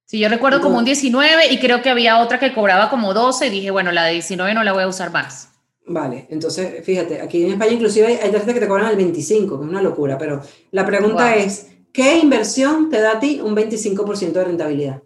Sí, 0.04 0.18
yo 0.18 0.28
recuerdo 0.28 0.60
como 0.60 0.78
un 0.78 0.84
19 0.84 1.52
y 1.52 1.58
creo 1.58 1.82
que 1.82 1.90
había 1.90 2.20
otra 2.20 2.38
que 2.38 2.54
cobraba 2.54 2.88
como 2.88 3.12
12 3.12 3.48
y 3.48 3.50
dije, 3.50 3.70
bueno, 3.70 3.92
la 3.92 4.04
de 4.04 4.12
19 4.12 4.54
no 4.54 4.64
la 4.64 4.72
voy 4.72 4.84
a 4.84 4.88
usar 4.88 5.12
más. 5.12 5.50
Vale, 5.86 6.26
entonces 6.30 6.84
fíjate, 6.84 7.20
aquí 7.20 7.44
en 7.44 7.52
España 7.52 7.72
inclusive 7.72 8.06
hay, 8.06 8.16
tarjetas 8.30 8.54
que 8.54 8.60
te 8.60 8.68
cobran 8.68 8.90
el 8.90 8.96
25, 8.96 9.58
que 9.58 9.64
es 9.64 9.70
una 9.70 9.82
locura, 9.82 10.18
pero 10.18 10.42
la 10.70 10.84
pregunta 10.84 11.34
es, 11.34 11.68
¿qué 11.92 12.18
inversión 12.18 12.90
te 12.90 13.00
da 13.00 13.12
a 13.12 13.20
ti 13.20 13.40
un 13.42 13.56
25% 13.56 14.32
de 14.32 14.44
rentabilidad? 14.44 15.02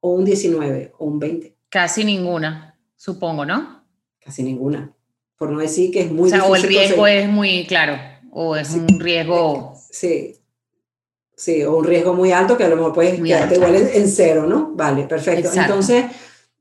O 0.00 0.12
un 0.12 0.24
19 0.24 0.92
o 0.98 1.04
un 1.06 1.18
20. 1.18 1.56
Casi 1.68 2.04
ninguna, 2.04 2.78
supongo, 2.96 3.44
¿no? 3.44 3.83
Casi 4.24 4.42
ninguna. 4.42 4.92
Por 5.36 5.50
no 5.50 5.58
decir 5.58 5.90
que 5.90 6.00
es 6.00 6.10
muy... 6.10 6.28
O 6.28 6.30
sea, 6.30 6.44
o 6.44 6.56
el 6.56 6.62
riesgo 6.62 7.06
es 7.06 7.28
muy 7.28 7.66
claro, 7.66 7.98
o 8.30 8.56
es 8.56 8.70
un 8.70 8.98
riesgo... 8.98 9.74
Sí, 9.90 10.36
sí, 11.36 11.62
o 11.62 11.76
un 11.76 11.84
riesgo 11.84 12.14
muy 12.14 12.32
alto 12.32 12.56
que 12.56 12.64
a 12.64 12.68
lo 12.68 12.76
mejor 12.76 12.92
puedes 12.92 13.20
quedarte 13.20 13.56
igual 13.56 13.76
en, 13.76 14.08
cero, 14.08 14.46
¿no? 14.48 14.72
Vale, 14.74 15.04
perfecto. 15.04 15.50
Entonces, 15.54 16.06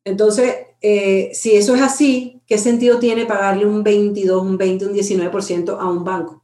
entonces 0.03 0.55
eh, 0.85 1.31
si 1.33 1.55
eso 1.55 1.75
es 1.75 1.81
así, 1.81 2.41
¿qué 2.45 2.57
sentido 2.57 2.99
tiene 2.99 3.25
pagarle 3.25 3.65
un 3.65 3.83
22, 3.83 4.43
un 4.43 4.57
20, 4.57 4.87
un 4.87 4.93
19% 4.93 5.79
a 5.79 5.89
un 5.89 6.03
banco? 6.03 6.43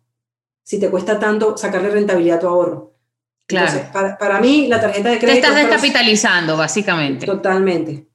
Si 0.64 0.80
te 0.80 0.90
cuesta 0.90 1.20
tanto 1.20 1.58
sacarle 1.58 1.90
rentabilidad 1.90 2.38
a 2.38 2.40
tu 2.40 2.48
ahorro. 2.48 2.94
Claro. 3.46 3.90
para, 3.92 4.18
para, 4.18 4.40
mí, 4.40 4.68
la 4.68 4.80
tarjeta 4.80 5.10
de 5.10 5.18
crédito. 5.18 5.42
Te 5.42 5.48
estás 5.48 5.56
descapitalizando, 5.56 6.56
básicamente. 6.56 7.26
Totalmente. 7.26 8.09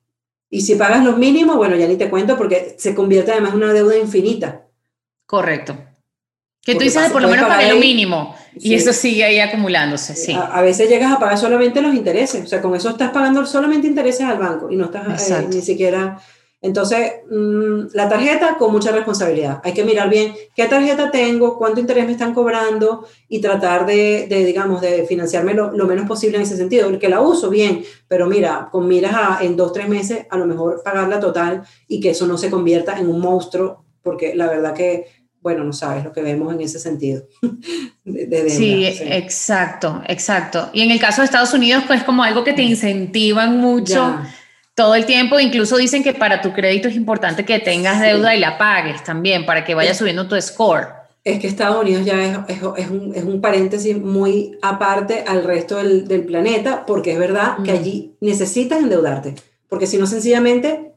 Y 0.54 0.60
si 0.60 0.76
pagas 0.76 1.02
los 1.02 1.18
mínimos, 1.18 1.56
bueno, 1.56 1.74
ya 1.74 1.88
ni 1.88 1.96
te 1.96 2.08
cuento 2.08 2.36
porque 2.36 2.76
se 2.78 2.94
convierte 2.94 3.32
además 3.32 3.54
en 3.54 3.56
una 3.56 3.72
deuda 3.72 3.98
infinita. 3.98 4.62
Correcto. 5.26 5.76
Que 6.62 6.76
tú 6.76 6.84
dices, 6.84 7.10
por 7.10 7.22
lo 7.22 7.28
menos 7.28 7.48
pagué 7.48 7.70
lo 7.70 7.80
mínimo 7.80 8.36
y 8.54 8.74
eso 8.74 8.92
sigue 8.92 9.24
ahí 9.24 9.40
acumulándose, 9.40 10.14
sí. 10.14 10.32
A, 10.32 10.62
veces 10.62 10.88
llegas 10.88 11.12
a 11.12 11.18
pagar 11.18 11.38
solamente 11.38 11.82
los 11.82 11.92
intereses, 11.92 12.44
o 12.44 12.46
sea, 12.46 12.62
con 12.62 12.76
eso 12.76 12.90
estás 12.90 13.10
pagando 13.10 13.44
solamente 13.44 13.88
intereses 13.88 14.20
al 14.20 14.38
banco 14.38 14.70
y 14.70 14.76
no 14.76 14.84
estás 14.84 15.28
eh, 15.32 15.48
ni 15.52 15.60
siquiera... 15.60 16.20
Entonces, 16.64 17.16
mm, 17.30 17.88
la 17.92 18.08
tarjeta 18.08 18.56
con 18.56 18.72
mucha 18.72 18.90
responsabilidad. 18.90 19.60
Hay 19.64 19.74
que 19.74 19.84
mirar 19.84 20.08
bien 20.08 20.32
qué 20.56 20.66
tarjeta 20.66 21.10
tengo, 21.10 21.58
cuánto 21.58 21.78
interés 21.78 22.06
me 22.06 22.12
están 22.12 22.32
cobrando 22.32 23.06
y 23.28 23.42
tratar 23.42 23.84
de, 23.84 24.26
digamos, 24.30 24.80
de 24.80 25.04
financiarme 25.04 25.52
lo, 25.52 25.72
menos 25.72 26.08
posible 26.08 26.38
en 26.38 26.44
ese 26.44 26.56
sentido. 26.56 26.88
El 26.88 26.98
que 26.98 27.10
la 27.10 27.20
uso, 27.20 27.50
bien, 27.50 27.84
pero 28.08 28.26
mira, 28.26 28.70
con 28.72 28.88
miras 28.88 29.12
a, 29.14 29.38
en 29.42 29.58
dos, 29.58 29.74
tres 29.74 29.90
meses, 29.90 30.26
a 30.30 30.38
lo 30.38 30.46
mejor 30.46 30.82
pagarla 30.82 31.20
total 31.20 31.64
y 31.86 32.00
que 32.00 32.10
eso 32.10 32.26
no 32.26 32.38
se 32.38 32.48
convierta 32.48 32.98
en 32.98 33.10
un 33.10 33.20
monstruo, 33.20 33.84
porque 34.02 34.34
la 34.34 34.46
verdad 34.46 34.72
que 34.72 35.24
bueno, 35.42 35.62
no 35.62 35.74
sabes 35.74 36.02
lo 36.02 36.12
que 36.12 36.22
vemos 36.22 36.54
en 36.54 36.62
ese 36.62 36.78
sentido. 36.78 37.28
sí, 38.48 38.86
exacto, 38.86 40.02
exacto. 40.08 40.70
Y 40.72 40.80
en 40.80 40.90
el 40.90 40.98
caso 40.98 41.20
de 41.20 41.26
Estados 41.26 41.52
Unidos, 41.52 41.84
pues 41.86 42.02
como 42.04 42.22
algo 42.22 42.42
que 42.42 42.54
te 42.54 42.62
incentivan 42.62 43.58
mucho 43.58 44.16
todo 44.74 44.94
el 44.94 45.06
tiempo, 45.06 45.38
incluso 45.38 45.76
dicen 45.76 46.02
que 46.02 46.14
para 46.14 46.40
tu 46.40 46.52
crédito 46.52 46.88
es 46.88 46.96
importante 46.96 47.44
que 47.44 47.58
tengas 47.58 48.00
deuda 48.00 48.34
y 48.34 48.40
la 48.40 48.58
pagues 48.58 49.04
también, 49.04 49.46
para 49.46 49.64
que 49.64 49.74
vaya 49.74 49.94
subiendo 49.94 50.26
tu 50.28 50.40
score. 50.40 50.88
Es 51.22 51.38
que 51.38 51.46
Estados 51.46 51.82
Unidos 51.82 52.04
ya 52.04 52.22
es, 52.22 52.38
es, 52.48 52.90
un, 52.90 53.12
es 53.14 53.24
un, 53.24 53.40
paréntesis 53.40 53.96
muy 53.96 54.58
aparte 54.60 55.24
al 55.26 55.44
resto 55.44 55.76
del, 55.76 56.06
del 56.06 56.24
planeta, 56.24 56.84
porque 56.86 57.12
es 57.12 57.18
verdad 57.18 57.56
que 57.64 57.70
allí 57.70 58.16
necesitas 58.20 58.80
endeudarte, 58.80 59.34
porque 59.68 59.86
si 59.86 59.96
no, 59.96 60.06
sencillamente 60.06 60.94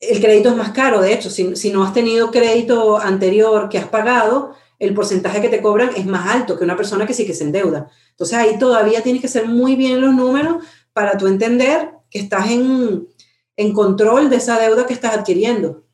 el 0.00 0.20
crédito 0.20 0.50
es 0.50 0.56
más 0.56 0.70
caro, 0.70 1.00
de 1.00 1.12
hecho, 1.12 1.28
si, 1.30 1.70
no 1.70 1.82
has 1.82 1.92
tenido 1.92 2.30
crédito 2.30 2.98
anterior 2.98 3.68
que 3.68 3.78
has 3.78 3.88
pagado, 3.88 4.54
el 4.78 4.94
porcentaje 4.94 5.40
que 5.40 5.48
te 5.48 5.60
cobran 5.60 5.90
es 5.96 6.06
más 6.06 6.28
alto 6.28 6.56
que 6.56 6.62
una 6.62 6.76
persona 6.76 7.04
que 7.04 7.14
sí 7.14 7.26
que 7.26 7.34
se 7.34 7.42
endeuda. 7.42 7.90
Entonces 8.10 8.38
ahí 8.38 8.58
todavía 8.58 9.02
tienes 9.02 9.20
que 9.20 9.26
hacer 9.26 9.46
muy 9.46 9.74
bien 9.74 10.00
los 10.00 10.14
números 10.14 10.64
para 10.92 11.18
tú 11.18 11.26
entender 11.26 11.97
que 12.10 12.18
estás 12.18 12.50
en, 12.50 13.08
en 13.56 13.72
control 13.72 14.30
de 14.30 14.36
esa 14.36 14.58
deuda 14.58 14.86
que 14.86 14.94
estás 14.94 15.16
adquiriendo. 15.16 15.84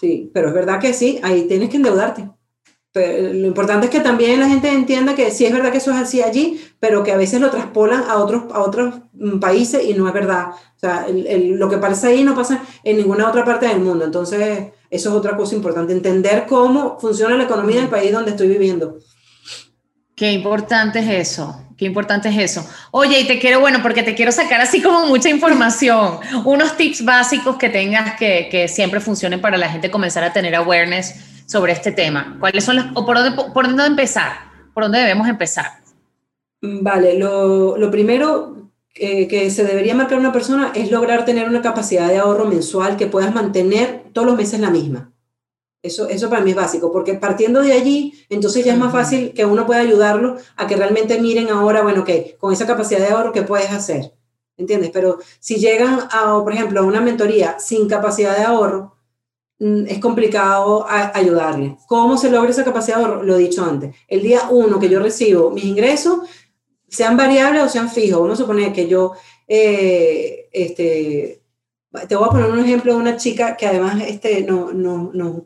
Sí, 0.00 0.30
pero 0.34 0.48
es 0.48 0.54
verdad 0.54 0.80
que 0.80 0.92
sí, 0.92 1.20
ahí 1.22 1.46
tienes 1.46 1.70
que 1.70 1.76
endeudarte 1.76 2.28
lo 2.94 3.46
importante 3.46 3.86
es 3.86 3.90
que 3.90 4.00
también 4.00 4.38
la 4.38 4.48
gente 4.48 4.70
entienda 4.70 5.16
que 5.16 5.30
sí 5.32 5.44
es 5.44 5.52
verdad 5.52 5.72
que 5.72 5.78
eso 5.78 5.90
es 5.90 5.96
así 5.96 6.22
allí, 6.22 6.60
pero 6.78 7.02
que 7.02 7.10
a 7.10 7.16
veces 7.16 7.40
lo 7.40 7.50
traspolan 7.50 8.04
a 8.08 8.18
otros, 8.18 8.44
a 8.52 8.60
otros 8.60 8.94
mm, 9.12 9.40
países 9.40 9.84
y 9.84 9.94
no 9.94 10.06
es 10.06 10.14
verdad. 10.14 10.50
O 10.50 10.78
sea, 10.78 11.06
lo 11.08 11.68
que 11.68 11.78
pasa 11.78 12.08
ahí 12.08 12.22
no 12.22 12.36
pasa 12.36 12.62
en 12.84 12.96
ninguna 12.98 13.28
otra 13.28 13.44
parte 13.44 13.66
del 13.66 13.80
mundo. 13.80 14.04
Entonces, 14.04 14.72
eso 14.90 15.08
es 15.10 15.14
otra 15.14 15.36
cosa 15.36 15.56
importante, 15.56 15.92
entender 15.92 16.46
cómo 16.48 16.98
funciona 17.00 17.36
la 17.36 17.44
economía 17.44 17.80
del 17.80 17.90
país 17.90 18.12
donde 18.12 18.30
estoy 18.30 18.46
viviendo. 18.46 18.98
Qué 20.14 20.30
importante 20.30 21.00
es 21.00 21.30
eso. 21.30 21.60
Qué 21.76 21.84
importante 21.86 22.28
es 22.28 22.38
eso. 22.38 22.68
Oye, 22.90 23.20
y 23.20 23.26
te 23.26 23.38
quiero, 23.38 23.60
bueno, 23.60 23.80
porque 23.82 24.02
te 24.02 24.14
quiero 24.14 24.30
sacar 24.30 24.60
así 24.60 24.80
como 24.80 25.06
mucha 25.06 25.28
información, 25.28 26.18
unos 26.44 26.76
tips 26.76 27.04
básicos 27.04 27.56
que 27.56 27.68
tengas 27.68 28.16
que, 28.16 28.48
que 28.50 28.68
siempre 28.68 29.00
funcionen 29.00 29.40
para 29.40 29.58
la 29.58 29.68
gente 29.68 29.90
comenzar 29.90 30.22
a 30.22 30.32
tener 30.32 30.54
awareness 30.54 31.14
sobre 31.46 31.72
este 31.72 31.92
tema? 31.92 32.36
¿Cuáles 32.40 32.64
son 32.64 32.76
las, 32.76 32.86
o 32.94 33.04
por 33.04 33.18
dónde, 33.18 33.42
por 33.52 33.66
dónde 33.66 33.86
empezar? 33.86 34.32
¿Por 34.72 34.84
dónde 34.84 35.00
debemos 35.00 35.28
empezar? 35.28 35.66
Vale, 36.62 37.18
lo, 37.18 37.76
lo 37.76 37.90
primero 37.90 38.70
que, 38.92 39.28
que, 39.28 39.50
se 39.50 39.64
debería 39.64 39.94
marcar 39.94 40.18
una 40.18 40.32
persona 40.32 40.72
es 40.74 40.90
lograr 40.90 41.24
tener 41.24 41.48
una 41.48 41.62
capacidad 41.62 42.08
de 42.08 42.18
ahorro 42.18 42.46
mensual 42.46 42.96
que 42.96 43.06
puedas 43.06 43.34
mantener 43.34 44.04
todos 44.12 44.26
los 44.26 44.36
meses 44.36 44.60
la 44.60 44.70
misma. 44.70 45.12
Eso, 45.84 46.08
eso 46.08 46.28
para 46.28 46.42
mí 46.42 46.50
es 46.50 46.56
básico, 46.56 46.90
porque 46.90 47.14
partiendo 47.14 47.62
de 47.62 47.72
allí, 47.72 48.14
entonces 48.28 48.64
ya 48.64 48.72
es 48.72 48.78
más 48.78 48.92
fácil 48.92 49.32
que 49.34 49.44
uno 49.44 49.66
pueda 49.66 49.80
ayudarlo 49.80 50.36
a 50.56 50.66
que 50.66 50.76
realmente 50.76 51.20
miren 51.20 51.48
ahora, 51.48 51.82
bueno, 51.82 52.04
que 52.04 52.36
con 52.40 52.52
esa 52.52 52.66
capacidad 52.66 53.00
de 53.00 53.12
ahorro, 53.12 53.32
¿qué 53.32 53.42
puedes 53.42 53.70
hacer? 53.70 54.12
¿Entiendes? 54.56 54.90
Pero 54.92 55.18
si 55.40 55.56
llegan 55.56 56.08
a, 56.10 56.40
por 56.42 56.52
ejemplo, 56.52 56.80
a 56.80 56.84
una 56.84 57.00
mentoría 57.00 57.58
sin 57.58 57.88
capacidad 57.88 58.36
de 58.36 58.44
ahorro, 58.44 58.94
Mm, 59.58 59.86
es 59.88 59.98
complicado 59.98 60.84
ayudarle. 60.88 61.76
¿Cómo 61.86 62.18
se 62.18 62.30
logra 62.30 62.50
esa 62.50 62.64
capacidad? 62.64 63.22
Lo 63.22 63.36
he 63.36 63.38
dicho 63.38 63.64
antes. 63.64 63.94
El 64.08 64.22
día 64.22 64.48
uno 64.50 64.78
que 64.80 64.88
yo 64.88 65.00
recibo 65.00 65.50
mis 65.50 65.64
ingresos, 65.64 66.20
sean 66.88 67.16
variables 67.16 67.62
o 67.62 67.68
sean 67.68 67.90
fijos, 67.90 68.20
uno 68.20 68.36
supone 68.36 68.72
que 68.72 68.88
yo, 68.88 69.12
eh, 69.48 70.48
este, 70.52 71.42
te 72.08 72.16
voy 72.16 72.26
a 72.28 72.30
poner 72.30 72.50
un 72.50 72.60
ejemplo 72.60 72.94
de 72.94 73.00
una 73.00 73.16
chica 73.16 73.56
que 73.56 73.66
además 73.66 74.02
este, 74.06 74.42
no, 74.42 74.72
no, 74.72 75.10
no, 75.14 75.44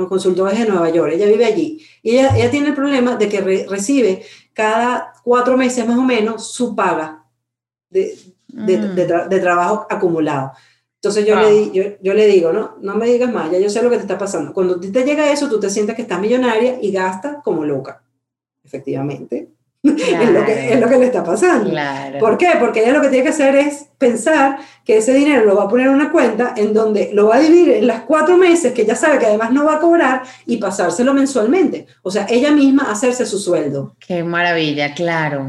nos 0.00 0.08
consultó 0.08 0.46
desde 0.46 0.66
Nueva 0.66 0.90
York, 0.90 1.12
ella 1.12 1.26
vive 1.26 1.44
allí, 1.44 1.86
y 2.02 2.12
ella, 2.12 2.36
ella 2.36 2.50
tiene 2.50 2.68
el 2.68 2.74
problema 2.74 3.16
de 3.16 3.28
que 3.28 3.40
recibe 3.68 4.22
cada 4.52 5.12
cuatro 5.22 5.56
meses 5.56 5.86
más 5.86 5.98
o 5.98 6.02
menos 6.02 6.52
su 6.52 6.74
paga 6.74 7.24
de, 7.88 8.18
de, 8.48 8.78
de, 8.88 9.06
de 9.28 9.40
trabajo 9.40 9.86
acumulado. 9.88 10.52
Entonces 11.02 11.24
yo, 11.24 11.34
le, 11.34 11.70
yo, 11.70 11.82
yo, 12.02 12.12
le 12.12 12.26
digo, 12.26 12.52
no, 12.52 12.76
no 12.82 12.94
me 12.94 13.06
digas 13.06 13.32
más, 13.32 13.50
ya 13.50 13.58
yo 13.58 13.70
sé 13.70 13.82
lo 13.82 13.88
que 13.88 13.96
te 13.96 14.02
está 14.02 14.18
pasando. 14.18 14.52
Cuando 14.52 14.78
te 14.78 15.04
llega 15.04 15.32
eso, 15.32 15.48
tú 15.48 15.58
te 15.58 15.70
sientes 15.70 15.96
que 15.96 16.02
estás 16.02 16.20
millonaria 16.20 16.78
y 16.82 16.92
gastas 16.92 17.38
como 17.42 17.64
loca. 17.64 18.02
Efectivamente. 18.62 19.48
es, 19.82 20.30
lo 20.30 20.44
que, 20.44 20.74
es, 20.74 20.80
lo 20.80 20.88
que, 20.88 20.98
le 20.98 21.06
está 21.06 21.24
pasando. 21.24 21.70
¿Por 22.18 22.36
qué? 22.36 22.50
Porque 22.60 22.82
ella 22.82 22.92
lo 22.92 23.00
que 23.00 23.08
tiene 23.08 23.24
que 23.24 23.30
hacer 23.30 23.54
es 23.56 23.86
pensar 23.96 24.58
que 24.84 24.98
ese 24.98 25.14
dinero 25.14 25.46
lo 25.46 25.56
va 25.56 25.64
a 25.64 25.68
poner 25.68 25.86
en 25.86 25.94
una 25.94 26.12
cuenta 26.12 26.52
en 26.54 26.74
donde 26.74 27.10
lo 27.14 27.28
va 27.28 27.36
a 27.36 27.40
dividir 27.40 27.70
en 27.70 27.86
las 27.86 28.02
cuatro 28.02 28.36
meses 28.36 28.74
que 28.74 28.84
ya 28.84 28.94
sabe 28.94 29.18
que 29.18 29.24
además 29.24 29.52
no 29.52 29.64
va 29.64 29.76
a 29.76 29.80
cobrar 29.80 30.22
y 30.44 30.58
pasárselo 30.58 31.14
mensualmente. 31.14 31.86
O 32.02 32.10
sea, 32.10 32.26
ella 32.28 32.50
misma 32.50 32.90
hacerse 32.90 33.24
su 33.24 33.38
sueldo. 33.38 33.96
Qué 33.98 34.22
maravilla, 34.22 34.92
claro. 34.92 35.48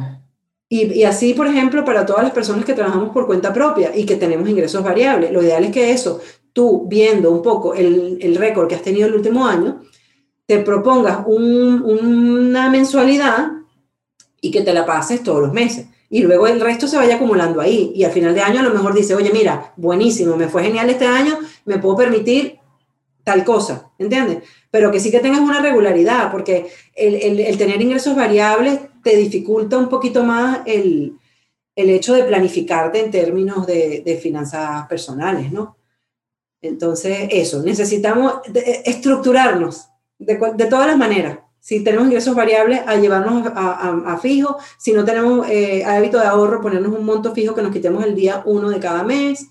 Y, 0.69 1.03
así, 1.03 1.33
por 1.33 1.47
ejemplo, 1.47 1.83
para 1.83 2.05
todas 2.05 2.23
las 2.23 2.31
personas 2.31 2.63
que 2.63 2.73
trabajamos 2.73 3.09
por 3.09 3.27
cuenta 3.27 3.51
propia 3.51 3.93
y 3.93 4.05
que 4.05 4.15
tenemos 4.15 4.47
ingresos 4.47 4.81
variables, 4.81 5.29
lo 5.29 5.43
ideal 5.43 5.65
es 5.65 5.71
que 5.71 5.91
eso, 5.91 6.21
tú 6.53 6.85
viendo 6.87 7.29
un 7.29 7.41
poco 7.41 7.73
el, 7.73 8.17
el 8.21 8.37
récord 8.37 8.69
que 8.69 8.75
has 8.75 8.81
tenido 8.81 9.07
el 9.07 9.15
último 9.15 9.45
año, 9.45 9.81
te 10.45 10.59
propongas 10.59 11.25
una 11.27 12.69
mensualidad 12.69 13.60
y 14.41 14.49
que 14.49 14.61
te 14.61 14.73
la 14.73 14.85
pases 14.85 15.23
todos 15.23 15.39
los 15.39 15.53
meses. 15.53 15.85
Y 16.09 16.23
luego 16.23 16.47
el 16.47 16.59
resto 16.59 16.87
se 16.87 16.97
vaya 16.97 17.15
acumulando 17.15 17.61
ahí. 17.61 17.93
Y 17.95 18.03
al 18.03 18.11
final 18.11 18.35
de 18.35 18.41
año 18.41 18.59
a 18.59 18.63
lo 18.63 18.71
mejor 18.71 18.93
dice, 18.93 19.15
oye, 19.15 19.31
mira, 19.31 19.73
buenísimo, 19.77 20.35
me 20.35 20.49
fue 20.49 20.63
genial 20.63 20.89
este 20.89 21.05
año, 21.05 21.39
me 21.63 21.77
puedo 21.77 21.95
permitir 21.95 22.59
tal 23.23 23.45
cosa, 23.45 23.91
¿entiendes? 23.99 24.39
Pero 24.71 24.91
que 24.91 24.99
sí 24.99 25.11
que 25.11 25.19
tengas 25.19 25.41
una 25.41 25.61
regularidad, 25.61 26.31
porque 26.31 26.71
el, 26.95 27.39
el, 27.39 27.57
tener 27.57 27.79
ingresos 27.81 28.15
variables 28.15 28.79
te 29.03 29.15
dificulta 29.15 29.77
un 29.77 29.89
poquito 29.89 30.23
más 30.23 30.61
el, 30.65 31.17
el 31.75 31.89
hecho 31.91 32.13
de 32.13 32.23
planificarte 32.23 32.99
en 32.99 33.11
términos 33.11 33.67
de, 33.67 34.01
de, 34.03 34.17
finanzas 34.17 34.87
personales, 34.87 35.51
¿no? 35.51 35.77
Entonces, 36.61 37.27
eso, 37.31 37.61
necesitamos 37.61 38.35
estructurarnos 38.85 39.87
de, 40.17 40.39
de 40.55 40.65
todas 40.65 40.87
las 40.87 40.97
maneras 40.97 41.39
si 41.61 41.83
tenemos 41.83 42.07
ingresos 42.07 42.35
variables, 42.35 42.81
a 42.87 42.95
llevarnos 42.95 43.47
a, 43.55 44.17
fijo. 44.19 44.57
Si 44.79 44.93
no 44.93 45.05
tenemos 45.05 45.47
eh, 45.47 45.85
hábito 45.85 46.19
de 46.19 46.25
ahorro, 46.25 46.59
ponernos 46.59 46.91
un 46.91 47.05
monto 47.05 47.33
fijo 47.33 47.53
que 47.53 47.61
nos 47.61 47.71
quitemos 47.71 48.03
el 48.03 48.15
día 48.15 48.41
uno 48.45 48.71
de 48.71 48.79
cada 48.79 49.03
mes. 49.03 49.45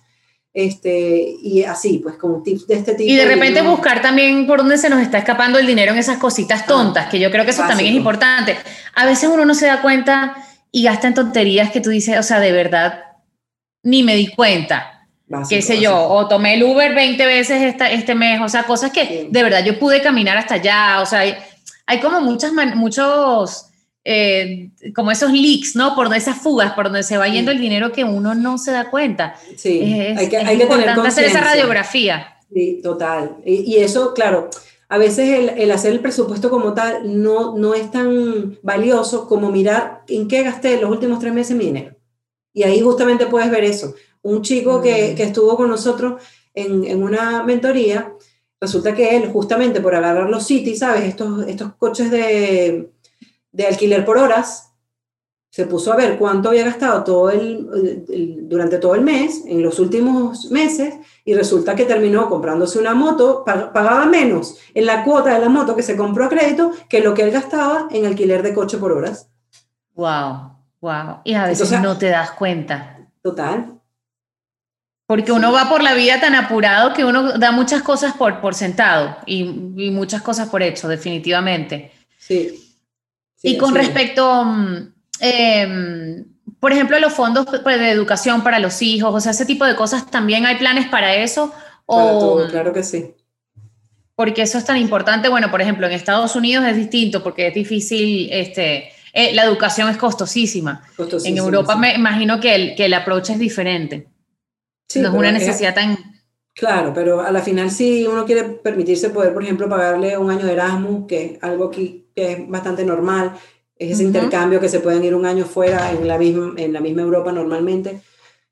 Este, 0.53 1.37
y 1.41 1.63
así, 1.63 2.01
pues 2.03 2.17
con 2.17 2.43
tips 2.43 2.67
de 2.67 2.75
este 2.75 2.95
tipo. 2.95 3.09
Y 3.09 3.15
de 3.15 3.27
repente 3.27 3.63
buscar 3.63 4.03
también 4.03 4.49
por 4.49 4.59
dónde 4.59 4.77
se 4.77 4.91
nos 4.91 5.01
está 5.01 5.19
escapando 5.19 5.61
el 5.61 5.67
dinero 5.69 5.93
en 5.93 5.99
esas 5.99 6.19
cositas 6.19 6.67
tontas, 6.67 7.09
que 7.09 7.21
yo 7.21 7.31
creo 7.31 7.45
que 7.45 7.53
eso 7.53 7.63
también 7.63 7.91
es 7.91 7.95
importante. 7.97 8.57
A 8.97 9.07
veces 9.07 9.31
uno 9.33 9.45
no 9.45 9.55
se 9.55 9.67
da 9.67 9.81
cuenta 9.81 10.37
y 10.73 10.83
gasta 10.83 11.07
en 11.07 11.15
tonterías 11.15 11.71
que 11.71 11.81
tú 11.81 11.91
dices, 11.91 12.19
o 12.19 12.25
sea, 12.25 12.41
de 12.41 12.51
verdad, 12.51 13.05
ni 13.85 14.03
me 14.03 14.17
di 14.17 14.27
cuenta. 14.27 15.07
qué 15.49 15.63
sé 15.63 15.81
yo, 15.81 15.97
o 15.97 16.27
tomé 16.27 16.55
el 16.55 16.65
Uber 16.65 16.93
20 16.93 17.25
veces 17.25 17.63
esta, 17.63 17.89
este 17.89 18.17
mes, 18.17 18.41
o 18.41 18.49
sea, 18.49 18.65
cosas 18.65 18.91
que 18.91 19.29
de 19.31 19.43
verdad 19.45 19.65
yo 19.65 19.79
pude 19.79 20.03
caminar 20.03 20.37
hasta 20.37 20.55
allá, 20.55 21.01
o 21.01 21.07
sea, 21.07 21.23
hay 21.91 21.99
como 21.99 22.21
muchas, 22.21 22.53
muchos, 22.77 23.67
eh, 24.05 24.71
como 24.95 25.11
esos 25.11 25.33
leaks, 25.33 25.75
¿no? 25.75 25.97
Por 25.97 26.15
esas 26.15 26.39
fugas, 26.39 26.73
por 26.75 26.85
donde 26.85 27.03
se 27.03 27.19
va 27.19 27.27
yendo 27.27 27.51
el 27.51 27.61
dinero 27.61 27.91
que 27.91 28.05
uno 28.05 28.33
no 28.37 28.59
se 28.59 28.71
da 28.71 28.91
cuenta. 28.91 29.35
Sí, 29.57 29.83
hay 30.17 30.29
que, 30.29 30.37
hay 30.37 30.57
que 30.57 30.67
tener 30.67 30.89
hacer 30.89 31.25
esa 31.25 31.41
radiografía. 31.41 32.37
Sí, 32.55 32.79
total. 32.81 33.39
Y, 33.45 33.79
eso, 33.79 34.15
claro, 34.15 34.51
a 34.89 34.99
veces 34.99 35.51
el, 35.57 35.71
hacer 35.73 35.93
el 35.93 35.99
presupuesto 35.99 36.49
como 36.49 36.75
tal 36.75 37.21
no, 37.21 37.59
no 37.59 37.75
es 37.75 37.91
tan 37.91 38.57
valioso 38.63 39.27
como 39.27 39.51
mirar 39.51 40.03
en 40.07 40.29
qué 40.29 40.45
gasté 40.45 40.81
los 40.81 40.91
últimos 40.91 41.19
tres 41.19 41.35
meses 41.35 41.57
mi 41.57 41.67
dinero. 41.67 41.97
Y 42.53 42.63
ahí 42.63 42.81
justamente 42.81 43.27
puedes 43.27 43.51
ver 43.51 43.65
eso. 43.65 43.95
Un 44.23 44.43
chico 44.43 44.81
que, 44.81 45.11
mm. 45.13 45.17
que 45.17 45.23
estuvo 45.25 45.57
con 45.57 45.69
nosotros 45.69 46.23
en, 46.55 46.85
en 46.85 47.03
una 47.03 47.43
mentoría, 47.43 48.13
resulta 48.61 48.95
que 48.95 49.17
él, 49.17 49.31
justamente 49.33 49.81
por 49.81 49.95
agarrar 49.95 50.29
los 50.29 50.47
cities, 50.47 50.81
¿sabes? 50.81 51.05
Estos, 51.05 51.47
estos 51.47 51.75
coches 51.75 52.11
de, 52.11 52.93
de 53.53 53.67
alquiler 53.67 54.05
por 54.05 54.19
horas, 54.19 54.71
se 55.51 55.67
puso 55.67 55.93
a 55.93 55.97
ver 55.97 56.17
cuánto 56.17 56.51
había 56.51 56.65
gastado 56.65 57.03
todo 57.03 57.31
el, 57.31 58.05
durante 58.49 58.79
todo 58.79 58.95
el 58.95 59.01
mes, 59.01 59.43
en 59.47 59.63
los 59.63 59.81
últimos 59.81 60.49
meses, 60.51 60.95
y 61.25 61.35
resulta 61.35 61.75
que 61.75 61.85
terminó 61.85 62.29
comprándose 62.29 62.79
una 62.79 62.95
moto, 62.95 63.45
pagaba 63.45 64.07
menos 64.07 64.59
en 64.75 64.87
la 64.87 65.03
cuota 65.03 65.35
de 65.35 65.41
la 65.41 65.49
moto 65.49 65.75
que 65.75 65.83
se 65.83 65.97
compró 65.97 66.27
a 66.27 66.29
crédito 66.29 66.71
que 66.89 67.01
lo 67.01 67.15
que 67.15 67.23
él 67.23 67.33
gastaba 67.33 67.89
en 67.91 68.07
alquiler 68.07 68.45
de 68.45 68.55
coche 68.55 68.79
por 68.79 68.93
horas. 68.93 69.29
Wow, 69.95 70.53
wow. 70.81 71.17
Y 71.25 71.35
a 71.35 71.47
veces 71.47 71.73
no 71.81 71.99
te 71.99 72.11
das 72.11 72.31
cuenta. 72.31 73.09
Total. 73.21 73.80
Porque 75.11 75.33
uno 75.33 75.51
va 75.51 75.69
por 75.69 75.83
la 75.83 75.95
vida 75.95 76.21
tan 76.21 76.37
apurado 76.37 76.95
que 76.95 77.05
uno 77.05 77.37
da 77.37 77.51
muchas 77.51 77.83
cosas 77.83 78.15
por, 78.15 78.41
por 78.41 78.55
sentado 78.55 79.17
y, 79.27 79.43
muchas 79.91 80.23
cosas 80.23 80.49
por 80.49 80.63
hecho, 80.63 80.87
definitivamente. 80.87 81.91
Sí. 82.17 82.77
y 83.43 83.57
con 83.57 83.75
respecto, 83.75 84.45
mm, 84.45 84.93
em, 85.19 86.25
por 86.61 86.71
ejemplo, 86.71 86.97
los 87.01 87.13
fondos 87.13 87.45
pues, 87.45 87.81
de 87.81 87.91
educación 87.91 88.45
para 88.45 88.61
los 88.61 88.81
hijos, 88.83 89.13
o 89.13 89.19
sea, 89.19 89.33
ese 89.33 89.47
tipo 89.47 89.65
de 89.65 89.75
cosas, 89.75 90.09
¿también 90.09 90.47
hay 90.47 90.59
planes 90.59 90.87
para 90.87 91.17
eso? 91.17 91.53
o, 91.87 92.47
claro 92.49 92.73
que 92.73 92.85
sí. 92.85 93.13
Porque 94.15 94.43
eso 94.43 94.59
es 94.59 94.65
tan 94.65 94.77
importante. 94.77 95.29
Bueno, 95.29 95.51
por 95.51 95.61
ejemplo, 95.61 95.89
en 95.89 95.93
Estados 95.93 96.37
Unidos 96.37 96.65
es 96.69 96.77
distinto 96.77 97.21
porque 97.25 97.49
es 97.49 97.55
difícil, 97.55 98.29
este, 98.31 98.93
eh, 99.13 99.35
la 99.35 99.43
educación 99.43 99.89
es 99.89 99.97
costosísima. 99.97 100.85
en 101.25 101.37
Europa 101.37 101.75
me 101.75 101.97
imagino 101.97 102.39
que 102.39 102.55
el, 102.55 102.77
que 102.77 102.85
el 102.85 102.95
approach 102.95 103.31
es 103.31 103.41
diferente 103.41 104.10
no 104.97 105.09
es 105.09 105.15
una 105.15 105.33
necesidad 105.33 105.75
tan... 105.75 105.99
Claro, 106.55 106.93
pero 106.93 107.21
a 107.21 107.31
la 107.31 107.41
final 107.41 107.71
si 107.71 108.07
uno 108.07 108.25
quiere 108.25 108.45
permitirse 108.45 109.11
poder, 109.11 109.33
por 109.33 109.43
ejemplo, 109.43 109.69
pagarle 109.69 110.19
un 110.19 110.31
año 110.31 110.45
de 110.45 110.53
Erasmus, 110.53 111.07
que 111.07 111.25
es 111.25 111.43
algo 111.43 111.67
aquí 111.67 112.09
que 112.15 112.33
es 112.33 112.49
bastante 112.49 112.85
normal, 112.85 113.35
es 113.77 113.93
ese 113.93 114.03
intercambio 114.03 114.61
que 114.61 114.69
se 114.69 114.81
pueden 114.81 115.05
ir 115.05 115.15
un 115.15 115.25
año 115.25 115.47
fuera 115.47 115.91
en 115.91 116.07
la 116.07 116.19
misma, 116.19 116.53
en 116.57 116.73
la 116.73 116.81
misma 116.81 117.03
Europa 117.03 117.33
normalmente, 117.33 118.03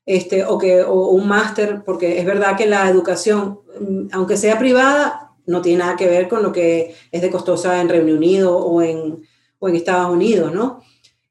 este, 0.05 0.43
o, 0.43 0.57
que, 0.57 0.81
o 0.81 1.09
un 1.09 1.27
máster, 1.27 1.83
porque 1.85 2.19
es 2.19 2.25
verdad 2.25 2.57
que 2.57 2.65
la 2.65 2.89
educación, 2.89 3.59
mm, 3.79 4.07
aunque 4.13 4.37
sea 4.37 4.57
privada, 4.57 5.35
no 5.45 5.61
tiene 5.61 5.79
nada 5.79 5.95
que 5.95 6.07
ver 6.07 6.27
con 6.27 6.41
lo 6.41 6.51
que 6.51 6.95
es 7.11 7.21
de 7.21 7.29
costosa 7.29 7.79
en 7.79 7.89
Reino 7.89 8.15
Unido 8.15 8.57
o 8.57 8.81
en, 8.81 9.23
o 9.59 9.69
en 9.69 9.75
Estados 9.75 10.11
Unidos, 10.11 10.53
¿no? 10.53 10.81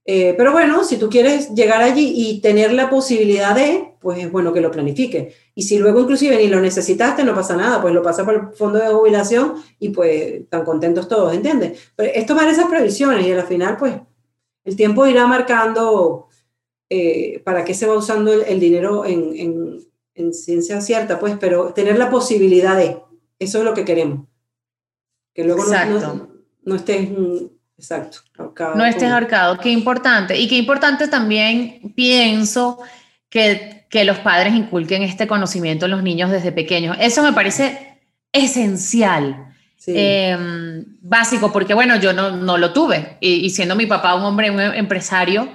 Eh, 0.05 0.35
pero 0.37 0.53
bueno, 0.53 0.85
si 0.85 0.97
tú 0.97 1.09
quieres 1.11 1.53
llegar 1.55 1.83
allí 1.83 2.13
y 2.17 2.41
tener 2.41 2.73
la 2.73 2.89
posibilidad 2.89 3.55
de, 3.55 3.88
pues 4.01 4.19
es 4.19 4.31
bueno 4.31 4.53
que 4.53 4.61
lo 4.61 4.71
planifique. 4.71 5.35
Y 5.55 5.63
si 5.63 5.79
luego 5.79 6.01
inclusive 6.01 6.37
ni 6.37 6.49
lo 6.49 6.61
necesitaste, 6.61 7.25
no 7.25 7.35
pasa 7.35 7.57
nada, 7.57 7.81
pues 7.81 7.95
lo 7.95 8.03
pasa 8.03 8.25
por 8.25 8.35
el 8.35 8.57
fondo 8.57 8.79
de 8.79 8.89
jubilación 8.89 9.55
y 9.79 9.91
pues 9.91 10.49
tan 10.49 10.65
contentos 10.65 11.09
todos, 11.09 11.35
¿entiendes? 11.35 11.91
Pero 11.97 12.13
es 12.15 12.27
tomar 12.27 12.49
esas 12.49 12.67
previsiones 12.67 13.27
y 13.27 13.33
al 13.33 13.47
final, 13.47 13.77
pues 13.77 13.95
el 14.65 14.77
tiempo 14.77 15.07
irá 15.07 15.27
marcando 15.27 16.29
eh, 16.91 17.41
para 17.45 17.65
qué 17.65 17.75
se 17.75 17.87
va 17.87 17.97
usando 17.97 18.33
el, 18.33 18.61
dinero 18.61 19.05
en, 19.05 19.37
en, 19.37 19.79
en, 20.15 20.35
ciencia 20.35 20.81
cierta, 20.81 21.19
pues, 21.19 21.37
pero 21.39 21.73
tener 21.73 21.99
la 21.99 22.11
posibilidad 22.11 22.77
de, 22.77 22.99
eso 23.39 23.59
es 23.59 23.65
lo 23.65 23.75
que 23.75 23.85
queremos. 23.85 24.27
Que 25.35 25.45
luego 25.45 25.65
no, 25.65 26.01
no, 26.01 26.29
no 26.65 26.75
estés 26.75 27.09
Exacto. 27.79 28.19
no 28.37 28.85
estés 28.85 29.11
ahorcado. 29.11 29.57
Qué 29.59 29.71
importante. 29.71 30.37
Y 30.37 30.49
qué 30.49 30.57
importante 30.57 31.07
también 31.07 31.93
pienso 31.95 32.81
que, 33.31 33.78
que 33.89 34.05
los 34.05 34.19
padres 34.19 34.55
inculquen 34.55 35.03
este 35.03 35.27
conocimiento 35.27 35.87
en 35.87 35.93
los 35.93 36.03
niños 36.03 36.31
desde 36.31 36.53
pequeños. 36.53 36.97
Eso 37.01 37.23
me 37.23 37.33
parece 37.33 38.01
esencial. 38.33 39.45
Em, 39.87 40.85
básico, 41.01 41.51
porque 41.51 41.73
bueno, 41.73 41.97
yo 41.97 42.13
no, 42.13 42.37
no 42.37 42.59
lo 42.59 42.73
tuve. 42.73 43.17
Y, 43.21 43.47
y, 43.47 43.51
siendo 43.51 43.75
mi 43.75 43.87
papá 43.87 44.15
un 44.17 44.25
hombre, 44.25 44.51
un 44.51 44.61
empresario, 44.61 45.49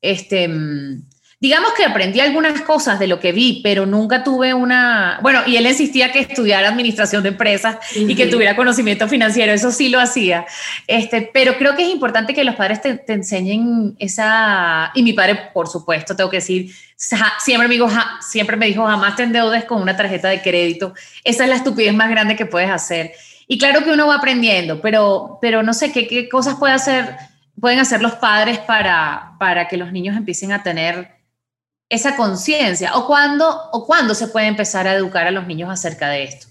este 0.00 0.48
digamos 1.40 1.72
que 1.72 1.86
aprendí 1.86 2.20
algunas 2.20 2.60
cosas 2.60 2.98
de 2.98 3.06
lo 3.06 3.18
que 3.18 3.32
vi, 3.32 3.62
pero 3.64 3.86
nunca 3.86 4.22
tuve 4.22 4.52
una, 4.52 5.18
bueno, 5.22 5.40
y 5.46 5.56
él 5.56 5.66
insistía 5.66 6.12
que 6.12 6.20
estudiara 6.20 6.68
administración 6.68 7.22
de 7.22 7.30
empresas 7.30 7.78
y 7.96 8.14
que 8.14 8.26
tuviera 8.26 8.54
conocimiento 8.54 9.08
financiero, 9.08 9.50
eso 9.50 9.72
sí 9.72 9.88
lo 9.88 9.98
hacía, 9.98 10.44
este, 10.86 11.30
pero 11.32 11.56
creo 11.56 11.74
que 11.76 11.84
es 11.84 11.88
importante 11.88 12.34
que 12.34 12.44
los 12.44 12.56
padres 12.56 12.82
te, 12.82 13.02
enseñen 13.10 13.96
esa, 13.98 14.92
y 14.94 15.02
mi 15.02 15.14
padre, 15.14 15.48
por 15.54 15.66
supuesto, 15.66 16.14
tengo 16.14 16.28
que 16.28 16.36
decir, 16.36 16.74
siempre 16.94 17.68
me, 17.68 17.74
dijo, 17.74 17.88
siempre 18.20 18.58
me 18.58 18.66
dijo, 18.66 18.84
jamás 18.84 19.16
te 19.16 19.22
endeudes 19.22 19.64
con 19.64 19.80
una 19.80 19.96
tarjeta 19.96 20.28
de 20.28 20.42
crédito, 20.42 20.92
esa 21.24 21.44
es 21.44 21.48
la 21.48 21.56
estupidez 21.56 21.94
más 21.94 22.10
grande 22.10 22.36
que 22.36 22.44
puedes 22.44 22.68
hacer. 22.68 23.12
Y 23.48 23.56
claro 23.56 23.82
que 23.82 23.90
uno 23.90 24.06
va 24.06 24.16
aprendiendo, 24.16 24.82
pero, 24.82 25.38
pero 25.40 25.62
no 25.62 25.72
sé 25.72 25.90
qué, 25.90 26.06
qué 26.06 26.28
cosas 26.28 26.56
puede 26.56 26.74
hacer, 26.74 27.16
pueden 27.58 27.78
hacer 27.78 28.02
los 28.02 28.12
padres 28.12 28.58
para, 28.58 29.32
para 29.38 29.68
que 29.68 29.78
los 29.78 29.90
niños 29.90 30.18
empiecen 30.18 30.52
a 30.52 30.62
tener 30.62 31.19
esa 31.90 32.16
conciencia? 32.16 32.96
¿O 32.96 33.06
cuándo, 33.06 33.46
¿O 33.72 33.84
cuándo 33.84 34.14
se 34.14 34.28
puede 34.28 34.46
empezar 34.46 34.86
a 34.88 34.94
educar 34.94 35.26
a 35.26 35.30
los 35.32 35.46
niños 35.46 35.68
acerca 35.68 36.08
de 36.08 36.24
esto? 36.24 36.46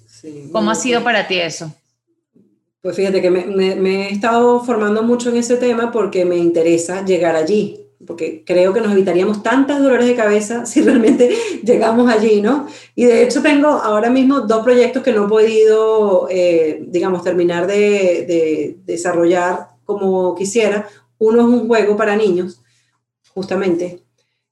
¿Cómo 0.52 0.70
ha 0.70 0.76
sido 0.76 1.04
para 1.04 1.28
ti 1.28 1.40
eso? 1.40 1.74
Pues 2.82 2.96
fíjate 2.96 3.22
que 3.22 3.32
me, 3.32 4.08
he 4.08 4.12
estado 4.12 4.64
formando 4.64 5.02
mucho 5.02 5.30
en 5.30 5.38
ese 5.38 5.58
tema 5.58 5.92
porque 5.92 6.26
me 6.26 6.38
interesa 6.38 7.04
llegar 7.04 7.36
allí, 7.36 7.86
porque 8.06 8.44
creo 8.46 8.74
que 8.74 8.82
nos 8.82 8.92
evitaríamos 8.92 9.44
tantas 9.44 9.82
dolores 9.82 10.08
de 10.08 10.16
cabeza 10.16 10.66
si 10.66 10.82
realmente 10.82 11.34
llegamos 11.64 12.10
allí, 12.10 12.42
¿no? 12.42 12.68
Y 12.96 13.06
de 13.06 13.24
hecho 13.24 13.42
tengo 13.42 13.68
ahora 13.68 14.10
mismo 14.10 14.42
dos 14.42 14.64
proyectos 14.64 15.04
que 15.04 15.14
no 15.14 15.26
he 15.26 15.30
podido, 15.30 16.28
eh, 16.30 16.84
digamos, 16.88 17.24
terminar 17.24 17.66
de, 17.66 18.26
de 18.28 18.78
desarrollar 18.86 19.70
como 19.86 20.36
quisiera. 20.36 20.88
Uno 21.18 21.42
es 21.42 21.48
un 21.48 21.68
juego 21.68 21.98
para 21.98 22.16
niños, 22.16 22.62
justamente, 23.34 24.04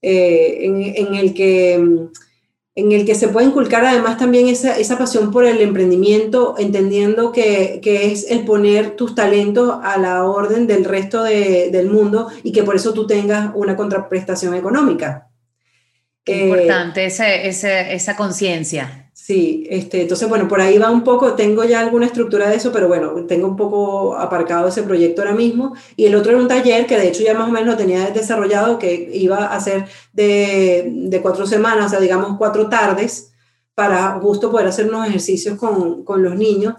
eh, 0.10 0.66
en, 0.66 1.16
el 1.16 1.34
que, 1.34 1.74
en 1.74 2.92
el 2.94 3.06
que 3.06 3.14
se 3.14 3.28
puede 3.28 3.48
inculcar 3.48 3.84
además 3.84 4.18
también 4.18 4.48
esa, 4.48 4.78
esa 4.78 4.98
pasión 4.98 5.32
por 5.32 5.44
el 5.44 5.60
emprendimiento, 5.60 6.56
entendiendo 6.58 7.34
que, 7.34 7.82
que, 7.84 8.12
es 8.12 8.32
el 8.32 8.46
poner 8.46 8.96
tus 8.96 9.16
talentos 9.16 9.78
a 9.84 9.98
la 9.98 10.24
orden 10.24 10.66
del 10.66 10.86
resto 10.86 11.24
de, 11.24 11.72
del 11.72 11.90
mundo 11.90 12.30
y 12.42 12.54
que 12.54 12.64
por 12.64 12.78
eso 12.78 12.94
tú 12.94 13.06
tengas 13.06 13.52
una 13.54 13.76
contraprestación 13.76 14.54
económica. 14.54 15.28
Qué 16.24 16.46
importante 16.46 17.06
ese, 17.06 17.50
ese, 17.50 17.94
esa 17.94 18.16
conciencia. 18.16 19.07
Sí, 19.28 19.68
este, 19.70 20.04
entonces, 20.04 20.30
bueno, 20.30 20.48
por 20.48 20.62
ahí 20.62 20.78
va 20.78 20.90
un 20.90 21.04
poco, 21.04 21.34
tengo 21.34 21.66
ya 21.66 21.82
alguna 21.82 22.06
estructura 22.06 22.50
de 22.50 22.56
eso, 22.56 22.72
pero 22.72 22.88
bueno, 22.88 23.12
tengo 23.28 23.46
un 23.46 23.58
poco 23.58 24.16
aparcado 24.16 24.70
ese 24.70 24.84
proyecto 24.84 25.22
ahora 25.22 25.34
mismo. 25.36 25.76
Y 25.98 26.06
el 26.06 26.16
otro 26.16 26.32
era 26.32 26.40
un 26.40 26.48
taller 26.48 26.88
que 26.88 26.98
de 26.98 27.10
hecho 27.10 27.24
ya 27.24 27.34
más 27.34 27.50
o 27.50 27.52
menos 27.52 27.68
lo 27.68 27.76
tenía 27.76 28.10
desarrollado, 28.12 28.80
que 28.80 29.10
iba 29.14 29.48
a 29.48 29.60
ser 29.60 29.86
de, 30.14 30.90
de 31.10 31.22
cuatro 31.22 31.46
semanas, 31.46 31.88
o 31.88 31.90
sea, 31.90 32.00
digamos 32.00 32.38
cuatro 32.38 32.70
tardes, 32.70 33.34
para 33.76 34.14
justo 34.22 34.50
poder 34.50 34.68
hacer 34.68 34.88
unos 34.88 35.06
ejercicios 35.10 35.58
con, 35.60 36.06
con 36.06 36.24
los 36.24 36.36
niños 36.38 36.76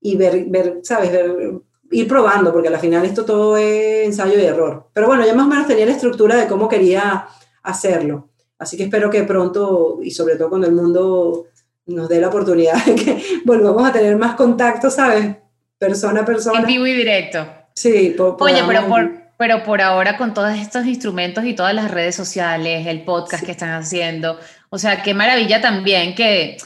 y 0.00 0.16
ver, 0.16 0.46
ver, 0.48 0.80
¿sabes? 0.82 1.12
Ver, 1.12 1.52
ir 1.92 2.08
probando, 2.08 2.52
porque 2.52 2.66
al 2.66 2.80
final 2.80 3.04
esto 3.04 3.24
todo 3.24 3.56
es 3.56 4.06
ensayo 4.06 4.40
y 4.40 4.44
error. 4.44 4.88
Pero 4.92 5.06
bueno, 5.06 5.24
ya 5.24 5.34
más 5.34 5.46
o 5.46 5.50
menos 5.50 5.68
tenía 5.68 5.86
la 5.86 5.92
estructura 5.92 6.34
de 6.34 6.48
cómo 6.48 6.68
quería 6.68 7.28
hacerlo. 7.62 8.28
Así 8.58 8.76
que 8.76 8.84
espero 8.84 9.08
que 9.08 9.22
pronto, 9.22 10.00
y 10.02 10.10
sobre 10.10 10.34
todo 10.34 10.48
cuando 10.48 10.66
el 10.66 10.74
mundo 10.74 11.46
nos 11.86 12.08
dé 12.08 12.20
la 12.20 12.28
oportunidad 12.28 12.84
de 12.84 12.94
que 12.94 13.22
volvamos 13.44 13.88
a 13.88 13.92
tener 13.92 14.16
más 14.16 14.34
contacto, 14.34 14.90
¿sabes? 14.90 15.36
Persona 15.78 16.20
a 16.20 16.24
persona. 16.24 16.60
En 16.60 16.66
vivo 16.66 16.86
y 16.86 16.94
directo. 16.94 17.46
Sí, 17.74 18.14
Oye, 18.18 18.62
pero 18.66 18.86
por, 18.86 19.10
pero 19.38 19.62
por 19.64 19.80
ahora 19.80 20.16
con 20.16 20.34
todos 20.34 20.56
estos 20.58 20.86
instrumentos 20.86 21.44
y 21.44 21.54
todas 21.54 21.74
las 21.74 21.90
redes 21.90 22.14
sociales, 22.14 22.86
el 22.86 23.02
podcast 23.02 23.44
que 23.44 23.52
están 23.52 23.70
haciendo, 23.70 24.38
o 24.70 24.78
sea, 24.78 25.02
qué 25.02 25.14
maravilla 25.14 25.60
también 25.60 26.14
que, 26.14 26.58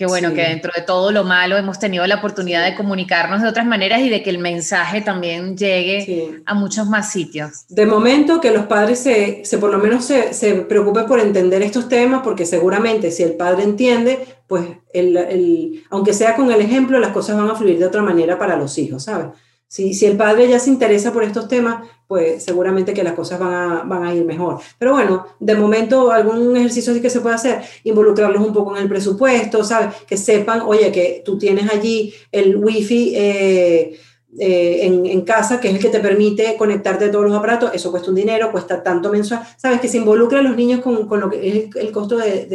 que 0.00 0.06
bueno, 0.06 0.32
que 0.32 0.40
dentro 0.40 0.72
de 0.74 0.80
todo 0.80 1.12
lo 1.12 1.24
malo 1.24 1.58
hemos 1.58 1.78
tenido 1.78 2.06
la 2.06 2.14
oportunidad 2.14 2.64
de 2.64 2.74
comunicarnos 2.74 3.42
de 3.42 3.48
otras 3.48 3.66
maneras 3.66 4.00
y 4.00 4.08
de 4.08 4.22
que 4.22 4.30
el 4.30 4.38
mensaje 4.38 5.02
también 5.02 5.58
llegue 5.58 6.40
a 6.46 6.54
muchos 6.54 6.88
más 6.88 7.12
sitios. 7.12 7.66
De 7.68 7.84
momento 7.84 8.40
que 8.40 8.50
los 8.50 8.64
padres 8.64 8.98
se, 8.98 9.44
se 9.44 9.58
por 9.58 9.70
lo 9.70 9.76
menos 9.76 10.06
se, 10.06 10.32
se, 10.32 10.54
preocupen 10.54 11.04
por 11.04 11.20
entender 11.20 11.60
estos 11.60 11.86
temas, 11.90 12.22
porque 12.24 12.46
seguramente 12.46 13.10
si 13.10 13.24
el 13.24 13.34
padre 13.34 13.64
entiende, 13.64 14.26
pues 14.46 14.64
el, 14.94 15.18
el, 15.18 15.84
aunque 15.90 16.14
sea 16.14 16.34
con 16.34 16.50
el 16.50 16.62
ejemplo, 16.62 16.98
las 16.98 17.12
cosas 17.12 17.36
van 17.36 17.50
a 17.50 17.54
fluir 17.54 17.78
de 17.78 17.84
otra 17.84 18.00
manera 18.00 18.38
para 18.38 18.56
los 18.56 18.78
hijos, 18.78 19.02
¿sabes? 19.02 19.26
Si, 19.70 19.94
si 19.94 20.04
el 20.06 20.16
padre 20.16 20.48
ya 20.48 20.58
se 20.58 20.68
interesa 20.68 21.12
por 21.12 21.22
estos 21.22 21.46
temas, 21.46 21.86
pues 22.08 22.42
seguramente 22.42 22.92
que 22.92 23.04
las 23.04 23.12
cosas 23.12 23.38
van 23.38 23.52
a, 23.52 23.82
van 23.84 24.02
a 24.02 24.12
ir 24.12 24.24
mejor. 24.24 24.58
Pero 24.76 24.94
bueno, 24.94 25.26
de 25.38 25.54
momento 25.54 26.10
algún 26.10 26.56
ejercicio 26.56 26.90
así 26.90 27.00
que 27.00 27.08
se 27.08 27.20
puede 27.20 27.36
hacer, 27.36 27.62
involucrarlos 27.84 28.44
un 28.44 28.52
poco 28.52 28.74
en 28.74 28.82
el 28.82 28.88
presupuesto, 28.88 29.62
¿sabes? 29.62 29.94
Que 30.08 30.16
sepan, 30.16 30.62
oye, 30.62 30.90
que 30.90 31.22
tú 31.24 31.38
tienes 31.38 31.70
allí 31.70 32.12
el 32.32 32.56
wifi 32.56 33.12
eh, 33.14 33.96
eh, 34.40 34.86
en, 34.86 35.06
en, 35.06 35.20
casa, 35.20 35.60
que 35.60 35.68
es 35.68 35.74
el 35.74 35.80
que 35.80 35.88
te 35.88 36.00
permite 36.00 36.56
conectarte 36.56 37.08
todos 37.08 37.26
los 37.26 37.36
aparatos, 37.36 37.70
eso 37.72 37.92
cuesta 37.92 38.10
un 38.10 38.16
dinero, 38.16 38.50
cuesta 38.50 38.82
tanto 38.82 39.08
mensual, 39.12 39.46
¿sabes? 39.56 39.80
Que 39.80 39.86
se 39.86 39.98
involucren 39.98 40.42
los 40.42 40.56
niños 40.56 40.80
con, 40.80 41.06
con 41.06 41.20
lo 41.20 41.30
que 41.30 41.48
es 41.48 41.76
el, 41.76 41.92
costo 41.92 42.16
de, 42.16 42.46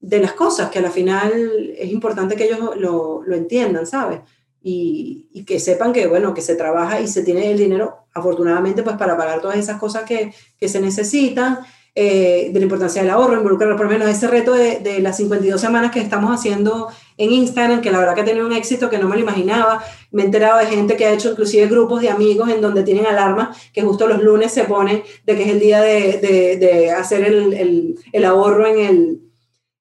de, 0.00 0.18
las 0.18 0.32
cosas, 0.32 0.70
que 0.70 0.78
al 0.78 0.90
final 0.90 1.74
es 1.76 1.92
importante 1.92 2.36
que 2.36 2.44
ellos 2.44 2.74
lo, 2.78 3.22
lo 3.22 3.36
entiendan, 3.36 3.86
¿sabes? 3.86 4.20
Y, 4.62 5.44
que 5.44 5.58
sepan 5.58 5.92
que, 5.92 6.06
bueno, 6.06 6.34
que 6.34 6.40
se 6.40 6.54
trabaja 6.54 7.00
y 7.00 7.08
se 7.08 7.22
tiene 7.22 7.50
el 7.50 7.58
dinero, 7.58 8.06
afortunadamente, 8.14 8.82
pues 8.82 8.96
para 8.96 9.16
pagar 9.16 9.40
todas 9.40 9.56
esas 9.58 9.78
cosas 9.78 10.04
que, 10.04 10.32
que 10.58 10.68
se 10.68 10.80
necesitan, 10.80 11.60
eh, 11.94 12.48
de 12.50 12.58
la 12.58 12.64
importancia 12.64 13.02
del 13.02 13.10
ahorro, 13.10 13.36
involucrar 13.36 13.76
por 13.76 13.84
lo 13.84 13.92
menos 13.92 14.08
ese 14.08 14.26
reto 14.26 14.54
de, 14.54 14.78
de, 14.78 15.00
las 15.00 15.18
52 15.18 15.60
semanas 15.60 15.90
que 15.90 16.00
estamos 16.00 16.32
haciendo 16.32 16.88
en 17.18 17.32
Instagram, 17.32 17.82
que 17.82 17.90
la 17.90 17.98
verdad 17.98 18.14
que 18.14 18.22
ha 18.22 18.24
tenido 18.24 18.46
un 18.46 18.54
éxito 18.54 18.88
que 18.88 18.98
no 18.98 19.08
me 19.08 19.16
lo 19.16 19.20
imaginaba. 19.20 19.84
Me 20.10 20.22
he 20.22 20.24
enterado 20.24 20.58
de 20.58 20.66
gente 20.66 20.96
que 20.96 21.04
ha 21.04 21.12
hecho 21.12 21.32
inclusive 21.32 21.66
grupos 21.66 22.00
de 22.00 22.08
amigos 22.08 22.48
en 22.48 22.62
donde 22.62 22.82
tienen 22.82 23.04
alarmas 23.04 23.58
que 23.74 23.82
justo 23.82 24.06
los 24.06 24.22
lunes 24.22 24.52
se 24.52 24.64
ponen 24.64 25.02
de 25.26 25.36
que 25.36 25.42
es 25.42 25.48
el 25.50 25.60
día 25.60 25.82
de, 25.82 26.18
de, 26.18 26.56
de 26.56 26.90
hacer 26.92 27.24
el, 27.24 27.52
el, 27.52 27.94
el 28.10 28.24
ahorro 28.24 28.66
en 28.66 28.78
el 28.78 29.22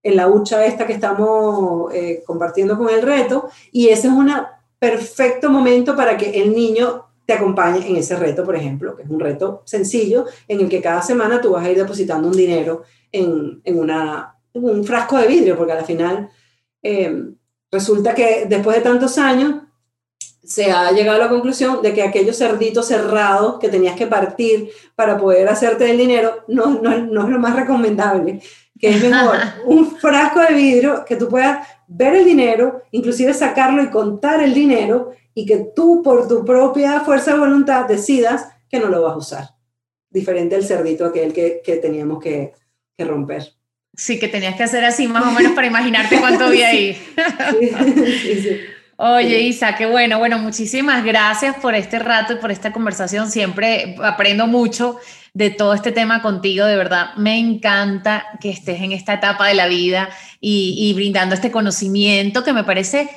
en 0.03 0.15
la 0.15 0.27
hucha 0.27 0.65
esta 0.65 0.88
que 0.88 0.93
estamos 0.93 1.93
eh, 1.93 2.23
compartiendo 2.25 2.77
con 2.77 2.89
el 2.89 3.01
reto, 3.01 3.49
y 3.71 3.89
esa 3.89 4.07
es 4.07 4.13
una 4.13 4.61
perfecto 4.82 5.51
momento 5.51 5.95
para 5.95 6.17
que 6.17 6.41
el 6.41 6.55
niño 6.55 7.05
te 7.23 7.34
acompañe 7.34 7.88
en 7.88 7.97
ese 7.97 8.15
reto, 8.15 8.43
por 8.43 8.55
ejemplo, 8.55 8.95
que 8.95 9.03
es 9.03 9.09
un 9.09 9.19
reto 9.19 9.61
sencillo 9.63 10.25
en 10.47 10.59
el 10.59 10.69
que 10.69 10.82
cada 10.82 11.03
semana 11.03 11.39
tú 11.39 11.51
vas 11.51 11.63
a 11.63 11.69
ir 11.69 11.77
depositando 11.77 12.27
un 12.27 12.36
dinero 12.36 12.82
en, 13.11 13.61
en, 13.63 13.77
una, 13.77 14.39
un 14.53 14.84
frasco 14.84 15.19
de 15.19 15.27
vidrio, 15.27 15.55
porque 15.55 15.73
al 15.73 15.86
final 15.86 16.32
eh, 16.82 17.15
resulta 17.71 18.15
que 18.15 18.47
después 18.49 18.75
de 18.75 18.82
tantos 18.82 19.19
años 19.19 19.61
se 20.43 20.71
ha 20.71 20.91
llegado 20.91 21.17
a 21.17 21.25
la 21.25 21.29
conclusión 21.29 21.84
de 21.84 21.93
que 21.93 22.01
aquellos 22.01 22.39
cerditos 22.39 22.88
cerrados 22.88 23.59
que 23.59 23.69
tenías 23.69 23.95
que 23.95 24.07
partir 24.07 24.71
para 24.95 25.15
poder 25.15 25.47
hacerte 25.47 25.91
el 25.91 25.97
dinero 25.99 26.43
no, 26.47 26.82
no, 26.82 26.97
no 26.97 27.25
es 27.25 27.29
lo 27.29 27.38
más 27.38 27.55
recomendable, 27.55 28.41
que 28.79 28.89
es 28.89 29.03
mejor 29.03 29.38
un 29.67 29.91
frasco 29.97 30.39
de 30.39 30.55
vidrio 30.55 31.05
que 31.05 31.17
tú 31.17 31.29
puedas 31.29 31.67
ver 31.93 32.15
el 32.15 32.25
dinero, 32.25 32.83
inclusive 32.91 33.33
sacarlo 33.33 33.83
y 33.83 33.89
contar 33.89 34.41
el 34.41 34.53
dinero 34.53 35.11
y 35.33 35.45
que 35.45 35.67
tú 35.75 36.01
por 36.03 36.27
tu 36.27 36.45
propia 36.45 37.01
fuerza 37.01 37.33
de 37.33 37.39
voluntad 37.39 37.85
decidas 37.85 38.47
que 38.69 38.79
no 38.79 38.87
lo 38.87 39.01
vas 39.01 39.13
a 39.13 39.17
usar. 39.17 39.49
Diferente 40.09 40.55
al 40.55 40.63
cerdito 40.63 41.05
aquel 41.05 41.33
que, 41.33 41.61
que 41.63 41.77
teníamos 41.77 42.23
que, 42.23 42.53
que, 42.97 43.05
romper. 43.05 43.53
Sí, 43.93 44.19
que 44.19 44.29
tenías 44.29 44.55
que 44.55 44.63
hacer 44.63 44.85
así 44.85 45.07
más 45.07 45.25
o 45.25 45.31
menos 45.31 45.51
para 45.53 45.67
imaginarte 45.67 46.19
cuánto 46.19 46.45
había 46.45 46.69
ahí. 46.69 46.93
sí, 48.21 48.41
sí, 48.41 48.57
Oye, 49.03 49.41
Isa, 49.41 49.75
qué 49.75 49.87
bueno. 49.87 50.19
Bueno, 50.19 50.37
muchísimas 50.37 51.03
gracias 51.03 51.55
por 51.55 51.73
este 51.73 51.97
rato 51.97 52.33
y 52.33 52.35
por 52.35 52.51
esta 52.51 52.71
conversación. 52.71 53.31
Siempre 53.31 53.95
aprendo 54.03 54.45
mucho 54.45 54.97
de 55.33 55.49
todo 55.49 55.73
este 55.73 55.91
tema 55.91 56.21
contigo. 56.21 56.67
De 56.67 56.75
verdad, 56.75 57.15
me 57.15 57.39
encanta 57.39 58.23
que 58.39 58.51
estés 58.51 58.79
en 58.79 58.91
esta 58.91 59.15
etapa 59.15 59.47
de 59.47 59.55
la 59.55 59.65
vida 59.65 60.09
y, 60.39 60.93
brindando 60.93 61.33
este 61.33 61.49
conocimiento 61.49 62.43
que 62.43 62.53
me 62.53 62.63
parece 62.63 63.09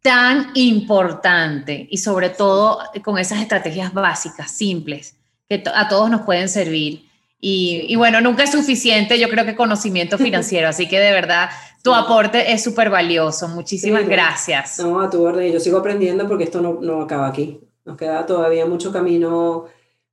tan 0.00 0.52
importante 0.54 1.88
y 1.90 1.98
sobre 1.98 2.30
todo 2.30 2.78
con 3.02 3.18
esas 3.18 3.40
estrategias 3.40 3.92
básicas, 3.92 4.48
simples, 4.52 5.16
que 5.48 5.64
a 5.74 5.88
todos 5.88 6.08
nos 6.08 6.20
pueden 6.20 6.48
servir. 6.48 7.04
Y, 7.40 7.96
bueno, 7.96 8.20
nunca 8.20 8.44
es 8.44 8.52
suficiente, 8.52 9.18
yo 9.18 9.28
creo 9.28 9.44
que 9.44 9.56
conocimiento 9.56 10.18
financiero, 10.18 10.68
así 10.68 10.86
que 10.86 11.00
de 11.00 11.10
verdad 11.10 11.50
tu 11.82 11.92
aporte 11.94 12.52
es 12.52 12.62
súper 12.62 12.90
valioso. 12.90 13.48
Muchísimas 13.48 14.06
gracias. 14.06 14.78
No, 14.78 15.00
a 15.00 15.10
tu 15.10 15.22
orden, 15.22 15.52
yo 15.52 15.60
sigo 15.60 15.78
aprendiendo 15.78 16.28
porque 16.28 16.44
esto 16.44 16.60
no, 16.60 16.78
no 16.80 17.02
acaba 17.02 17.26
aquí. 17.26 17.60
Nos 17.84 17.96
queda 17.96 18.24
todavía 18.24 18.66
mucho 18.66 18.92
camino 18.92 19.64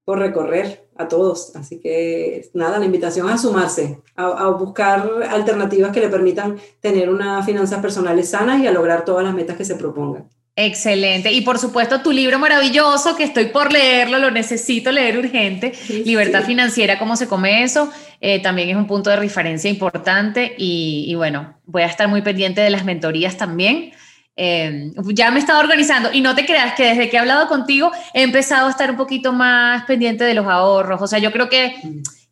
por 0.04 0.18
recorrer 0.18 0.90
a 0.98 1.08
todos. 1.08 1.56
Así 1.56 1.80
que 1.80 2.50
nada, 2.54 2.80
la 2.80 2.86
invitación 2.86 3.28
es 3.28 3.36
a 3.36 3.38
sumarse, 3.38 4.02
a, 4.16 4.50
buscar 4.50 5.08
alternativas 5.30 5.92
que 5.92 6.00
le 6.00 6.10
permitan 6.10 6.58
tener 6.80 7.10
unas 7.10 7.46
finanzas 7.46 7.80
personales 7.80 8.30
sanas 8.30 8.62
y 8.62 8.68
a 8.68 8.72
lograr 8.72 9.06
todas 9.06 9.24
las 9.24 9.34
metas 9.34 9.56
que 9.56 9.66
se 9.66 9.76
propongan. 9.76 10.28
Excelente. 10.56 11.32
Y 11.32 11.42
por 11.42 11.58
supuesto, 11.58 12.02
tu 12.02 12.12
libro 12.12 12.38
maravilloso, 12.38 13.16
que 13.16 13.24
estoy 13.24 13.46
por 13.46 13.72
leerlo, 13.72 14.20
lo 14.20 14.30
necesito 14.30 14.92
leer 14.92 15.18
urgente, 15.18 15.72
Libertad 16.04 16.44
Financiera, 16.44 17.00
¿cómo 17.00 17.16
se 17.16 17.28
come 17.28 17.64
eso? 17.64 17.90
Eh, 18.22 18.42
también 18.42 18.70
es 18.70 18.76
un 18.76 18.88
punto 18.88 19.10
de 19.10 19.16
referencia 19.16 19.70
importante 19.70 20.54
y, 20.58 21.14
bueno, 21.16 21.58
voy 21.66 21.84
a 21.84 21.88
estar 21.88 22.08
muy 22.08 22.22
pendiente 22.22 22.62
de 22.62 22.70
las 22.70 22.84
mentorías 22.84 23.38
también. 23.38 23.92
Eh, 24.36 24.92
ya 25.14 25.32
me 25.32 25.38
he 25.38 25.40
estado 25.40 25.60
organizando 25.60 26.12
y 26.14 26.22
no 26.22 26.36
te 26.36 26.46
creas 26.46 26.74
que 26.74 26.86
desde 26.86 27.10
que 27.10 27.18
he 27.18 27.20
hablado 27.20 27.48
contigo 27.48 27.92
he 28.14 28.24
empezado 28.24 28.68
a 28.68 28.72
estar 28.72 28.92
un 28.92 28.98
poquito 28.98 29.34
más 29.34 29.84
pendiente 29.86 30.24
de 30.24 30.34
los 30.34 30.48
ahorros. 30.48 31.02
O 31.02 31.08
sea, 31.08 31.20
yo 31.20 31.32
creo 31.32 31.50
que, 31.50 31.76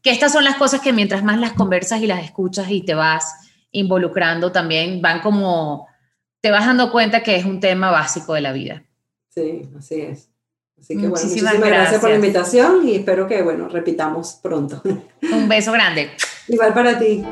que 0.02 0.12
estas 0.12 0.32
son 0.34 0.44
las 0.44 0.56
cosas 0.56 0.82
que 0.82 0.94
mientras 0.94 1.24
más 1.24 1.40
las 1.40 1.54
conversas 1.54 2.02
y 2.02 2.08
las 2.08 2.24
escuchas 2.24 2.70
y 2.70 2.82
te 2.82 2.94
vas 2.94 3.48
involucrando 3.72 4.52
también, 4.52 5.02
van 5.02 5.22
como, 5.22 5.88
te 6.42 6.52
vas 6.52 6.66
dando 6.66 6.92
cuenta 6.92 7.24
que 7.24 7.36
es 7.36 7.46
un 7.46 7.60
tema 7.60 7.92
básico 7.92 8.34
de 8.34 8.42
la 8.42 8.52
vida. 8.52 8.84
Sí, 9.30 9.70
así 9.78 10.02
es. 10.02 10.30
Así 10.80 10.96
que 10.96 11.08
muchísimas 11.08 11.10
bueno, 11.10 11.10
muchísimas 11.10 11.70
gracias. 11.70 12.02
por 12.02 12.10
la 12.10 12.16
invitación 12.16 12.88
y 12.88 12.96
espero 12.96 13.28
que, 13.28 13.42
bueno, 13.42 13.68
repitamos 13.68 14.40
pronto. 14.42 14.82
Un 15.32 15.48
beso 15.48 15.72
grande. 15.72 16.12
Igual 16.48 16.74
para 16.74 16.98
ti. 17.00 17.24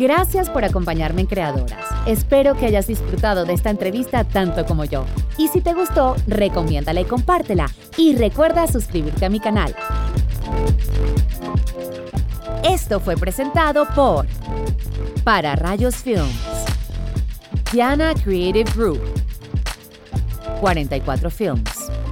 Gracias 0.00 0.48
por 0.48 0.64
acompañarme 0.64 1.20
en 1.20 1.26
Creadoras. 1.26 1.84
Espero 2.06 2.56
que 2.56 2.64
hayas 2.64 2.86
disfrutado 2.86 3.44
de 3.44 3.52
esta 3.52 3.68
entrevista 3.68 4.24
tanto 4.24 4.64
como 4.64 4.86
yo. 4.86 5.04
Y 5.36 5.48
si 5.48 5.60
te 5.60 5.74
gustó, 5.74 6.16
recomiéndala 6.26 7.02
y 7.02 7.04
compártela. 7.04 7.66
Y 7.98 8.16
recuerda 8.16 8.66
suscribirte 8.66 9.26
a 9.26 9.28
mi 9.28 9.40
canal. 9.40 9.76
Esto 12.64 12.98
fue 12.98 13.16
presentado 13.16 13.86
por 13.94 14.26
Para 15.22 15.54
Rayos 15.54 15.96
Films, 15.96 16.34
Diana 17.70 18.14
Creative 18.14 18.70
Group, 18.74 19.00
44 20.60 21.30
Films. 21.30 22.09